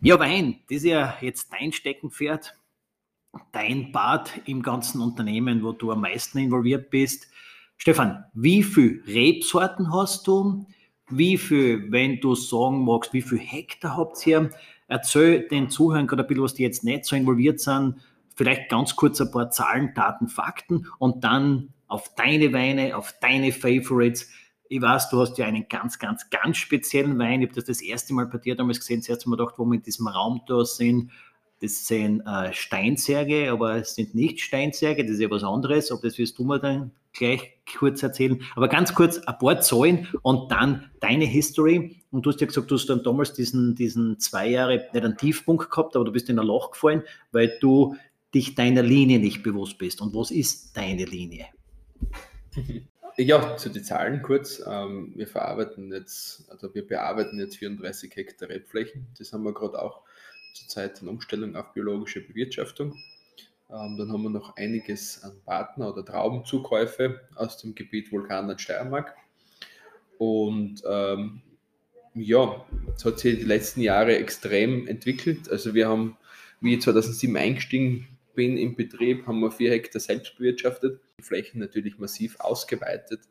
Ja, 0.00 0.16
Wein, 0.20 0.60
das 0.68 0.78
ist 0.78 0.84
ja 0.84 1.16
jetzt 1.20 1.52
dein 1.52 1.72
Steckenpferd, 1.72 2.56
dein 3.50 3.90
Part 3.90 4.32
im 4.44 4.62
ganzen 4.62 5.00
Unternehmen, 5.00 5.64
wo 5.64 5.72
du 5.72 5.90
am 5.90 6.02
meisten 6.02 6.38
involviert 6.38 6.88
bist. 6.90 7.26
Stefan, 7.76 8.24
wie 8.32 8.62
viele 8.62 9.04
Rebsorten 9.08 9.92
hast 9.92 10.28
du? 10.28 10.64
Wie 11.10 11.36
viel, 11.36 11.90
wenn 11.90 12.20
du 12.20 12.36
sagen 12.36 12.84
magst, 12.84 13.12
wie 13.12 13.22
viel 13.22 13.38
Hektar 13.40 13.96
habt 13.96 14.24
ihr? 14.24 14.50
Erzähl 14.86 15.48
den 15.48 15.68
Zuhörern 15.68 16.06
gerade 16.06 16.22
ein 16.22 16.28
bisschen, 16.28 16.44
was 16.44 16.54
die 16.54 16.62
jetzt 16.62 16.84
nicht 16.84 17.04
so 17.04 17.16
involviert 17.16 17.58
sind, 17.58 17.96
vielleicht 18.36 18.70
ganz 18.70 18.94
kurz 18.94 19.20
ein 19.20 19.32
paar 19.32 19.50
Zahlen, 19.50 19.94
Daten, 19.96 20.28
Fakten 20.28 20.86
und 21.00 21.24
dann 21.24 21.74
auf 21.88 22.14
deine 22.14 22.52
Weine, 22.52 22.96
auf 22.96 23.14
deine 23.20 23.50
Favorites 23.50 24.30
ich 24.68 24.82
weiß, 24.82 25.10
du 25.10 25.20
hast 25.20 25.38
ja 25.38 25.46
einen 25.46 25.68
ganz, 25.68 25.98
ganz, 25.98 26.28
ganz 26.30 26.56
speziellen 26.56 27.18
Wein. 27.18 27.42
Ich 27.42 27.48
habe 27.48 27.56
das 27.56 27.64
das 27.64 27.82
erste 27.82 28.14
Mal 28.14 28.26
bei 28.26 28.38
dir 28.38 28.54
damals 28.54 28.80
gesehen. 28.80 29.02
Zuerst 29.02 29.24
habe 29.24 29.34
ich 29.34 29.38
gedacht, 29.38 29.54
wo 29.58 29.64
wir 29.64 29.74
in 29.74 29.82
diesem 29.82 30.08
Raum 30.08 30.42
da 30.46 30.64
sind, 30.64 31.10
das 31.60 31.86
sind 31.86 32.20
äh, 32.20 32.52
Steinsärge, 32.52 33.50
aber 33.50 33.76
es 33.76 33.96
sind 33.96 34.14
nicht 34.14 34.40
Steinsärge, 34.40 35.02
das 35.02 35.14
ist 35.14 35.20
ja 35.20 35.30
was 35.30 35.42
anderes. 35.42 35.90
Aber 35.90 36.02
das 36.02 36.16
wirst 36.18 36.38
du 36.38 36.44
mir 36.44 36.60
dann 36.60 36.92
gleich 37.12 37.54
kurz 37.78 38.02
erzählen. 38.02 38.40
Aber 38.54 38.68
ganz 38.68 38.94
kurz 38.94 39.18
ein 39.18 39.38
paar 39.38 39.60
Zahlen 39.60 40.06
und 40.22 40.52
dann 40.52 40.90
deine 41.00 41.24
History. 41.24 41.96
Und 42.10 42.24
du 42.24 42.30
hast 42.30 42.40
ja 42.40 42.46
gesagt, 42.46 42.70
du 42.70 42.76
hast 42.76 42.86
dann 42.86 43.02
damals 43.02 43.32
diesen, 43.32 43.74
diesen 43.74 44.18
zwei 44.20 44.48
Jahre 44.48 44.86
nicht 44.92 45.04
einen 45.04 45.16
Tiefpunkt 45.16 45.70
gehabt, 45.70 45.96
aber 45.96 46.04
du 46.04 46.12
bist 46.12 46.28
in 46.28 46.38
ein 46.38 46.46
Loch 46.46 46.70
gefallen, 46.70 47.02
weil 47.32 47.58
du 47.60 47.96
dich 48.34 48.54
deiner 48.54 48.82
Linie 48.82 49.18
nicht 49.18 49.42
bewusst 49.42 49.78
bist. 49.78 50.00
Und 50.00 50.14
was 50.14 50.30
ist 50.30 50.76
deine 50.76 51.06
Linie? 51.06 51.46
Ja, 53.20 53.56
zu 53.56 53.68
den 53.68 53.82
Zahlen 53.82 54.22
kurz. 54.22 54.62
Ähm, 54.64 55.12
wir 55.16 55.26
verarbeiten 55.26 55.92
jetzt, 55.92 56.48
also 56.52 56.72
wir 56.72 56.86
bearbeiten 56.86 57.40
jetzt 57.40 57.56
34 57.56 58.14
Hektar 58.14 58.48
Rebflächen. 58.48 59.08
Das 59.18 59.32
haben 59.32 59.42
wir 59.42 59.52
gerade 59.52 59.82
auch 59.82 60.02
zurzeit 60.54 61.02
in 61.02 61.08
Umstellung 61.08 61.56
auf 61.56 61.72
biologische 61.72 62.20
Bewirtschaftung. 62.20 62.92
Ähm, 63.70 63.96
dann 63.98 64.12
haben 64.12 64.22
wir 64.22 64.30
noch 64.30 64.56
einiges 64.56 65.20
an 65.24 65.32
Partner- 65.44 65.92
oder 65.92 66.04
Traubenzukäufe 66.04 67.20
aus 67.34 67.58
dem 67.58 67.74
Gebiet 67.74 68.12
Vulkan 68.12 68.50
und 68.50 68.60
Steiermark. 68.60 69.16
Und 70.18 70.84
ähm, 70.88 71.42
ja, 72.14 72.64
es 72.94 73.04
hat 73.04 73.18
sich 73.18 73.40
die 73.40 73.44
letzten 73.44 73.80
Jahre 73.80 74.16
extrem 74.16 74.86
entwickelt. 74.86 75.50
Also 75.50 75.74
wir 75.74 75.88
haben, 75.88 76.16
wie 76.60 76.74
ich 76.74 76.82
2007 76.82 77.36
eingestiegen 77.36 78.06
bin 78.38 78.56
im 78.56 78.76
Betrieb, 78.76 79.26
haben 79.26 79.40
wir 79.40 79.50
vier 79.50 79.72
Hektar 79.72 79.98
selbst 79.98 80.36
bewirtschaftet, 80.36 81.00
die 81.18 81.24
Flächen 81.24 81.58
natürlich 81.58 81.98
massiv 81.98 82.38
ausgeweitet 82.38 83.22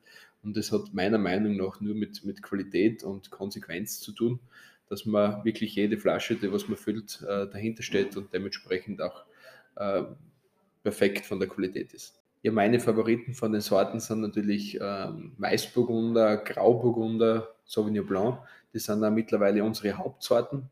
und 0.44 0.58
das 0.58 0.74
hat 0.74 0.94
meiner 0.94 1.18
Meinung 1.18 1.56
nach 1.56 1.80
nur 1.80 1.96
mit, 1.96 2.26
mit 2.26 2.44
Qualität 2.44 3.06
und 3.06 3.32
Konsequenz 3.32 4.02
zu 4.02 4.12
tun, 4.12 4.42
dass 4.90 5.06
man 5.06 5.46
wirklich 5.46 5.76
jede 5.76 5.98
Flasche, 5.98 6.36
die 6.36 6.52
was 6.52 6.68
man 6.68 6.76
füllt, 6.76 7.22
äh, 7.22 7.48
dahinter 7.48 7.84
steht 7.84 8.18
und 8.18 8.34
dementsprechend 8.34 9.02
auch 9.02 9.24
äh, 9.78 10.04
perfekt 10.84 11.26
von 11.26 11.40
der 11.40 11.48
Qualität 11.48 11.94
ist. 11.94 12.22
Ja, 12.42 12.52
meine 12.52 12.82
Favoriten 12.82 13.34
von 13.34 13.54
den 13.54 13.62
Sorten 13.62 14.02
sind 14.02 14.20
natürlich 14.20 14.78
ähm, 14.82 15.32
Weißburgunder, 15.38 16.36
Grauburgunder, 16.36 17.56
Sauvignon 17.64 18.06
Blanc. 18.06 18.40
Die 18.74 18.80
sind 18.80 19.06
auch 19.06 19.12
mittlerweile 19.12 19.64
unsere 19.64 19.98
Hauptsorten. 19.98 20.70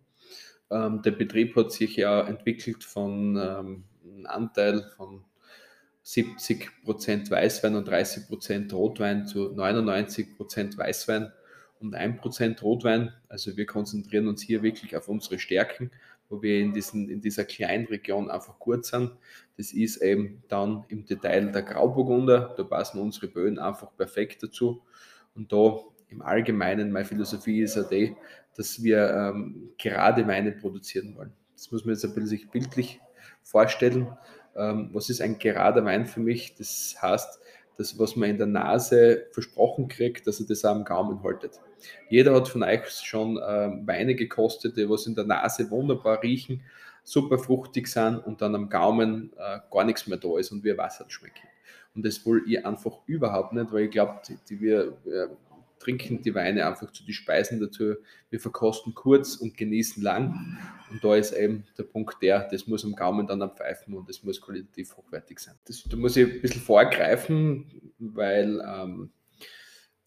Ähm, 0.70 1.02
der 1.04 1.12
Betrieb 1.12 1.56
hat 1.56 1.72
sich 1.72 1.96
ja 1.96 2.20
entwickelt 2.28 2.84
von 2.84 3.38
ähm, 3.38 3.84
einen 4.16 4.26
Anteil 4.26 4.84
von 4.96 5.24
70% 6.06 7.32
Weißwein 7.32 7.76
und 7.76 7.90
30% 7.90 8.74
Rotwein 8.74 9.26
zu 9.26 9.52
99% 9.54 10.78
Weißwein 10.78 11.32
und 11.80 11.96
1% 11.96 12.62
Rotwein. 12.62 13.14
Also 13.28 13.58
wir 13.58 13.66
konzentrieren 13.66 14.28
uns 14.28 14.42
hier 14.42 14.62
wirklich 14.62 14.96
auf 14.96 15.10
unsere 15.10 15.40
Stärken, 15.40 15.92
wo 16.30 16.42
wir 16.42 16.60
in, 16.60 16.74
diesen, 16.74 17.10
in 17.10 17.22
dieser 17.22 17.44
kleinen 17.44 17.88
Region 17.88 18.30
einfach 18.30 18.60
gut 18.60 18.86
sind. 18.86 19.12
Das 19.58 19.74
ist 19.74 19.98
eben 19.98 20.44
dann 20.48 20.86
im 20.90 21.06
Detail 21.06 21.52
der 21.52 21.64
Grauburgunder. 21.64 22.54
Da 22.56 22.64
passen 22.64 23.00
unsere 23.00 23.28
Böden 23.28 23.58
einfach 23.58 23.96
perfekt 23.98 24.44
dazu. 24.44 24.84
Und 25.34 25.52
da 25.52 25.80
im 26.10 26.22
Allgemeinen, 26.22 26.92
meine 26.92 27.06
Philosophie 27.06 27.62
ist 27.62 27.76
ja 27.76 27.84
die, 27.84 28.16
dass 28.56 28.82
wir 28.84 29.10
ähm, 29.10 29.72
gerade 29.78 30.28
Weine 30.28 30.52
produzieren 30.52 31.16
wollen. 31.16 31.34
Das 31.56 31.72
muss 31.72 31.84
man 31.84 31.96
jetzt 31.96 32.06
ein 32.06 32.14
bisschen 32.14 32.28
sich 32.28 32.50
bildlich 32.50 33.00
vorstellen. 33.46 34.08
Ähm, 34.56 34.90
was 34.92 35.10
ist 35.10 35.22
ein 35.22 35.40
gerader 35.40 35.86
Wein 35.86 36.06
für 36.06 36.20
mich? 36.20 36.56
Das 36.56 36.96
heißt, 37.02 37.40
das, 37.78 38.00
was 38.00 38.16
man 38.16 38.30
in 38.30 38.38
der 38.38 38.48
Nase 38.48 39.28
versprochen 39.32 39.88
kriegt, 39.88 40.28
dass 40.28 40.40
er 40.40 40.48
das 40.48 40.66
auch 40.66 40.72
am 40.72 40.86
Gaumen 40.86 41.24
haltet. 41.24 41.60
Jeder 42.10 42.34
hat 42.34 42.48
von 42.48 42.64
euch 42.64 42.90
schon 42.90 43.40
ähm, 43.46 43.86
Weine 43.86 44.16
gekostet, 44.16 44.78
die 44.78 44.90
was 44.90 45.08
in 45.08 45.16
der 45.16 45.26
Nase 45.26 45.70
wunderbar 45.70 46.24
riechen, 46.24 46.64
super 47.04 47.38
fruchtig 47.38 47.88
sind 47.88 48.18
und 48.18 48.42
dann 48.42 48.56
am 48.56 48.70
Gaumen 48.70 49.32
äh, 49.38 49.60
gar 49.70 49.84
nichts 49.84 50.08
mehr 50.08 50.18
da 50.18 50.38
ist 50.40 50.52
und 50.52 50.64
wie 50.64 50.78
Wasser 50.78 51.06
schmecken. 51.08 51.48
Und 51.94 52.06
das 52.06 52.26
will 52.26 52.44
ich 52.48 52.66
einfach 52.66 53.00
überhaupt 53.06 53.54
nicht, 53.54 53.72
weil 53.72 53.84
ich 53.84 53.92
glaube, 53.92 54.22
die, 54.28 54.38
die 54.50 54.60
wir, 54.60 54.98
wir 55.04 55.38
trinken 55.80 56.22
die 56.22 56.34
Weine 56.34 56.66
einfach 56.68 56.92
zu 56.92 57.04
den 57.04 57.14
Speisen 57.14 57.60
dazu. 57.60 57.96
Wir 58.30 58.40
verkosten 58.40 58.94
kurz 58.94 59.36
und 59.36 59.58
genießen 59.58 60.02
lang. 60.02 60.58
Und 60.90 61.04
da 61.04 61.16
ist 61.16 61.34
eben 61.34 61.66
der 61.78 61.84
Punkt 61.84 62.22
der, 62.22 62.48
das 62.50 62.68
muss 62.68 62.86
am 62.86 62.96
Gaumen 62.96 63.28
dann 63.28 63.42
abpfeifen 63.42 63.94
und 63.94 64.10
das 64.10 64.24
muss 64.24 64.42
qualitativ 64.42 64.96
hochwertig 64.98 65.40
sein. 65.40 65.56
Das, 65.66 65.84
da 65.84 65.98
muss 65.98 66.16
ich 66.16 66.26
ein 66.26 66.42
bisschen 66.42 66.62
vorgreifen, 66.62 67.92
weil 68.00 68.62
ähm, 68.66 69.12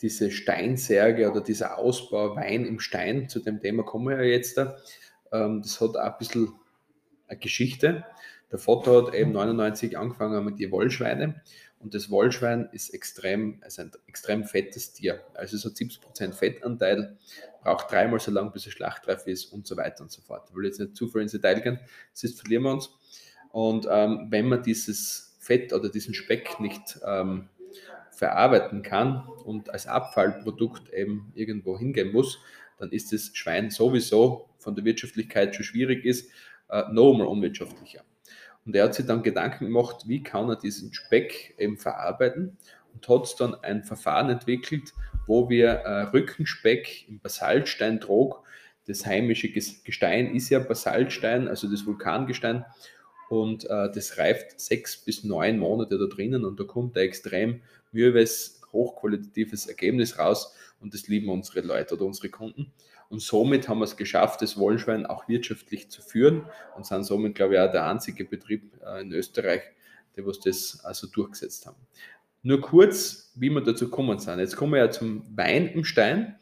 diese 0.01 0.31
Steinsärge 0.31 1.31
oder 1.31 1.41
dieser 1.41 1.79
Ausbau 1.79 2.37
Wein 2.37 2.65
im 2.65 2.81
Stein, 2.81 3.29
zu 3.29 3.41
dem 3.41 3.61
Thema 3.61 3.83
kommen 3.83 4.09
wir 4.09 4.25
ja 4.25 4.31
jetzt 4.31 4.57
da, 4.57 4.77
ähm, 5.33 5.63
das 5.63 5.81
hat 5.81 5.97
auch 5.97 6.13
ein 6.13 6.19
bisschen 6.19 6.53
eine 7.27 7.39
Geschichte. 7.39 8.05
Der 8.51 8.59
Vater 8.59 9.05
hat 9.05 9.15
eben 9.15 9.33
99 9.33 9.99
angefangen 9.99 10.45
mit 10.45 10.59
den 10.59 10.71
Wollschweine 10.71 11.43
und 11.81 11.95
das 11.95 12.11
Wollschwein 12.11 12.69
ist 12.73 12.91
extrem, 12.91 13.59
also 13.63 13.83
ein 13.83 13.93
extrem 14.07 14.45
fettes 14.45 14.93
Tier. 14.93 15.23
Also 15.35 15.57
es 15.57 15.65
hat 15.65 15.73
70% 15.73 16.33
Fettanteil, 16.33 17.17
braucht 17.63 17.91
dreimal 17.91 18.19
so 18.19 18.31
lang, 18.31 18.53
bis 18.53 18.67
er 18.67 18.73
schlachtreif 18.73 19.27
ist 19.27 19.53
und 19.53 19.67
so 19.67 19.77
weiter 19.77 20.03
und 20.03 20.11
so 20.11 20.21
fort. 20.21 20.49
Ich 20.51 20.57
will 20.57 20.65
jetzt 20.65 20.81
nicht 20.81 20.97
zu 20.97 21.09
viel 21.09 21.23
ins 21.23 21.33
Detail 21.33 21.61
gehen, 21.61 21.79
sonst 22.13 22.41
verlieren 22.41 22.65
wir 22.65 22.73
uns. 22.73 22.91
Und 23.53 23.87
ähm, 23.91 24.27
wenn 24.31 24.49
man 24.49 24.63
dieses 24.63 25.37
Fett 25.39 25.73
oder 25.73 25.89
diesen 25.89 26.15
Speck 26.15 26.59
nicht 26.61 26.99
ähm, 27.07 27.49
verarbeiten 28.11 28.83
kann 28.83 29.27
und 29.45 29.71
als 29.71 29.87
Abfallprodukt 29.87 30.93
eben 30.93 31.33
irgendwo 31.35 31.79
hingehen 31.79 32.13
muss, 32.13 32.39
dann 32.79 32.91
ist 32.91 33.13
das 33.13 33.31
Schwein 33.35 33.71
sowieso 33.71 34.49
von 34.59 34.75
der 34.75 34.85
Wirtschaftlichkeit 34.85 35.55
schon 35.55 35.65
schwierig 35.65 36.05
ist, 36.05 36.31
äh, 36.69 36.83
noch 36.93 37.13
einmal 37.13 37.29
unwirtschaftlicher. 37.29 38.05
Und 38.69 38.77
er 38.77 38.85
hat 38.85 38.95
sich 38.95 39.07
dann 39.07 39.23
Gedanken 39.23 39.65
gemacht, 39.65 40.03
wie 40.09 40.23
kann 40.23 40.51
er 40.51 40.57
diesen 40.57 40.93
Speck 40.93 41.55
eben 41.57 41.79
verarbeiten 41.79 42.59
und 42.93 43.09
hat 43.09 43.35
dann 43.41 43.55
ein 43.55 43.83
Verfahren 43.83 44.29
entwickelt, 44.29 44.93
wo 45.27 45.49
wir 45.49 45.69
äh, 45.71 46.03
Rückenspeck 46.11 47.09
im 47.09 47.19
Basaltstein 47.19 47.99
trug. 47.99 48.45
Das 48.87 49.07
heimische 49.07 49.49
Gestein 49.49 50.35
ist 50.35 50.51
ja 50.51 50.59
Basaltstein, 50.59 51.49
also 51.49 51.67
das 51.67 51.87
Vulkangestein. 51.87 52.67
Und 53.31 53.65
äh, 53.65 53.91
das 53.91 54.19
reift 54.19 54.61
sechs 54.61 55.03
bis 55.03 55.25
neun 55.25 55.59
Monate 55.59 55.99
da 55.99 56.05
drinnen 56.05 56.45
und 56.45 56.61
da 56.61 56.65
kommt 56.65 56.95
ein 56.99 57.05
extrem 57.05 57.63
müheves, 57.91 58.61
hochqualitatives 58.75 59.67
Ergebnis 59.67 60.19
raus 60.19 60.55
und 60.83 60.93
das 60.93 61.09
lieben 61.09 61.31
unsere 61.31 61.63
Leute 61.63 61.95
oder 61.95 62.05
unsere 62.05 62.29
Kunden. 62.29 62.71
Und 63.11 63.23
somit 63.23 63.69
haben 63.69 63.79
wir 63.79 63.85
es 63.85 63.97
geschafft, 63.97 64.43
das 64.43 64.59
Wollschwein 64.59 65.07
auch 65.07 65.29
wirtschaftlich 65.29 65.91
zu 65.91 66.03
führen 66.03 66.47
und 66.77 66.85
sind 66.85 67.05
somit, 67.05 67.35
glaube 67.35 67.55
ich, 67.55 67.61
auch 67.61 67.71
der 67.71 67.87
einzige 67.87 68.25
Betrieb 68.25 68.79
äh, 68.85 69.01
in 69.01 69.13
Österreich, 69.13 69.63
der 70.17 70.27
was 70.27 70.41
das 70.41 70.81
also 70.85 71.07
durchgesetzt 71.07 71.67
haben. 71.67 71.79
Nur 72.43 72.61
kurz, 72.61 73.33
wie 73.35 73.51
wir 73.51 73.63
dazu 73.63 73.87
gekommen 73.87 74.19
sind. 74.19 74.39
Jetzt 74.39 74.57
kommen 74.57 74.73
wir 74.73 74.81
ja 74.81 74.91
zum 74.91 75.25
Wein 75.37 75.69
im 75.69 75.85
Stein. 75.85 76.37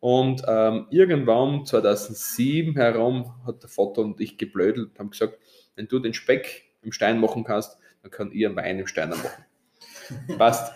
Und 0.00 0.42
ähm, 0.46 0.86
irgendwann 0.90 1.64
2007 1.64 2.74
herum 2.76 3.34
hat 3.46 3.62
der 3.62 3.70
Vater 3.70 4.02
und 4.02 4.20
ich 4.20 4.38
geblödelt 4.38 4.90
und 4.90 4.98
haben 4.98 5.10
gesagt, 5.10 5.38
wenn 5.74 5.88
du 5.88 5.98
den 5.98 6.14
Speck 6.14 6.64
im 6.82 6.92
Stein 6.92 7.20
machen 7.20 7.44
kannst, 7.44 7.78
dann 8.02 8.10
kann 8.10 8.30
ich 8.32 8.46
einen 8.46 8.56
Wein 8.56 8.78
im 8.78 8.86
Stein 8.86 9.10
machen. 9.10 9.30
passt. 10.38 10.72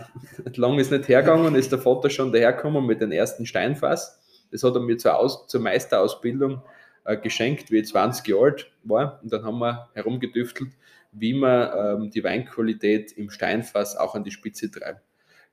Lang 0.57 0.79
ist 0.79 0.91
nicht 0.91 1.09
hergegangen, 1.09 1.55
ist 1.55 1.73
der 1.73 1.79
Vater 1.79 2.11
schon 2.11 2.33
dahergekommen 2.33 2.85
mit 2.87 3.01
dem 3.01 3.13
ersten 3.13 3.47
Steinfass. 3.47 4.21
Das 4.51 4.63
hat 4.63 4.75
er 4.75 4.81
mir 4.81 4.99
zur, 4.99 5.17
Aus 5.17 5.47
zur 5.47 5.61
Meisterausbildung 5.61 6.63
äh, 7.05 7.17
geschenkt, 7.17 7.71
wie 7.71 7.79
ich 7.79 7.89
20 7.89 8.27
Jahre 8.29 8.45
alt 8.45 8.73
war. 8.85 9.21
Und 9.23 9.33
dann 9.33 9.45
haben 9.45 9.59
wir 9.59 9.89
herumgedüftelt, 9.95 10.73
wie 11.13 11.35
man 11.35 11.71
ähm, 11.77 12.11
die 12.11 12.23
Weinqualität 12.23 13.13
im 13.13 13.31
Steinfass 13.31 13.97
auch 13.97 14.15
an 14.15 14.25
die 14.25 14.31
Spitze 14.31 14.71
treiben 14.71 15.01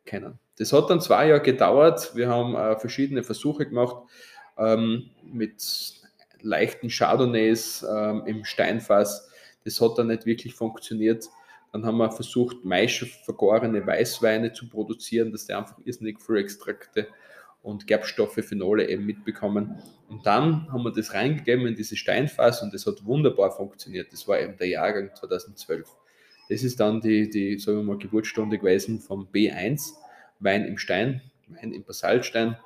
können. 0.05 0.39
Das 0.57 0.73
hat 0.73 0.89
dann 0.89 1.01
zwei 1.01 1.27
Jahre 1.27 1.41
gedauert. 1.41 2.15
Wir 2.15 2.29
haben 2.29 2.55
äh, 2.55 2.77
verschiedene 2.77 3.23
Versuche 3.23 3.65
gemacht 3.65 3.97
ähm, 4.57 5.10
mit 5.23 5.93
leichten 6.41 6.89
Chardonnays 6.89 7.86
ähm, 7.89 8.23
im 8.25 8.43
Steinfass. 8.43 9.29
Das 9.63 9.81
hat 9.81 9.97
dann 9.97 10.07
nicht 10.07 10.25
wirklich 10.25 10.53
funktioniert. 10.53 11.29
Dann 11.73 11.86
haben 11.86 11.97
wir 11.97 12.12
versucht, 12.12 12.63
maischevergorene 12.63 13.86
Weißweine 13.86 14.53
zu 14.53 14.69
produzieren, 14.69 15.31
dass 15.31 15.45
die 15.45 15.53
einfach 15.53 15.77
irrsinnig 15.83 16.21
viel 16.21 16.38
Extrakte 16.38 17.07
und 17.67 17.86
Gerbstoffe, 17.86 18.36
Phenole 18.36 18.88
eben 18.88 19.06
mitbekommen. 19.06 19.77
Und 20.08 20.25
dann 20.25 20.71
haben 20.71 20.84
wir 20.84 20.93
das 20.93 21.13
reingegeben 21.13 21.67
in 21.67 21.75
diese 21.75 21.97
Steinfass 21.97 22.62
und 22.63 22.73
das 22.73 22.86
hat 22.86 23.03
wunderbar 23.03 23.51
funktioniert. 23.51 24.13
Das 24.13 24.25
war 24.25 24.39
eben 24.39 24.56
der 24.56 24.69
Jahrgang 24.69 25.13
2012. 25.13 25.86
Das 26.49 26.63
ist 26.63 26.80
dann 26.80 27.01
die, 27.01 27.30
die 27.30 27.60
sagen 27.60 27.80
wir 27.80 27.84
mal, 27.84 27.97
Geburtsstunde 27.97 28.58
gewesen 28.58 29.01
vom 29.01 29.27
B1, 29.27 29.91
Wein 30.39 30.63
im 30.63 30.77
Stein, 30.77 31.21
Wein 31.47 31.73
im 31.73 31.84
Basaltstein. 31.84 32.58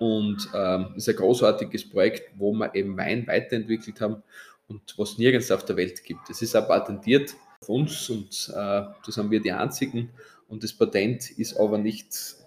Und 0.00 0.48
ähm, 0.52 0.94
ist 0.96 1.08
ein 1.08 1.14
großartiges 1.14 1.88
Projekt, 1.88 2.32
wo 2.36 2.52
wir 2.52 2.74
eben 2.74 2.96
Wein 2.96 3.28
weiterentwickelt 3.28 4.00
haben 4.00 4.24
und 4.66 4.92
was 4.98 5.18
nirgends 5.18 5.52
auf 5.52 5.64
der 5.64 5.76
Welt 5.76 6.02
gibt. 6.02 6.28
Es 6.28 6.42
ist 6.42 6.56
auch 6.56 6.66
patentiert 6.66 7.36
von 7.62 7.82
uns 7.82 8.10
und 8.10 8.52
äh, 8.56 8.82
das 9.06 9.16
haben 9.16 9.30
wir 9.30 9.40
die 9.40 9.52
einzigen. 9.52 10.10
Und 10.48 10.64
das 10.64 10.72
Patent 10.72 11.30
ist 11.38 11.56
aber 11.56 11.78
nicht 11.78 12.42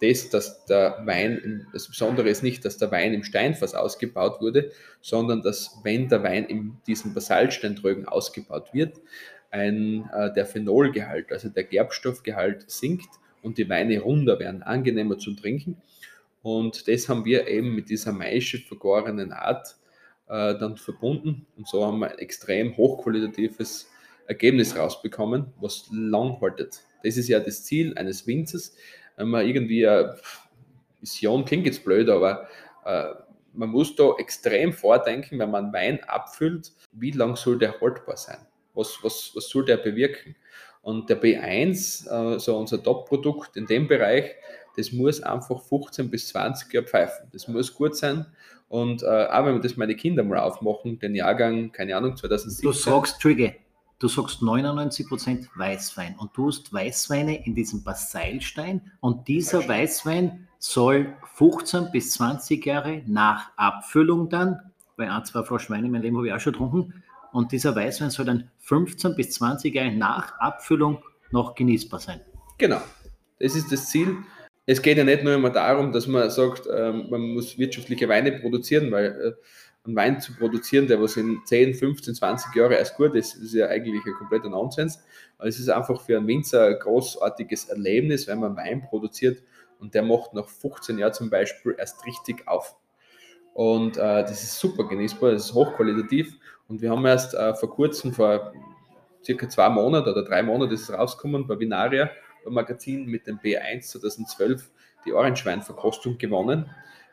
das, 0.00 0.28
dass 0.30 0.64
der 0.66 1.02
Wein, 1.04 1.66
das 1.72 1.88
Besondere 1.88 2.28
ist 2.28 2.42
nicht, 2.42 2.64
dass 2.64 2.76
der 2.76 2.90
Wein 2.90 3.14
im 3.14 3.24
Steinfass 3.24 3.74
ausgebaut 3.74 4.40
wurde, 4.40 4.70
sondern 5.00 5.42
dass, 5.42 5.78
wenn 5.84 6.08
der 6.08 6.22
Wein 6.22 6.44
in 6.44 6.76
diesen 6.86 7.14
Basaltsteintrögen 7.14 8.06
ausgebaut 8.06 8.72
wird, 8.72 9.00
ein, 9.50 10.08
äh, 10.12 10.32
der 10.32 10.46
Phenolgehalt, 10.46 11.32
also 11.32 11.48
der 11.48 11.64
Gerbstoffgehalt 11.64 12.70
sinkt 12.70 13.08
und 13.42 13.58
die 13.58 13.68
Weine 13.68 14.00
runder 14.00 14.38
werden, 14.38 14.62
angenehmer 14.62 15.18
zu 15.18 15.34
trinken. 15.34 15.80
Und 16.42 16.88
das 16.88 17.08
haben 17.08 17.24
wir 17.24 17.48
eben 17.48 17.74
mit 17.74 17.88
dieser 17.88 18.12
Maische 18.12 18.58
vergorenen 18.58 19.32
Art 19.32 19.76
äh, 20.28 20.58
dann 20.58 20.76
verbunden. 20.76 21.46
Und 21.56 21.68
so 21.68 21.84
haben 21.84 22.00
wir 22.00 22.10
ein 22.10 22.18
extrem 22.18 22.76
hochqualitatives 22.76 23.90
Ergebnis 24.26 24.76
rausbekommen, 24.76 25.46
was 25.60 25.88
lang 25.92 26.40
haltet. 26.40 26.82
Das 27.02 27.16
ist 27.16 27.28
ja 27.28 27.40
das 27.40 27.64
Ziel 27.64 27.96
eines 27.96 28.26
Winzers, 28.26 28.74
man 29.16 29.46
irgendwie 29.46 29.86
eine 29.86 30.16
Vision, 31.00 31.44
klingt 31.44 31.66
jetzt 31.66 31.84
blöd, 31.84 32.08
aber 32.08 32.48
äh, 32.84 33.14
man 33.52 33.70
muss 33.70 33.96
da 33.96 34.12
extrem 34.18 34.72
vordenken, 34.72 35.38
wenn 35.38 35.50
man 35.50 35.72
Wein 35.72 36.02
abfüllt, 36.04 36.72
wie 36.92 37.10
lang 37.10 37.36
soll 37.36 37.58
der 37.58 37.80
haltbar 37.80 38.16
sein? 38.16 38.38
Was, 38.74 38.98
was, 39.02 39.32
was 39.34 39.48
soll 39.48 39.64
der 39.64 39.78
bewirken? 39.78 40.36
Und 40.82 41.08
der 41.10 41.20
B1, 41.20 42.08
äh, 42.08 42.38
so 42.38 42.56
unser 42.56 42.82
Top-Produkt 42.82 43.56
in 43.56 43.66
dem 43.66 43.88
Bereich, 43.88 44.34
das 44.76 44.92
muss 44.92 45.22
einfach 45.22 45.62
15 45.62 46.10
bis 46.10 46.28
20 46.28 46.72
Jahre 46.72 46.86
pfeifen. 46.86 47.28
Das 47.32 47.48
muss 47.48 47.74
gut 47.74 47.96
sein. 47.96 48.26
Und 48.68 49.02
äh, 49.02 49.06
auch 49.06 49.46
wenn 49.46 49.54
wir 49.54 49.60
das 49.60 49.76
meine 49.76 49.94
Kinder 49.94 50.22
mal 50.22 50.38
aufmachen, 50.38 50.98
den 50.98 51.14
Jahrgang, 51.14 51.72
keine 51.72 51.96
Ahnung, 51.96 52.16
2017. 52.16 52.62
Du 52.62 52.72
sagst, 52.72 53.20
Trigger, 53.20 53.52
du 53.98 54.08
sagst 54.08 54.42
99% 54.42 55.48
Weißwein 55.54 56.16
und 56.18 56.36
du 56.36 56.48
hast 56.48 56.72
Weißweine 56.72 57.46
in 57.46 57.54
diesem 57.54 57.82
Baseilstein 57.82 58.92
und 59.00 59.28
dieser 59.28 59.66
Weißwein 59.66 60.48
soll 60.58 61.14
15 61.34 61.90
bis 61.92 62.12
20 62.12 62.64
Jahre 62.64 63.02
nach 63.06 63.50
Abfüllung 63.56 64.28
dann, 64.28 64.60
weil 64.96 65.08
ein, 65.08 65.24
zwei 65.24 65.42
Flaschen 65.42 65.74
Wein 65.74 65.84
in 65.84 65.90
meinem 65.90 66.02
Leben 66.02 66.16
habe 66.16 66.28
ich 66.28 66.32
auch 66.32 66.40
schon 66.40 66.52
getrunken, 66.52 67.02
und 67.32 67.52
dieser 67.52 67.76
Weißwein 67.76 68.10
soll 68.10 68.24
dann 68.24 68.50
15 68.60 69.14
bis 69.14 69.32
20 69.32 69.74
Jahre 69.74 69.92
nach 69.92 70.38
Abfüllung 70.38 71.02
noch 71.30 71.54
genießbar 71.54 72.00
sein. 72.00 72.20
Genau, 72.56 72.80
das 73.38 73.54
ist 73.54 73.70
das 73.70 73.90
Ziel. 73.90 74.16
Es 74.64 74.80
geht 74.80 74.96
ja 74.96 75.04
nicht 75.04 75.22
nur 75.22 75.34
immer 75.34 75.50
darum, 75.50 75.92
dass 75.92 76.06
man 76.06 76.30
sagt, 76.30 76.66
ähm, 76.74 77.08
man 77.10 77.20
muss 77.20 77.58
wirtschaftliche 77.58 78.08
Weine 78.08 78.32
produzieren, 78.32 78.90
weil 78.90 79.06
äh, 79.06 79.32
einen 79.86 79.96
Wein 79.96 80.20
zu 80.20 80.34
produzieren, 80.34 80.86
der 80.86 81.00
was 81.00 81.16
in 81.16 81.40
10, 81.44 81.74
15, 81.74 82.14
20 82.14 82.54
Jahren 82.54 82.72
erst 82.72 82.96
gut 82.96 83.14
ist, 83.14 83.34
ist 83.34 83.54
ja 83.54 83.68
eigentlich 83.68 84.04
ein 84.04 84.14
kompletter 84.14 84.48
Nonsens. 84.48 85.02
Aber 85.38 85.48
es 85.48 85.58
ist 85.58 85.68
einfach 85.68 86.00
für 86.00 86.16
einen 86.16 86.26
Winzer 86.26 86.66
ein 86.66 86.78
großartiges 86.78 87.66
Erlebnis, 87.66 88.26
wenn 88.26 88.40
man 88.40 88.56
Wein 88.56 88.82
produziert 88.82 89.42
und 89.78 89.94
der 89.94 90.02
macht 90.02 90.34
nach 90.34 90.48
15 90.48 90.98
Jahren 90.98 91.12
zum 91.12 91.30
Beispiel 91.30 91.74
erst 91.78 92.04
richtig 92.06 92.46
auf. 92.48 92.76
Und 93.54 93.96
äh, 93.96 94.22
das 94.22 94.42
ist 94.42 94.58
super 94.58 94.84
genießbar, 94.84 95.32
das 95.32 95.46
ist 95.46 95.54
hochqualitativ. 95.54 96.34
Und 96.68 96.82
wir 96.82 96.90
haben 96.90 97.04
erst 97.06 97.34
äh, 97.34 97.54
vor 97.54 97.70
kurzem, 97.70 98.12
vor 98.12 98.52
circa 99.24 99.48
zwei 99.48 99.68
Monaten 99.68 100.08
oder 100.08 100.24
drei 100.24 100.42
Monaten 100.42 100.72
ist 100.72 100.88
es 100.88 100.92
rausgekommen 100.92 101.46
bei 101.46 101.58
Vinaria, 101.58 102.10
beim 102.44 102.54
Magazin 102.54 103.06
mit 103.06 103.26
dem 103.26 103.38
B1 103.38 103.80
2012 103.82 104.70
die 105.04 105.12
Orange-Weinverkostung 105.12 106.18
gewonnen. 106.18 106.70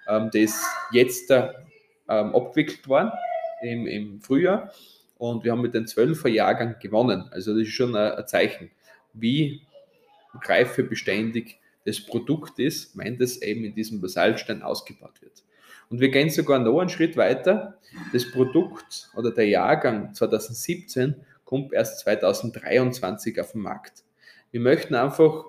Ähm, 0.08 0.30
das 0.34 0.62
jetzt 0.92 1.30
der 1.30 1.66
ähm, 2.20 2.36
abgewickelt 2.36 2.88
worden 2.88 3.12
im, 3.62 3.88
im 3.88 4.22
Frühjahr 4.22 4.72
und 5.18 5.44
wir 5.44 5.52
haben 5.52 5.62
mit 5.62 5.74
dem 5.74 5.86
12er 5.86 6.30
Jahrgang 6.30 6.76
gewonnen. 6.80 7.30
Also 7.32 7.54
das 7.54 7.68
ist 7.68 7.74
schon 7.74 7.96
ein, 7.96 8.14
ein 8.14 8.28
Zeichen, 8.28 8.72
wie 9.14 9.62
reifebeständig 10.46 11.60
das 11.86 12.06
Produkt 12.06 12.60
ist, 12.60 12.98
wenn 12.98 13.18
das 13.18 13.42
eben 13.42 13.64
in 13.66 13.76
diesem 13.76 14.02
Basaltstein 14.02 14.62
ausgebaut 14.62 15.22
wird. 15.22 15.44
Und 15.90 16.00
wir 16.00 16.10
gehen 16.10 16.30
sogar 16.30 16.60
noch 16.60 16.80
einen 16.80 16.90
Schritt 16.90 17.18
weiter. 17.18 17.78
Das 18.14 18.32
Produkt 18.32 19.10
oder 19.16 19.32
der 19.32 19.48
Jahrgang 19.48 20.14
2017 20.14 21.16
kommt 21.46 21.74
erst 21.74 22.00
2023 22.00 23.40
auf 23.40 23.52
den 23.52 23.62
Markt. 23.62 24.04
Wir 24.52 24.60
möchten 24.60 24.96
einfach 24.96 25.46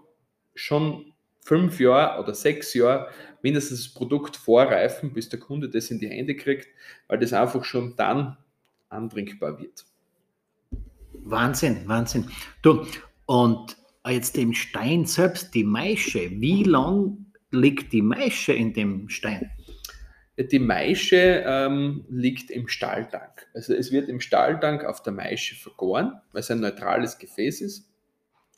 schon 0.55 1.14
fünf 1.45 1.79
Jahre 1.79 2.23
oder 2.23 2.35
sechs 2.35 2.75
Jahre 2.75 3.09
mindestens 3.43 3.85
das 3.85 3.95
Produkt 3.95 4.37
vorreifen, 4.37 5.13
bis 5.13 5.29
der 5.29 5.39
Kunde 5.39 5.69
das 5.69 5.91
in 5.91 6.01
die 6.01 6.09
Hände 6.09 6.35
kriegt, 6.35 6.67
weil 7.07 7.19
das 7.19 7.33
einfach 7.33 7.65
schon 7.65 7.95
dann 7.97 8.39
antrinkbar 8.89 9.59
wird. 9.61 9.85
Wahnsinn, 11.13 11.87
Wahnsinn. 11.87 12.31
Du, 12.63 12.87
und 13.27 13.77
jetzt 14.09 14.37
dem 14.37 14.55
Stein 14.55 15.05
selbst, 15.05 15.55
die 15.55 15.65
Maische, 15.65 16.31
wie 16.41 16.65
lang 16.65 17.27
liegt 17.51 17.93
die 17.93 18.03
Maische 18.03 18.53
in 18.53 18.73
dem 18.73 19.09
Stein? 19.09 19.51
Die 20.37 20.59
Maische 20.59 21.45
ähm, 21.47 22.05
liegt 22.09 22.51
im 22.51 22.67
Stahltank. 22.67 23.47
Also 23.55 23.75
es 23.75 23.93
wird 23.93 24.09
im 24.09 24.21
Stahltank 24.21 24.85
auf 24.85 25.03
der 25.03 25.13
Maische 25.13 25.55
vergoren, 25.55 26.21
weil 26.33 26.41
es 26.41 26.51
ein 26.51 26.61
neutrales 26.61 27.19
Gefäß 27.19 27.61
ist 27.61 27.89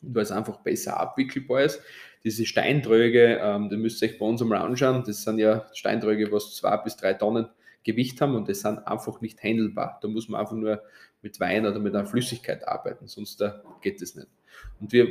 weil 0.01 0.23
es 0.23 0.31
einfach 0.31 0.57
besser 0.57 0.99
abwickelbar 0.99 1.63
ist 1.63 1.81
diese 2.27 2.45
Steintröge, 2.45 3.39
ähm, 3.41 3.69
die 3.69 3.77
müsst 3.77 4.01
ihr 4.01 4.09
euch 4.09 4.17
bei 4.17 4.25
uns 4.25 4.41
einmal 4.41 4.59
anschauen. 4.59 5.03
Das 5.05 5.23
sind 5.23 5.39
ja 5.39 5.65
Steintröge, 5.73 6.31
was 6.31 6.55
zwei 6.55 6.75
bis 6.77 6.97
drei 6.97 7.13
Tonnen 7.13 7.47
Gewicht 7.83 8.19
haben 8.19 8.35
und 8.35 8.49
das 8.49 8.61
sind 8.61 8.79
einfach 8.79 9.21
nicht 9.21 9.41
handelbar. 9.41 9.99
Da 10.01 10.09
muss 10.09 10.27
man 10.27 10.41
einfach 10.41 10.55
nur 10.55 10.83
mit 11.21 11.39
Wein 11.39 11.65
oder 11.65 11.79
mit 11.79 11.95
einer 11.95 12.05
Flüssigkeit 12.05 12.67
arbeiten, 12.67 13.07
sonst 13.07 13.39
da 13.39 13.63
geht 13.81 14.01
es 14.01 14.15
nicht. 14.15 14.27
Und 14.81 14.91
wir 14.91 15.07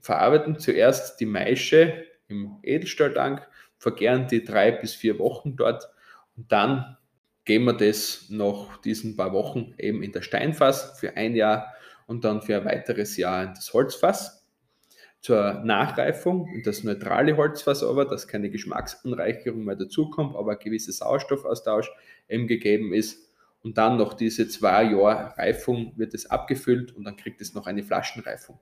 verarbeiten 0.00 0.58
zuerst 0.58 1.20
die 1.20 1.26
Maische 1.26 2.04
im 2.26 2.58
Edelstahltank, 2.62 3.46
vergären 3.78 4.26
die 4.26 4.42
drei 4.42 4.72
bis 4.72 4.92
vier 4.94 5.20
Wochen 5.20 5.54
dort 5.54 5.88
und 6.36 6.50
dann 6.50 6.96
geben 7.44 7.66
wir 7.66 7.74
das 7.74 8.26
nach 8.28 8.78
diesen 8.78 9.16
paar 9.16 9.32
Wochen 9.32 9.74
eben 9.78 10.02
in 10.02 10.10
der 10.10 10.22
Steinfass 10.22 10.98
für 10.98 11.16
ein 11.16 11.36
Jahr 11.36 11.72
und 12.06 12.24
dann 12.24 12.42
für 12.42 12.56
ein 12.56 12.64
weiteres 12.64 13.16
Jahr 13.16 13.44
in 13.44 13.54
das 13.54 13.72
Holzfass 13.72 14.46
zur 15.20 15.54
Nachreifung 15.64 16.42
und 16.42 16.66
das 16.66 16.84
neutrale 16.84 17.36
Holzfass 17.36 17.82
aber, 17.82 18.04
dass 18.04 18.28
keine 18.28 18.50
Geschmacksanreicherung 18.50 19.64
mehr 19.64 19.76
dazukommt, 19.76 20.36
aber 20.36 20.52
ein 20.52 20.58
gewisser 20.58 20.92
Sauerstoffaustausch 20.92 21.90
eben 22.28 22.46
gegeben 22.46 22.92
ist. 22.92 23.26
Und 23.62 23.78
dann 23.78 23.96
noch 23.96 24.14
diese 24.14 24.46
zwei 24.46 24.84
Jahre 24.84 25.36
Reifung 25.36 25.92
wird 25.96 26.14
es 26.14 26.26
abgefüllt 26.26 26.94
und 26.94 27.04
dann 27.04 27.16
kriegt 27.16 27.40
es 27.40 27.54
noch 27.54 27.66
eine 27.66 27.82
Flaschenreifung, 27.82 28.60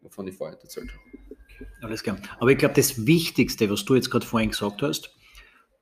wovon 0.00 0.28
ich 0.28 0.34
vorher 0.34 0.58
erzählt 0.58 0.90
habe. 0.90 1.36
Alles 1.82 2.02
klar. 2.02 2.18
Aber 2.38 2.50
ich 2.50 2.58
glaube, 2.58 2.74
das 2.74 3.06
Wichtigste, 3.06 3.68
was 3.70 3.84
du 3.84 3.94
jetzt 3.94 4.10
gerade 4.10 4.24
vorhin 4.24 4.50
gesagt 4.50 4.80
hast, 4.82 5.15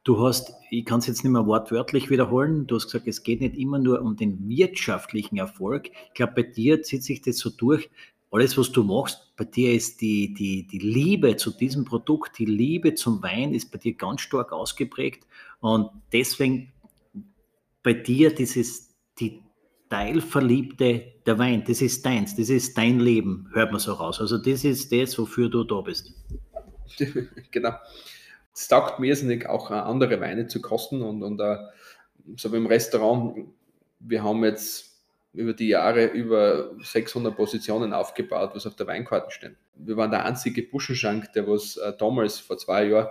du 0.05 0.21
hast, 0.21 0.53
ich 0.71 0.85
kann 0.85 1.01
es 1.01 1.07
jetzt 1.07 1.25
nicht 1.25 1.33
mehr 1.33 1.47
wortwörtlich 1.47 2.11
wiederholen, 2.11 2.67
du 2.67 2.77
hast 2.77 2.87
gesagt, 2.87 3.09
es 3.09 3.23
geht 3.23 3.41
nicht 3.41 3.57
immer 3.57 3.79
nur 3.79 4.01
um 4.03 4.17
den 4.17 4.49
wirtschaftlichen 4.49 5.39
Erfolg. 5.39 5.91
Ich 6.09 6.15
glaube, 6.15 6.35
bei 6.37 6.43
dir 6.43 6.83
zieht 6.83 7.03
sich 7.03 7.23
das 7.23 7.39
so 7.39 7.51
durch, 7.51 7.91
alles, 8.31 8.59
was 8.59 8.73
du 8.73 8.83
machst, 8.83 9.33
bei 9.37 9.45
dir 9.45 9.73
ist 9.73 10.01
die, 10.01 10.35
die, 10.35 10.67
die 10.67 10.81
Liebe 10.81 11.37
zu 11.37 11.53
diesem 11.53 11.85
Produkt, 11.85 12.39
die 12.39 12.47
Liebe 12.47 12.95
zum 12.95 13.23
Wein 13.23 13.55
ist 13.55 13.71
bei 13.71 13.79
dir 13.79 13.95
ganz 13.95 14.23
stark 14.23 14.53
ausgeprägt. 14.53 15.25
Und 15.61 15.89
deswegen 16.13 16.73
bei 17.85 17.93
dir 17.93 18.35
dieses, 18.35 18.93
die, 19.21 19.45
Detailverliebte 19.95 21.13
der 21.27 21.39
Wein. 21.39 21.65
Das 21.67 21.81
ist 21.81 22.05
deins, 22.05 22.35
das 22.35 22.49
ist 22.49 22.77
dein 22.77 23.01
Leben, 23.01 23.49
hört 23.53 23.71
man 23.71 23.81
so 23.81 23.93
raus. 23.93 24.21
Also 24.21 24.39
das 24.39 24.65
ist 24.65 24.93
das, 24.93 25.19
wofür 25.19 25.49
du 25.49 25.65
da 25.65 25.81
bist. 25.81 26.13
genau. 27.51 27.75
Es 28.55 28.69
taugt 28.69 29.01
mir 29.01 29.09
irrsinnig, 29.09 29.49
auch 29.49 29.71
äh, 29.71 29.75
andere 29.75 30.21
Weine 30.21 30.47
zu 30.47 30.61
kosten 30.61 31.03
und, 31.03 31.23
und 31.23 31.41
uh, 31.41 31.57
so 32.37 32.53
wie 32.53 32.57
im 32.57 32.67
Restaurant, 32.67 33.49
wir 33.99 34.23
haben 34.23 34.45
jetzt 34.45 34.93
über 35.33 35.53
die 35.53 35.69
Jahre 35.69 36.07
über 36.07 36.71
600 36.81 37.37
Positionen 37.37 37.93
aufgebaut, 37.93 38.53
was 38.55 38.67
auf 38.67 38.77
der 38.77 38.87
Weinkarte 38.87 39.33
steht. 39.33 39.57
Wir 39.75 39.97
waren 39.97 40.13
der 40.13 40.25
einzige 40.25 40.63
Buschenschank, 40.63 41.33
der 41.33 41.49
was 41.49 41.77
uh, 41.77 41.91
damals 41.99 42.39
vor 42.39 42.57
zwei 42.57 42.85
Jahren 42.85 43.09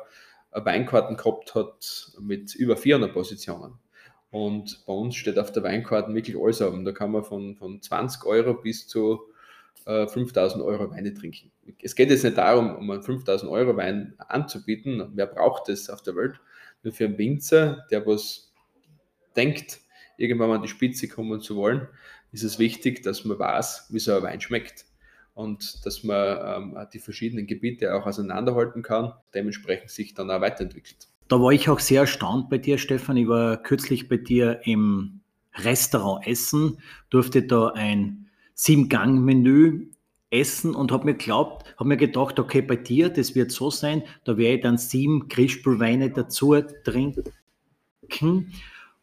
Weinkarten 0.54 1.18
gehabt 1.18 1.56
hat 1.56 2.12
mit 2.20 2.56
über 2.56 2.78
400 2.78 3.12
Positionen. 3.12 3.80
Und 4.32 4.84
bei 4.86 4.94
uns 4.94 5.16
steht 5.16 5.38
auf 5.38 5.52
der 5.52 5.64
Weinkarte 5.64 6.14
wirklich 6.14 6.38
alles 6.38 6.62
haben. 6.62 6.86
Da 6.86 6.92
kann 6.92 7.12
man 7.12 7.24
von, 7.24 7.56
von 7.56 7.82
20 7.82 8.26
Euro 8.26 8.54
bis 8.56 8.88
zu 8.88 9.22
äh, 9.86 10.08
5000 10.08 10.64
Euro 10.64 10.92
Weine 10.92 11.14
trinken. 11.14 11.52
Es 11.82 11.96
geht 11.96 12.10
jetzt 12.10 12.24
nicht 12.24 12.38
darum, 12.38 12.76
um 12.76 12.90
einen 12.90 13.04
5000 13.04 13.52
Euro 13.52 13.76
Wein 13.78 14.14
anzubieten. 14.18 15.12
Wer 15.14 15.28
braucht 15.28 15.70
das 15.70 15.90
auf 15.90 16.02
der 16.02 16.16
Welt? 16.16 16.40
Nur 16.84 16.94
für 16.94 17.06
einen 17.06 17.18
Winzer, 17.18 17.86
der 17.92 18.06
was 18.06 18.54
denkt, 19.36 19.80
irgendwann 20.18 20.50
mal 20.50 20.56
an 20.56 20.62
die 20.62 20.68
Spitze 20.68 21.08
kommen 21.08 21.42
zu 21.42 21.56
wollen, 21.56 21.88
ist 22.32 22.44
es 22.44 22.60
wichtig, 22.60 23.04
dass 23.04 23.26
man 23.26 23.40
weiß, 23.40 23.88
wie 23.90 24.00
so 24.00 24.16
ein 24.16 24.24
Wein 24.24 24.42
schmeckt. 24.42 24.86
Und 25.36 25.84
dass 25.86 26.04
man 26.04 26.76
ähm, 26.76 26.88
die 26.94 27.00
verschiedenen 27.00 27.48
Gebiete 27.48 27.96
auch 27.96 28.06
auseinanderhalten 28.06 28.84
kann, 28.84 29.14
dementsprechend 29.34 29.90
sich 29.90 30.14
dann 30.14 30.30
auch 30.30 30.42
weiterentwickelt. 30.42 31.08
Da 31.28 31.42
war 31.42 31.52
ich 31.52 31.70
auch 31.70 31.80
sehr 31.80 32.02
erstaunt 32.02 32.52
bei 32.52 32.60
dir, 32.60 32.78
Stefan. 32.78 33.18
Ich 33.18 33.28
war 33.28 33.58
kürzlich 33.58 34.08
bei 34.08 34.18
dir 34.18 34.62
im 34.66 35.22
Restaurant 35.56 36.28
essen, 36.28 36.78
durfte 37.10 37.44
da 37.44 37.70
ein 37.70 38.30
Sieben-Gang-Menü 38.56 39.90
essen 40.30 40.74
und 40.74 40.92
habe 40.92 41.06
mir 41.06 41.14
glaubt, 41.14 41.76
habe 41.78 41.90
mir 41.90 41.98
gedacht, 41.98 42.40
okay, 42.40 42.62
bei 42.62 42.76
dir, 42.76 43.10
das 43.10 43.36
wird 43.36 43.52
so 43.52 43.70
sein, 43.70 44.04
da 44.24 44.38
werde 44.38 44.56
ich 44.56 44.62
dann 44.62 44.78
sieben 44.78 45.28
Grischpulweine 45.28 46.10
dazu 46.10 46.56
trinken. 46.84 47.24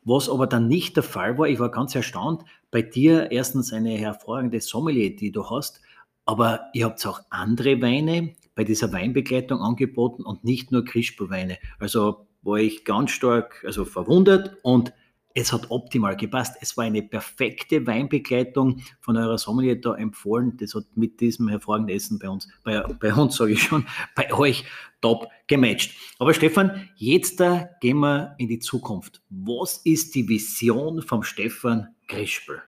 Was 0.03 0.29
aber 0.29 0.47
dann 0.47 0.67
nicht 0.67 0.97
der 0.97 1.03
Fall 1.03 1.39
war, 1.39 1.47
ich 1.47 1.61
war 1.61 1.71
ganz 1.71 1.95
erstaunt, 1.95 2.45
bei 2.71 2.83
dir 2.83 3.31
erstens 3.31 3.73
eine 3.73 3.91
hervorragende 3.91 4.61
Sommelier, 4.61 5.15
die 5.15 5.31
du 5.31 5.49
hast, 5.51 5.81
aber 6.25 6.67
ihr 6.75 6.87
habt 6.87 7.05
auch 7.07 7.21
andere 7.31 7.81
Weine, 7.83 8.35
bei 8.55 8.65
dieser 8.65 8.93
Weinbegleitung 8.93 9.61
angeboten 9.61 10.25
und 10.25 10.45
nicht 10.45 10.73
nur 10.73 10.85
Krispelweine. 10.85 11.59
Also 11.79 12.27
war 12.43 12.59
ich 12.59 12.85
ganz 12.85 13.11
stark 13.11 13.63
also 13.65 13.85
verwundert 13.85 14.57
und 14.63 14.93
es 15.35 15.53
hat 15.53 15.71
optimal 15.71 16.17
gepasst. 16.17 16.57
Es 16.61 16.77
war 16.77 16.85
eine 16.85 17.03
perfekte 17.03 17.87
Weinbegleitung 17.87 18.83
von 19.01 19.17
eurer 19.17 19.39
Sommelier 19.39 19.81
da 19.81 19.95
empfohlen. 19.95 20.57
Das 20.59 20.75
hat 20.75 20.85
mit 20.95 21.21
diesem 21.21 21.49
hervorragenden 21.49 21.97
Essen 21.97 22.19
bei 22.19 22.29
uns, 22.29 22.49
bei, 22.65 22.81
bei 22.81 23.15
uns 23.15 23.37
sage 23.37 23.53
ich 23.53 23.63
schon, 23.63 23.87
bei 24.17 24.33
euch 24.33 24.65
top 25.01 25.29
gematcht. 25.47 25.97
Aber 26.19 26.35
Stefan, 26.35 26.89
jetzt 26.97 27.41
da 27.41 27.71
gehen 27.81 27.99
wir 27.99 28.35
in 28.39 28.49
die 28.49 28.59
Zukunft. 28.59 29.23
Was 29.31 29.79
ist 29.79 30.15
die 30.15 30.29
Vision 30.29 31.03
vom 31.03 31.23
Stefan 31.23 31.95
Krispel? 32.07 32.63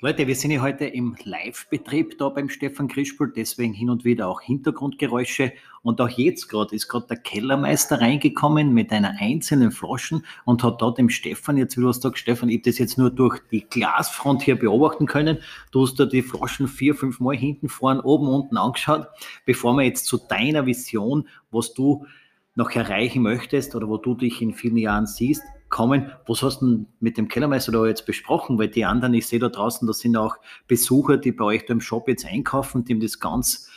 Leute, 0.00 0.28
wir 0.28 0.36
sind 0.36 0.52
ja 0.52 0.60
heute 0.60 0.84
im 0.84 1.16
Live-Betrieb 1.24 2.18
da 2.18 2.28
beim 2.28 2.48
Stefan 2.48 2.86
Krispel, 2.86 3.32
deswegen 3.34 3.72
hin 3.72 3.90
und 3.90 4.04
wieder 4.04 4.28
auch 4.28 4.40
Hintergrundgeräusche. 4.40 5.52
Und 5.82 6.00
auch 6.00 6.08
jetzt 6.08 6.46
gerade 6.46 6.72
ist 6.72 6.86
gerade 6.86 7.08
der 7.08 7.16
Kellermeister 7.16 8.00
reingekommen 8.00 8.72
mit 8.72 8.92
einer 8.92 9.16
einzelnen 9.18 9.72
Flaschen 9.72 10.24
und 10.44 10.62
hat 10.62 10.80
da 10.80 10.92
dem 10.92 11.10
Stefan 11.10 11.56
jetzt 11.56 11.76
wieder 11.76 11.88
was 11.88 11.96
gesagt, 11.96 12.16
Stefan, 12.16 12.48
ich 12.48 12.58
habe 12.58 12.70
das 12.70 12.78
jetzt 12.78 12.96
nur 12.96 13.10
durch 13.10 13.40
die 13.50 13.68
Glasfront 13.68 14.42
hier 14.42 14.56
beobachten 14.56 15.06
können. 15.06 15.38
Du 15.72 15.82
hast 15.82 15.98
da 15.98 16.04
die 16.04 16.22
Flaschen 16.22 16.68
vier, 16.68 16.94
fünf 16.94 17.18
Mal 17.18 17.36
hinten, 17.36 17.68
vorn, 17.68 17.98
oben, 17.98 18.28
unten 18.28 18.56
angeschaut, 18.56 19.08
bevor 19.46 19.74
wir 19.74 19.82
jetzt 19.82 20.06
zu 20.06 20.16
deiner 20.16 20.64
Vision, 20.64 21.26
was 21.50 21.74
du 21.74 22.06
noch 22.54 22.70
erreichen 22.70 23.22
möchtest 23.22 23.74
oder 23.74 23.88
wo 23.88 23.96
du 23.96 24.14
dich 24.14 24.42
in 24.42 24.54
vielen 24.54 24.76
Jahren 24.76 25.08
siehst, 25.08 25.42
kommen. 25.68 26.12
Was 26.26 26.42
hast 26.42 26.60
du 26.60 26.86
mit 27.00 27.16
dem 27.16 27.28
Kellermeister 27.28 27.72
da 27.72 27.86
jetzt 27.86 28.06
besprochen? 28.06 28.58
Weil 28.58 28.68
die 28.68 28.84
anderen, 28.84 29.14
ich 29.14 29.26
sehe 29.26 29.38
da 29.38 29.48
draußen, 29.48 29.86
da 29.86 29.92
sind 29.92 30.16
auch 30.16 30.36
Besucher, 30.66 31.16
die 31.16 31.32
bei 31.32 31.44
euch 31.44 31.66
da 31.66 31.72
im 31.72 31.80
Shop 31.80 32.08
jetzt 32.08 32.26
einkaufen, 32.26 32.84
die 32.84 32.94
haben 32.94 33.00
das 33.00 33.20
ganz 33.20 33.70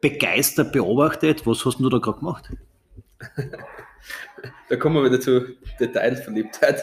begeistert 0.00 0.72
beobachtet. 0.72 1.46
Was 1.46 1.64
hast 1.64 1.78
du 1.78 1.88
da 1.88 1.98
gerade 1.98 2.18
gemacht? 2.18 2.50
da 4.68 4.76
kommen 4.76 4.96
wir 4.96 5.04
wieder 5.04 5.20
zu 5.20 5.54
Detailverliebtheit. 5.80 6.82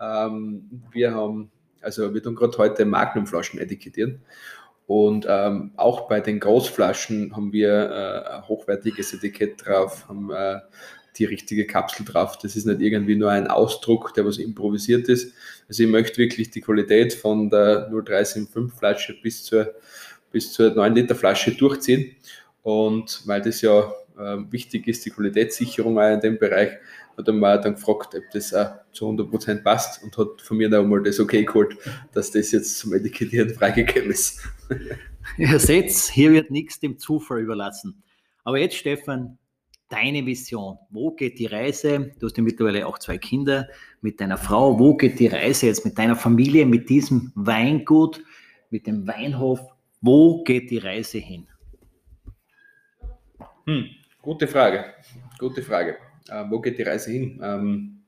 Ähm, 0.00 0.82
wir 0.90 1.14
haben, 1.14 1.50
also 1.80 2.12
wir 2.12 2.22
tun 2.22 2.34
gerade 2.34 2.56
heute 2.58 2.84
Magnumflaschen 2.84 3.60
etikettieren. 3.60 4.22
Und 4.86 5.24
ähm, 5.28 5.70
auch 5.76 6.08
bei 6.08 6.20
den 6.20 6.40
Großflaschen 6.40 7.36
haben 7.36 7.52
wir 7.52 7.90
äh, 7.90 8.28
ein 8.34 8.48
hochwertiges 8.48 9.14
Etikett 9.14 9.64
drauf, 9.64 10.08
haben 10.08 10.32
äh, 10.32 10.58
die 11.16 11.24
richtige 11.24 11.66
Kapsel 11.66 12.04
drauf. 12.04 12.38
Das 12.38 12.56
ist 12.56 12.66
nicht 12.66 12.80
irgendwie 12.80 13.16
nur 13.16 13.30
ein 13.30 13.46
Ausdruck, 13.46 14.14
der 14.14 14.24
was 14.24 14.38
improvisiert 14.38 15.08
ist. 15.08 15.34
Also 15.68 15.82
ich 15.82 15.88
möchte 15.88 16.18
wirklich 16.18 16.50
die 16.50 16.60
Qualität 16.60 17.14
von 17.14 17.50
der 17.50 17.88
0375 17.90 18.78
Flasche 18.78 19.14
bis 19.22 19.44
zur, 19.44 19.74
bis 20.30 20.52
zur 20.52 20.74
9 20.74 20.94
Liter 20.94 21.14
Flasche 21.14 21.52
durchziehen. 21.52 22.16
Und 22.62 23.22
weil 23.26 23.40
das 23.40 23.60
ja 23.62 23.92
äh, 24.18 24.36
wichtig 24.50 24.86
ist, 24.86 25.04
die 25.04 25.10
Qualitätssicherung 25.10 25.98
auch 25.98 26.12
in 26.12 26.20
dem 26.20 26.38
Bereich, 26.38 26.72
hat 27.16 27.28
er 27.28 27.34
mal 27.34 27.60
dann 27.60 27.74
gefragt, 27.74 28.14
ob 28.14 28.22
das 28.32 28.54
auch 28.54 28.70
zu 28.92 29.08
100% 29.08 29.62
passt 29.62 30.02
und 30.02 30.16
hat 30.16 30.40
von 30.40 30.56
mir 30.56 30.68
dann 30.68 30.88
mal 30.88 31.02
das 31.02 31.20
okay 31.20 31.44
geholt, 31.44 31.76
dass 32.12 32.30
das 32.30 32.52
jetzt 32.52 32.78
zum 32.78 32.94
Etikettieren 32.94 33.50
freigegeben 33.50 34.10
ist. 34.10 34.40
Ihr 35.36 35.58
seht, 35.58 35.90
hier 35.90 36.32
wird 36.32 36.50
nichts 36.50 36.80
dem 36.80 36.98
Zufall 36.98 37.40
überlassen. 37.40 38.02
Aber 38.44 38.58
jetzt, 38.58 38.76
Stefan, 38.76 39.38
deine 39.90 40.24
Vision? 40.24 40.78
Wo 40.88 41.10
geht 41.10 41.38
die 41.38 41.46
Reise? 41.46 42.12
Du 42.18 42.26
hast 42.26 42.36
ja 42.36 42.42
mittlerweile 42.42 42.86
auch 42.86 42.98
zwei 42.98 43.18
Kinder 43.18 43.68
mit 44.00 44.20
deiner 44.20 44.38
Frau. 44.38 44.78
Wo 44.78 44.96
geht 44.96 45.18
die 45.18 45.26
Reise 45.26 45.66
jetzt 45.66 45.84
mit 45.84 45.98
deiner 45.98 46.16
Familie, 46.16 46.64
mit 46.64 46.88
diesem 46.88 47.32
Weingut, 47.34 48.22
mit 48.70 48.86
dem 48.86 49.06
Weinhof? 49.06 49.60
Wo 50.00 50.42
geht 50.44 50.70
die 50.70 50.78
Reise 50.78 51.18
hin? 51.18 51.46
Hm, 53.66 53.90
gute 54.22 54.46
Frage. 54.46 54.94
Gute 55.38 55.62
Frage. 55.62 55.96
Äh, 56.28 56.44
wo 56.48 56.60
geht 56.60 56.78
die 56.78 56.82
Reise 56.82 57.10
hin? 57.10 57.40
Ähm, 57.42 58.02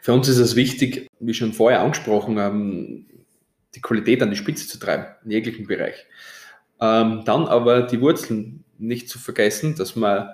für 0.00 0.12
uns 0.12 0.28
ist 0.28 0.38
es 0.38 0.56
wichtig, 0.56 1.08
wie 1.18 1.34
schon 1.34 1.52
vorher 1.52 1.80
angesprochen, 1.80 2.38
ähm, 2.38 3.06
die 3.74 3.80
Qualität 3.80 4.22
an 4.22 4.30
die 4.30 4.36
Spitze 4.36 4.66
zu 4.66 4.78
treiben, 4.78 5.06
in 5.24 5.30
jeglichen 5.30 5.66
Bereich. 5.66 6.06
Ähm, 6.80 7.22
dann 7.24 7.46
aber 7.46 7.82
die 7.82 8.00
Wurzeln 8.00 8.64
nicht 8.78 9.08
zu 9.08 9.18
vergessen, 9.18 9.76
dass 9.76 9.96
man 9.96 10.30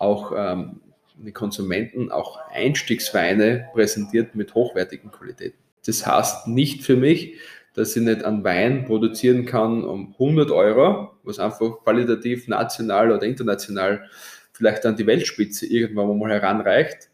auch 0.00 0.32
ähm, 0.36 0.80
den 1.14 1.34
Konsumenten 1.34 2.10
auch 2.10 2.40
Einstiegsweine 2.50 3.68
präsentiert 3.72 4.34
mit 4.34 4.54
hochwertigen 4.54 5.10
Qualitäten. 5.10 5.58
Das 5.86 6.06
heißt 6.06 6.48
nicht 6.48 6.82
für 6.82 6.96
mich, 6.96 7.38
dass 7.74 7.96
ich 7.96 8.02
nicht 8.02 8.24
einen 8.24 8.42
Wein 8.42 8.84
produzieren 8.86 9.46
kann 9.46 9.84
um 9.84 10.14
100 10.18 10.50
Euro, 10.50 11.12
was 11.22 11.38
einfach 11.38 11.82
qualitativ 11.84 12.48
national 12.48 13.12
oder 13.12 13.22
international 13.22 14.08
vielleicht 14.52 14.84
an 14.84 14.96
die 14.96 15.06
Weltspitze 15.06 15.66
irgendwann 15.66 16.18
mal 16.18 16.30
heranreicht 16.30 17.10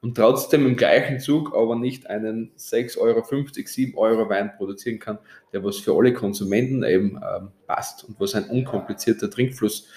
und 0.00 0.16
trotzdem 0.16 0.66
im 0.66 0.76
gleichen 0.76 1.18
Zug 1.18 1.54
aber 1.56 1.76
nicht 1.76 2.08
einen 2.08 2.52
6,50 2.58 2.98
Euro, 2.98 3.24
7 3.64 3.96
Euro 3.96 4.28
Wein 4.28 4.52
produzieren 4.56 4.98
kann, 4.98 5.18
der 5.52 5.64
was 5.64 5.78
für 5.78 5.96
alle 5.96 6.12
Konsumenten 6.12 6.84
eben 6.84 7.16
ähm, 7.16 7.48
passt 7.66 8.04
und 8.04 8.20
was 8.20 8.34
ein 8.34 8.44
unkomplizierter 8.44 9.30
Trinkfluss 9.30 9.88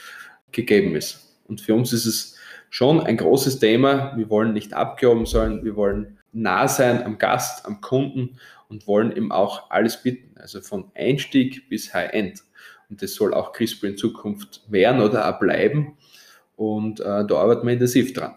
gegeben 0.52 0.96
ist. 0.96 1.27
Und 1.48 1.62
für 1.62 1.76
uns 1.76 1.94
ist 1.94 2.06
es 2.06 2.36
schon 2.70 3.00
ein 3.02 3.18
großes 3.18 3.60
Thema. 3.60 4.16
Wir 4.18 4.30
wollen 4.30 4.54
nicht 4.54 4.74
abgehoben 4.74 5.26
sein, 5.26 5.64
wir 5.64 5.76
wollen 5.76 6.18
nah 6.34 6.68
sein 6.68 7.04
am 7.04 7.18
Gast, 7.18 7.66
am 7.66 7.82
Kunden 7.82 8.38
und 8.70 8.88
wollen 8.88 9.16
ihm 9.16 9.32
auch 9.32 9.72
alles 9.72 10.04
bieten. 10.04 10.38
Also 10.38 10.62
von 10.62 10.92
Einstieg 10.96 11.70
bis 11.70 11.94
High-End. 11.94 12.44
Und 12.90 13.02
das 13.02 13.14
soll 13.14 13.34
auch 13.34 13.54
CRISPR 13.54 13.88
in 13.88 13.98
Zukunft 13.98 14.64
werden 14.70 15.02
oder 15.02 15.30
auch 15.30 15.40
bleiben. 15.40 15.98
Und 16.56 17.00
äh, 17.00 17.26
da 17.26 17.36
arbeiten 17.36 17.66
wir 17.66 17.74
intensiv 17.74 18.14
dran. 18.14 18.36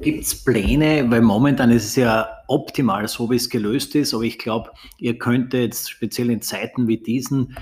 Gibt 0.00 0.24
es 0.24 0.44
Pläne, 0.44 1.08
weil 1.08 1.20
momentan 1.20 1.70
ist 1.70 1.84
es 1.84 1.96
ja 1.96 2.28
optimal, 2.48 3.06
so 3.06 3.30
wie 3.30 3.36
es 3.36 3.48
gelöst 3.48 3.94
ist, 3.94 4.12
aber 4.12 4.24
ich 4.24 4.38
glaube, 4.38 4.72
ihr 4.98 5.18
könntet 5.18 5.76
speziell 5.76 6.30
in 6.30 6.42
Zeiten 6.42 6.88
wie 6.88 6.98
diesen 6.98 7.56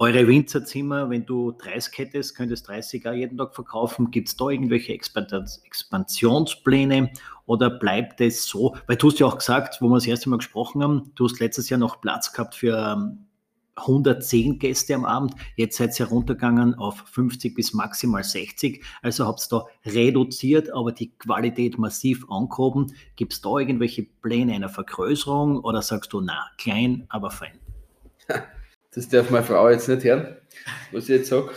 eure 0.00 0.26
Winzerzimmer, 0.26 1.08
wenn 1.10 1.26
du 1.26 1.52
30 1.52 1.98
hättest, 1.98 2.34
könntest 2.34 2.66
30 2.68 3.06
auch 3.06 3.12
jeden 3.12 3.36
Tag 3.36 3.54
verkaufen. 3.54 4.10
Gibt 4.10 4.28
es 4.28 4.36
da 4.36 4.48
irgendwelche 4.48 4.94
Expansionspläne 4.94 7.12
oder 7.44 7.68
bleibt 7.68 8.22
es 8.22 8.46
so? 8.46 8.74
Weil 8.86 8.96
du 8.96 9.08
hast 9.08 9.18
ja 9.18 9.26
auch 9.26 9.36
gesagt, 9.36 9.82
wo 9.82 9.88
wir 9.88 9.96
das 9.96 10.06
erste 10.06 10.30
Mal 10.30 10.38
gesprochen 10.38 10.82
haben, 10.82 11.12
du 11.16 11.26
hast 11.26 11.38
letztes 11.38 11.68
Jahr 11.68 11.78
noch 11.78 12.00
Platz 12.00 12.32
gehabt 12.32 12.54
für 12.54 12.78
ähm, 12.78 13.26
110 13.76 14.58
Gäste 14.58 14.94
am 14.94 15.04
Abend. 15.04 15.34
Jetzt 15.56 15.76
seid 15.76 16.00
ihr 16.00 16.06
runtergegangen 16.06 16.76
auf 16.76 17.04
50 17.10 17.54
bis 17.54 17.74
maximal 17.74 18.24
60. 18.24 18.82
Also 19.02 19.26
habt 19.26 19.42
ihr 19.42 19.48
da 19.50 19.66
reduziert, 19.84 20.72
aber 20.72 20.92
die 20.92 21.10
Qualität 21.10 21.76
massiv 21.76 22.24
angehoben. 22.30 22.86
Gibt 23.16 23.34
es 23.34 23.42
da 23.42 23.58
irgendwelche 23.58 24.04
Pläne 24.22 24.54
einer 24.54 24.70
Vergrößerung 24.70 25.60
oder 25.60 25.82
sagst 25.82 26.14
du, 26.14 26.22
na, 26.22 26.46
klein, 26.56 27.04
aber 27.10 27.30
fein? 27.30 27.58
Das 28.92 29.08
darf 29.08 29.30
meine 29.30 29.44
Frau 29.44 29.70
jetzt 29.70 29.88
nicht 29.88 30.04
hören, 30.04 30.36
was 30.90 31.04
ich 31.04 31.10
jetzt 31.10 31.28
sage. 31.28 31.50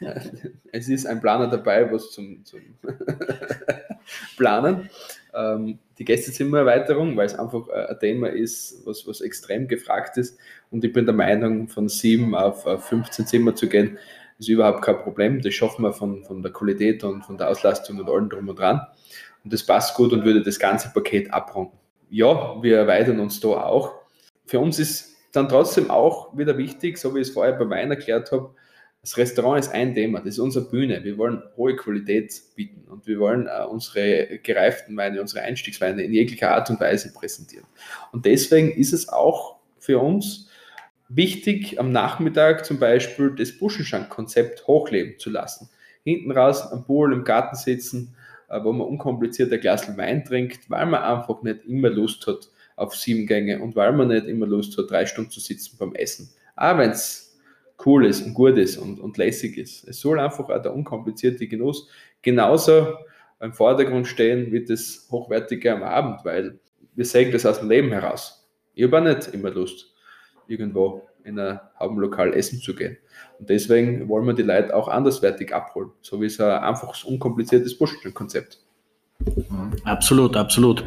es 0.72 0.88
ist 0.88 1.06
ein 1.06 1.20
Planer 1.20 1.46
dabei, 1.48 1.90
was 1.92 2.10
zum, 2.10 2.44
zum 2.44 2.60
Planen. 4.36 4.90
Ähm, 5.32 5.78
die 5.98 6.04
Gästezimmererweiterung, 6.04 7.16
weil 7.16 7.26
es 7.26 7.38
einfach 7.38 7.68
äh, 7.68 7.86
ein 7.86 7.98
Thema 8.00 8.28
ist, 8.28 8.84
was, 8.84 9.06
was 9.06 9.20
extrem 9.20 9.68
gefragt 9.68 10.16
ist. 10.16 10.38
Und 10.70 10.84
ich 10.84 10.92
bin 10.92 11.06
der 11.06 11.14
Meinung, 11.14 11.68
von 11.68 11.88
7 11.88 12.34
auf 12.34 12.64
15 12.84 13.26
Zimmer 13.26 13.54
zu 13.54 13.68
gehen, 13.68 13.98
ist 14.38 14.48
überhaupt 14.48 14.82
kein 14.82 14.98
Problem. 14.98 15.40
Das 15.40 15.54
schaffen 15.54 15.84
wir 15.84 15.92
von, 15.92 16.24
von 16.24 16.42
der 16.42 16.52
Qualität 16.52 17.04
und 17.04 17.22
von 17.22 17.38
der 17.38 17.48
Auslastung 17.48 18.00
und 18.00 18.10
allem 18.10 18.28
drum 18.28 18.48
und 18.48 18.58
dran. 18.58 18.80
Und 19.44 19.52
das 19.52 19.64
passt 19.64 19.94
gut 19.94 20.12
und 20.12 20.24
würde 20.24 20.42
das 20.42 20.58
ganze 20.58 20.90
Paket 20.92 21.32
abrunden. 21.32 21.78
Ja, 22.10 22.60
wir 22.62 22.76
erweitern 22.78 23.20
uns 23.20 23.40
da 23.40 23.48
auch. 23.48 23.94
Für 24.46 24.58
uns 24.58 24.78
ist 24.78 25.11
dann 25.32 25.48
trotzdem 25.48 25.90
auch 25.90 26.36
wieder 26.36 26.56
wichtig, 26.58 26.98
so 26.98 27.14
wie 27.14 27.20
ich 27.20 27.28
es 27.28 27.34
vorher 27.34 27.54
bei 27.54 27.68
Wein 27.68 27.90
erklärt 27.90 28.30
habe, 28.32 28.54
das 29.02 29.16
Restaurant 29.16 29.58
ist 29.58 29.72
ein 29.72 29.94
Thema, 29.94 30.20
das 30.20 30.34
ist 30.34 30.38
unsere 30.38 30.64
Bühne. 30.68 31.02
Wir 31.02 31.18
wollen 31.18 31.42
hohe 31.56 31.74
Qualität 31.74 32.40
bieten 32.54 32.88
und 32.88 33.04
wir 33.08 33.18
wollen 33.18 33.48
äh, 33.48 33.64
unsere 33.64 34.38
gereiften 34.38 34.96
Weine, 34.96 35.20
unsere 35.20 35.42
Einstiegsweine 35.42 36.04
in 36.04 36.12
jeglicher 36.12 36.52
Art 36.52 36.70
und 36.70 36.78
Weise 36.78 37.12
präsentieren. 37.12 37.66
Und 38.12 38.26
deswegen 38.26 38.70
ist 38.70 38.92
es 38.92 39.08
auch 39.08 39.56
für 39.80 39.98
uns 39.98 40.48
wichtig, 41.08 41.80
am 41.80 41.90
Nachmittag 41.90 42.64
zum 42.64 42.78
Beispiel 42.78 43.34
das 43.34 43.58
Buschenschank-Konzept 43.58 44.68
hochleben 44.68 45.18
zu 45.18 45.30
lassen. 45.30 45.68
Hinten 46.04 46.30
raus 46.30 46.62
am 46.70 46.84
Pool 46.84 47.12
im 47.12 47.24
Garten 47.24 47.56
sitzen, 47.56 48.14
äh, 48.48 48.62
wo 48.62 48.72
man 48.72 48.86
unkompliziert 48.86 49.52
ein 49.52 49.60
Glas 49.60 49.96
Wein 49.96 50.24
trinkt, 50.24 50.70
weil 50.70 50.86
man 50.86 51.02
einfach 51.02 51.42
nicht 51.42 51.64
immer 51.64 51.90
Lust 51.90 52.24
hat 52.28 52.51
auf 52.76 52.94
sieben 52.94 53.26
Gänge 53.26 53.60
und 53.60 53.76
weil 53.76 53.92
man 53.92 54.08
nicht 54.08 54.26
immer 54.26 54.46
Lust 54.46 54.76
hat, 54.78 54.90
drei 54.90 55.06
Stunden 55.06 55.30
zu 55.30 55.40
sitzen 55.40 55.76
beim 55.78 55.94
Essen. 55.94 56.30
Auch 56.56 56.78
wenn 56.78 56.90
es 56.90 57.38
cool 57.84 58.06
ist 58.06 58.22
und 58.22 58.34
gut 58.34 58.56
ist 58.58 58.76
und, 58.76 59.00
und 59.00 59.16
lässig 59.18 59.58
ist. 59.58 59.86
Es 59.88 60.00
soll 60.00 60.18
einfach 60.18 60.48
auch 60.48 60.62
der 60.62 60.74
unkomplizierte 60.74 61.46
Genuss 61.46 61.88
genauso 62.22 62.94
im 63.40 63.52
Vordergrund 63.52 64.06
stehen 64.06 64.52
wie 64.52 64.64
das 64.64 65.08
Hochwertige 65.10 65.74
am 65.74 65.82
Abend, 65.82 66.24
weil 66.24 66.60
wir 66.94 67.04
sehen 67.04 67.32
das 67.32 67.46
aus 67.46 67.58
dem 67.58 67.68
Leben 67.68 67.90
heraus. 67.90 68.48
Ich 68.74 68.84
habe 68.84 69.00
nicht 69.00 69.28
immer 69.34 69.50
Lust, 69.50 69.92
irgendwo 70.46 71.08
in 71.24 71.38
ein 71.38 71.60
Haubenlokal 71.78 72.34
essen 72.34 72.60
zu 72.60 72.74
gehen. 72.74 72.96
Und 73.38 73.48
deswegen 73.50 74.08
wollen 74.08 74.26
wir 74.26 74.34
die 74.34 74.42
Leute 74.42 74.74
auch 74.74 74.88
anderswertig 74.88 75.54
abholen, 75.54 75.90
so 76.00 76.20
wie 76.20 76.26
es 76.26 76.40
ein 76.40 76.50
einfaches, 76.50 77.04
unkompliziertes 77.04 77.76
Buschkonzept. 77.76 78.58
Absolut, 79.84 80.36
absolut. 80.36 80.84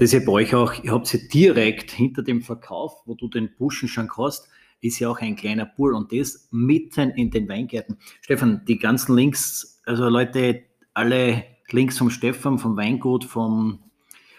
Ja 0.00 0.20
bei 0.20 0.32
euch 0.32 0.54
auch, 0.54 0.74
ihr 0.84 0.92
habt 0.92 1.08
sie 1.08 1.28
direkt 1.28 1.90
hinter 1.90 2.22
dem 2.22 2.40
Verkauf, 2.40 3.02
wo 3.04 3.14
du 3.14 3.26
den 3.26 3.50
Buschenschank 3.56 4.16
hast, 4.16 4.48
ist 4.80 5.00
ja 5.00 5.10
auch 5.10 5.18
ein 5.20 5.34
kleiner 5.34 5.66
Pool 5.66 5.92
und 5.92 6.12
das 6.12 6.48
mitten 6.52 7.10
in 7.10 7.32
den 7.32 7.48
Weingärten. 7.48 7.98
Stefan, 8.20 8.64
die 8.66 8.78
ganzen 8.78 9.16
Links, 9.16 9.82
also 9.84 10.08
Leute, 10.08 10.62
alle 10.94 11.44
Links 11.70 11.98
vom 11.98 12.10
Stefan, 12.10 12.58
vom 12.58 12.76
Weingut, 12.76 13.24
vom, 13.24 13.80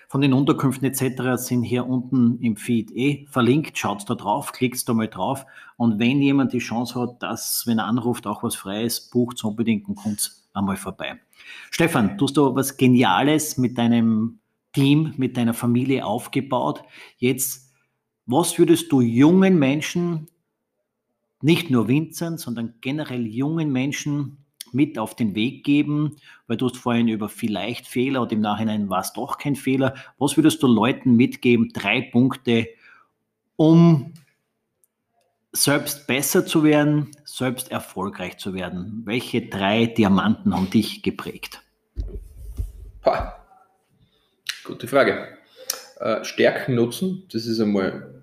von 0.08 0.22
den 0.22 0.32
Unterkünften 0.32 0.88
etc. 0.88 1.36
sind 1.36 1.64
hier 1.64 1.86
unten 1.86 2.40
im 2.40 2.56
Feed 2.56 2.92
eh 2.92 3.28
verlinkt. 3.30 3.78
Schaut 3.78 4.10
da 4.10 4.16
drauf, 4.16 4.54
klickt 4.54 4.88
da 4.88 4.94
mal 4.94 5.10
drauf 5.10 5.46
und 5.76 6.00
wenn 6.00 6.22
jemand 6.22 6.54
die 6.54 6.60
Chance 6.60 7.00
hat, 7.00 7.22
dass, 7.22 7.68
wenn 7.68 7.80
er 7.80 7.86
anruft, 7.86 8.28
auch 8.28 8.44
was 8.44 8.56
frei 8.56 8.86
ist, 8.86 9.12
bucht 9.12 9.44
unbedingt 9.44 9.90
und 9.90 9.96
kommt 9.96 10.32
einmal 10.54 10.78
vorbei. 10.78 11.20
Stefan, 11.70 12.18
du 12.18 12.26
hast 12.26 12.38
da 12.38 12.56
was 12.56 12.78
Geniales 12.78 13.58
mit 13.58 13.78
deinem 13.78 14.39
Team, 14.74 15.14
mit 15.18 15.38
deiner 15.38 15.54
Familie 15.54 16.06
aufgebaut. 16.06 16.84
Jetzt 17.18 17.70
was 18.32 18.60
würdest 18.60 18.92
du 18.92 19.02
jungen 19.02 19.58
Menschen, 19.58 20.28
nicht 21.42 21.72
nur 21.72 21.88
Winzern, 21.88 22.38
sondern 22.38 22.76
generell 22.80 23.26
jungen 23.26 23.72
Menschen 23.72 24.46
mit 24.72 25.00
auf 25.00 25.16
den 25.16 25.34
Weg 25.34 25.64
geben? 25.64 26.18
Weil 26.46 26.58
du 26.58 26.68
hast 26.68 26.78
vorhin 26.78 27.08
über 27.08 27.28
vielleicht 27.28 27.88
Fehler 27.88 28.22
und 28.22 28.32
im 28.32 28.42
Nachhinein 28.42 28.88
war 28.88 29.00
es 29.00 29.14
doch 29.14 29.40
kein 29.40 29.56
Fehler. 29.56 29.96
Was 30.20 30.38
würdest 30.38 30.62
du 30.62 30.68
Leuten 30.68 31.16
mitgeben? 31.16 31.70
Drei 31.74 32.02
Punkte, 32.02 32.68
um 33.56 34.14
selbst 35.52 36.06
besser 36.06 36.46
zu 36.46 36.64
werden, 36.64 37.10
selbst 37.26 37.72
erfolgreich 37.72 38.38
zu 38.38 38.54
werden. 38.54 39.02
Welche 39.06 39.42
drei 39.42 39.88
Diamanten 39.88 40.54
haben 40.54 40.70
dich 40.70 41.02
geprägt? 41.02 41.64
Ha. 43.06 43.39
Gute 44.70 44.86
Frage. 44.86 45.30
Äh, 46.00 46.24
Stärken 46.24 46.76
nutzen, 46.76 47.24
das 47.34 47.48
ist 47.48 47.60
einmal 47.60 48.22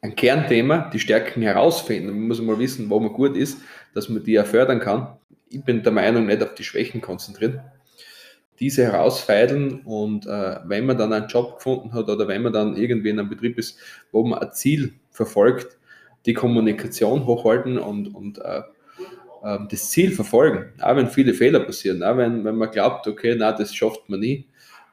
ein 0.00 0.14
Kernthema, 0.14 0.88
die 0.92 1.00
Stärken 1.00 1.42
herausfinden. 1.42 2.10
Man 2.10 2.28
muss 2.28 2.40
mal 2.40 2.60
wissen, 2.60 2.88
wo 2.88 3.00
man 3.00 3.12
gut 3.12 3.36
ist, 3.36 3.58
dass 3.92 4.08
man 4.08 4.22
die 4.22 4.34
ja 4.34 4.44
fördern 4.44 4.78
kann. 4.78 5.18
Ich 5.48 5.64
bin 5.64 5.82
der 5.82 5.90
Meinung, 5.90 6.26
nicht 6.26 6.40
auf 6.40 6.54
die 6.54 6.62
Schwächen 6.62 7.00
konzentrieren. 7.00 7.62
Diese 8.60 8.84
herausfeilen 8.84 9.80
und 9.80 10.24
äh, 10.24 10.60
wenn 10.66 10.86
man 10.86 10.96
dann 10.96 11.12
einen 11.12 11.26
Job 11.26 11.56
gefunden 11.56 11.94
hat 11.94 12.08
oder 12.08 12.28
wenn 12.28 12.42
man 12.42 12.52
dann 12.52 12.76
irgendwie 12.76 13.08
in 13.08 13.18
einem 13.18 13.28
Betrieb 13.28 13.58
ist, 13.58 13.76
wo 14.12 14.22
man 14.22 14.38
ein 14.38 14.52
Ziel 14.52 14.94
verfolgt, 15.10 15.78
die 16.26 16.34
Kommunikation 16.34 17.26
hochhalten 17.26 17.76
und, 17.76 18.14
und 18.14 18.38
äh, 18.38 18.62
äh, 19.42 19.58
das 19.68 19.90
Ziel 19.90 20.12
verfolgen, 20.12 20.74
auch 20.80 20.94
wenn 20.94 21.08
viele 21.08 21.34
Fehler 21.34 21.58
passieren, 21.58 22.04
auch 22.04 22.16
wenn, 22.16 22.44
wenn 22.44 22.54
man 22.54 22.70
glaubt, 22.70 23.08
okay, 23.08 23.34
na, 23.36 23.50
das 23.50 23.74
schafft 23.74 24.08
man 24.08 24.20
nie, 24.20 24.46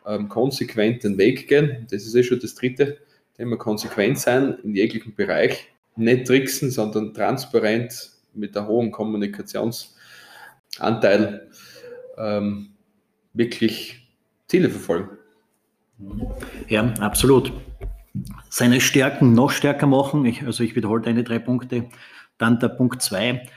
ähm, 0.08 0.30
konsequent 0.30 1.04
den 1.04 1.18
Weg 1.18 1.48
gehen, 1.48 1.88
das 1.92 2.06
ist 2.06 2.16
eh 2.16 2.24
schon 2.24 2.40
das 2.40 2.56
dritte 2.56 2.98
immer 3.38 3.58
konsequent 3.58 4.18
sein 4.18 4.58
in 4.64 4.74
jeglichem 4.76 5.14
Bereich, 5.14 5.68
nicht 5.96 6.26
tricksen, 6.28 6.72
sondern 6.72 7.14
transparent 7.14 8.12
mit 8.34 8.58
einem 8.58 8.68
hohen 8.68 8.92
Kommunikationsanteil 8.92 11.50
ähm, 12.18 12.70
wirklich 13.34 14.10
Ziele 14.48 14.70
verfolgen. 14.70 15.10
Ja, 16.68 16.94
absolut. 17.00 17.54
Seine 18.50 18.82
Stärken 18.82 19.34
noch 19.34 19.52
stärker 19.52 19.88
machen. 19.88 20.26
Ich, 20.26 20.44
also 20.44 20.64
ich 20.64 20.76
wiederhole 20.76 21.02
deine 21.02 21.24
drei 21.24 21.40
Punkte. 21.40 21.86
Dann 22.38 22.60
der 22.60 22.70
Punkt 22.70 23.02
zwei, 23.02 23.48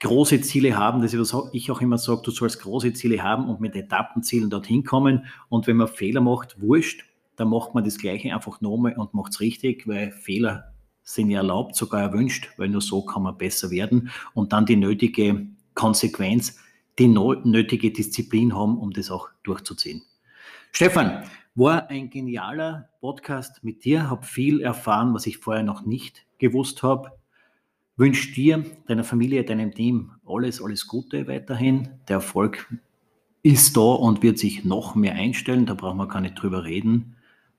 große 0.00 0.40
Ziele 0.40 0.76
haben. 0.76 1.02
Das 1.02 1.14
ist, 1.14 1.32
was 1.32 1.50
ich 1.52 1.70
auch 1.70 1.80
immer 1.80 1.98
sage, 1.98 2.22
du 2.24 2.30
sollst 2.30 2.60
große 2.60 2.92
Ziele 2.92 3.22
haben 3.22 3.48
und 3.48 3.60
mit 3.60 3.76
Etappenzielen 3.76 4.50
dorthin 4.50 4.84
kommen. 4.84 5.26
Und 5.48 5.66
wenn 5.66 5.76
man 5.76 5.88
Fehler 5.88 6.20
macht, 6.20 6.60
wurscht, 6.60 7.04
dann 7.36 7.48
macht 7.48 7.74
man 7.74 7.84
das 7.84 7.98
Gleiche 7.98 8.34
einfach 8.34 8.60
nochmal 8.60 8.94
und 8.96 9.14
macht 9.14 9.32
es 9.32 9.40
richtig, 9.40 9.86
weil 9.86 10.10
Fehler 10.10 10.72
sind 11.02 11.30
ja 11.30 11.38
erlaubt, 11.38 11.76
sogar 11.76 12.02
erwünscht, 12.02 12.50
weil 12.56 12.68
nur 12.68 12.82
so 12.82 13.02
kann 13.02 13.22
man 13.22 13.38
besser 13.38 13.70
werden 13.70 14.10
und 14.34 14.52
dann 14.52 14.66
die 14.66 14.76
nötige 14.76 15.46
Konsequenz, 15.74 16.58
die 16.98 17.08
nötige 17.08 17.90
Disziplin 17.90 18.54
haben, 18.54 18.78
um 18.78 18.92
das 18.92 19.10
auch 19.10 19.28
durchzuziehen. 19.42 20.02
Stefan, 20.72 21.24
war 21.54 21.88
ein 21.88 22.10
genialer 22.10 22.90
Podcast 23.00 23.64
mit 23.64 23.84
dir, 23.84 24.08
habe 24.08 24.24
viel 24.24 24.60
erfahren, 24.60 25.14
was 25.14 25.26
ich 25.26 25.38
vorher 25.38 25.64
noch 25.64 25.84
nicht 25.84 26.26
gewusst 26.38 26.82
habe. 26.82 27.10
Wünsche 28.00 28.32
dir, 28.32 28.64
deiner 28.86 29.04
Familie, 29.04 29.44
deinem 29.44 29.74
Team 29.74 30.12
alles, 30.26 30.62
alles 30.62 30.86
Gute 30.86 31.28
weiterhin. 31.28 31.90
Der 32.08 32.16
Erfolg 32.16 32.66
ist 33.42 33.76
da 33.76 33.82
und 33.82 34.22
wird 34.22 34.38
sich 34.38 34.64
noch 34.64 34.94
mehr 34.94 35.12
einstellen, 35.12 35.66
da 35.66 35.74
brauchen 35.74 35.98
wir 35.98 36.08
gar 36.08 36.22
nicht 36.22 36.40
drüber 36.40 36.64
reden. 36.64 37.16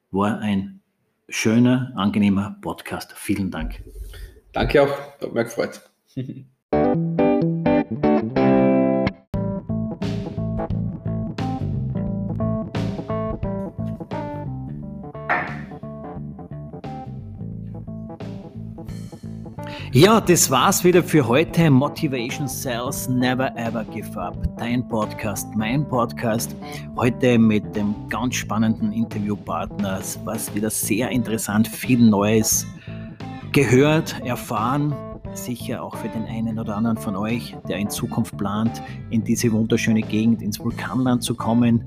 War 0.10 0.40
ein 0.40 0.80
schöner, 1.30 1.94
angenehmer 1.96 2.58
Podcast. 2.60 3.14
Vielen 3.14 3.52
Dank. 3.52 3.84
Danke 4.52 4.82
auch, 4.82 5.22
hat 5.22 5.32
mich 5.32 5.44
gefreut. 5.44 5.88
Ja, 19.94 20.22
das 20.22 20.50
war's 20.50 20.86
wieder 20.86 21.04
für 21.04 21.28
heute. 21.28 21.70
Motivation 21.70 22.48
Sales 22.48 23.10
Never 23.10 23.54
Ever 23.58 23.84
Give 23.84 24.18
Up. 24.18 24.38
Dein 24.58 24.88
Podcast, 24.88 25.54
mein 25.54 25.86
Podcast. 25.86 26.56
Heute 26.96 27.38
mit 27.38 27.76
dem 27.76 27.94
ganz 28.08 28.36
spannenden 28.36 28.94
Interviewpartner. 28.94 30.00
Es 30.00 30.18
war 30.26 30.38
wieder 30.54 30.70
sehr 30.70 31.10
interessant, 31.10 31.68
viel 31.68 32.00
Neues 32.00 32.66
gehört, 33.52 34.16
erfahren. 34.24 34.96
Sicher 35.34 35.84
auch 35.84 35.98
für 35.98 36.08
den 36.08 36.24
einen 36.24 36.58
oder 36.58 36.78
anderen 36.78 36.96
von 36.96 37.18
euch, 37.18 37.54
der 37.68 37.76
in 37.76 37.90
Zukunft 37.90 38.38
plant, 38.38 38.82
in 39.10 39.26
diese 39.26 39.52
wunderschöne 39.52 40.04
Gegend, 40.04 40.42
ins 40.42 40.58
Vulkanland 40.58 41.22
zu 41.22 41.36
kommen. 41.36 41.84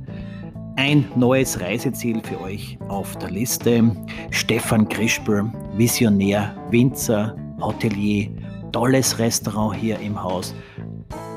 Ein 0.76 1.06
neues 1.16 1.58
Reiseziel 1.58 2.20
für 2.22 2.38
euch 2.42 2.76
auf 2.88 3.16
der 3.16 3.30
Liste. 3.30 3.96
Stefan 4.30 4.90
Krispel 4.90 5.50
Visionär, 5.76 6.54
Winzer, 6.70 7.34
Hotelier, 7.60 8.30
tolles 8.72 9.18
Restaurant 9.18 9.76
hier 9.76 9.98
im 10.00 10.20
Haus. 10.22 10.54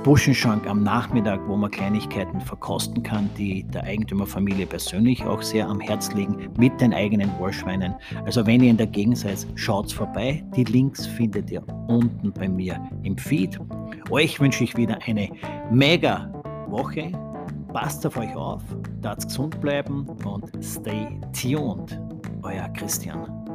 Buschenschank 0.03 0.65
am 0.68 0.84
Nachmittag, 0.84 1.41
wo 1.47 1.57
man 1.57 1.70
Kleinigkeiten 1.70 2.39
verkosten 2.39 3.03
kann, 3.03 3.30
die 3.38 3.63
der 3.63 3.84
Eigentümerfamilie 3.84 4.65
persönlich 4.65 5.22
auch 5.26 5.41
sehr 5.41 5.68
am 5.68 5.82
Herz 5.82 6.13
liegen, 6.13 6.49
mit 6.57 6.80
den 6.80 6.93
eigenen 6.93 7.30
Wollschweinen. 7.39 7.93
Also 8.26 8.45
wenn 8.45 8.63
ihr 8.63 8.70
in 8.70 8.78
der 8.78 8.88
Gegend 8.88 9.18
seid, 9.18 9.45
schaut 9.55 9.91
vorbei. 9.91 10.43
Die 10.55 10.63
Links 10.63 11.05
findet 11.05 11.51
ihr 11.51 11.61
unten 11.88 12.32
bei 12.32 12.47
mir 12.47 12.82
im 13.03 13.18
Feed. 13.18 13.59
Euch 14.09 14.39
wünsche 14.39 14.63
ich 14.63 14.78
wieder 14.78 14.97
eine 15.05 15.30
mega 15.72 16.32
Woche. 16.70 17.11
Passt 17.74 18.05
auf 18.05 18.15
euch 18.15 18.34
auf, 18.34 18.63
darf 19.01 19.26
gesund 19.26 19.59
bleiben 19.59 20.07
und 20.24 20.49
stay 20.63 21.20
tuned. 21.34 21.99
Euer 22.43 22.70
Christian. 22.70 23.46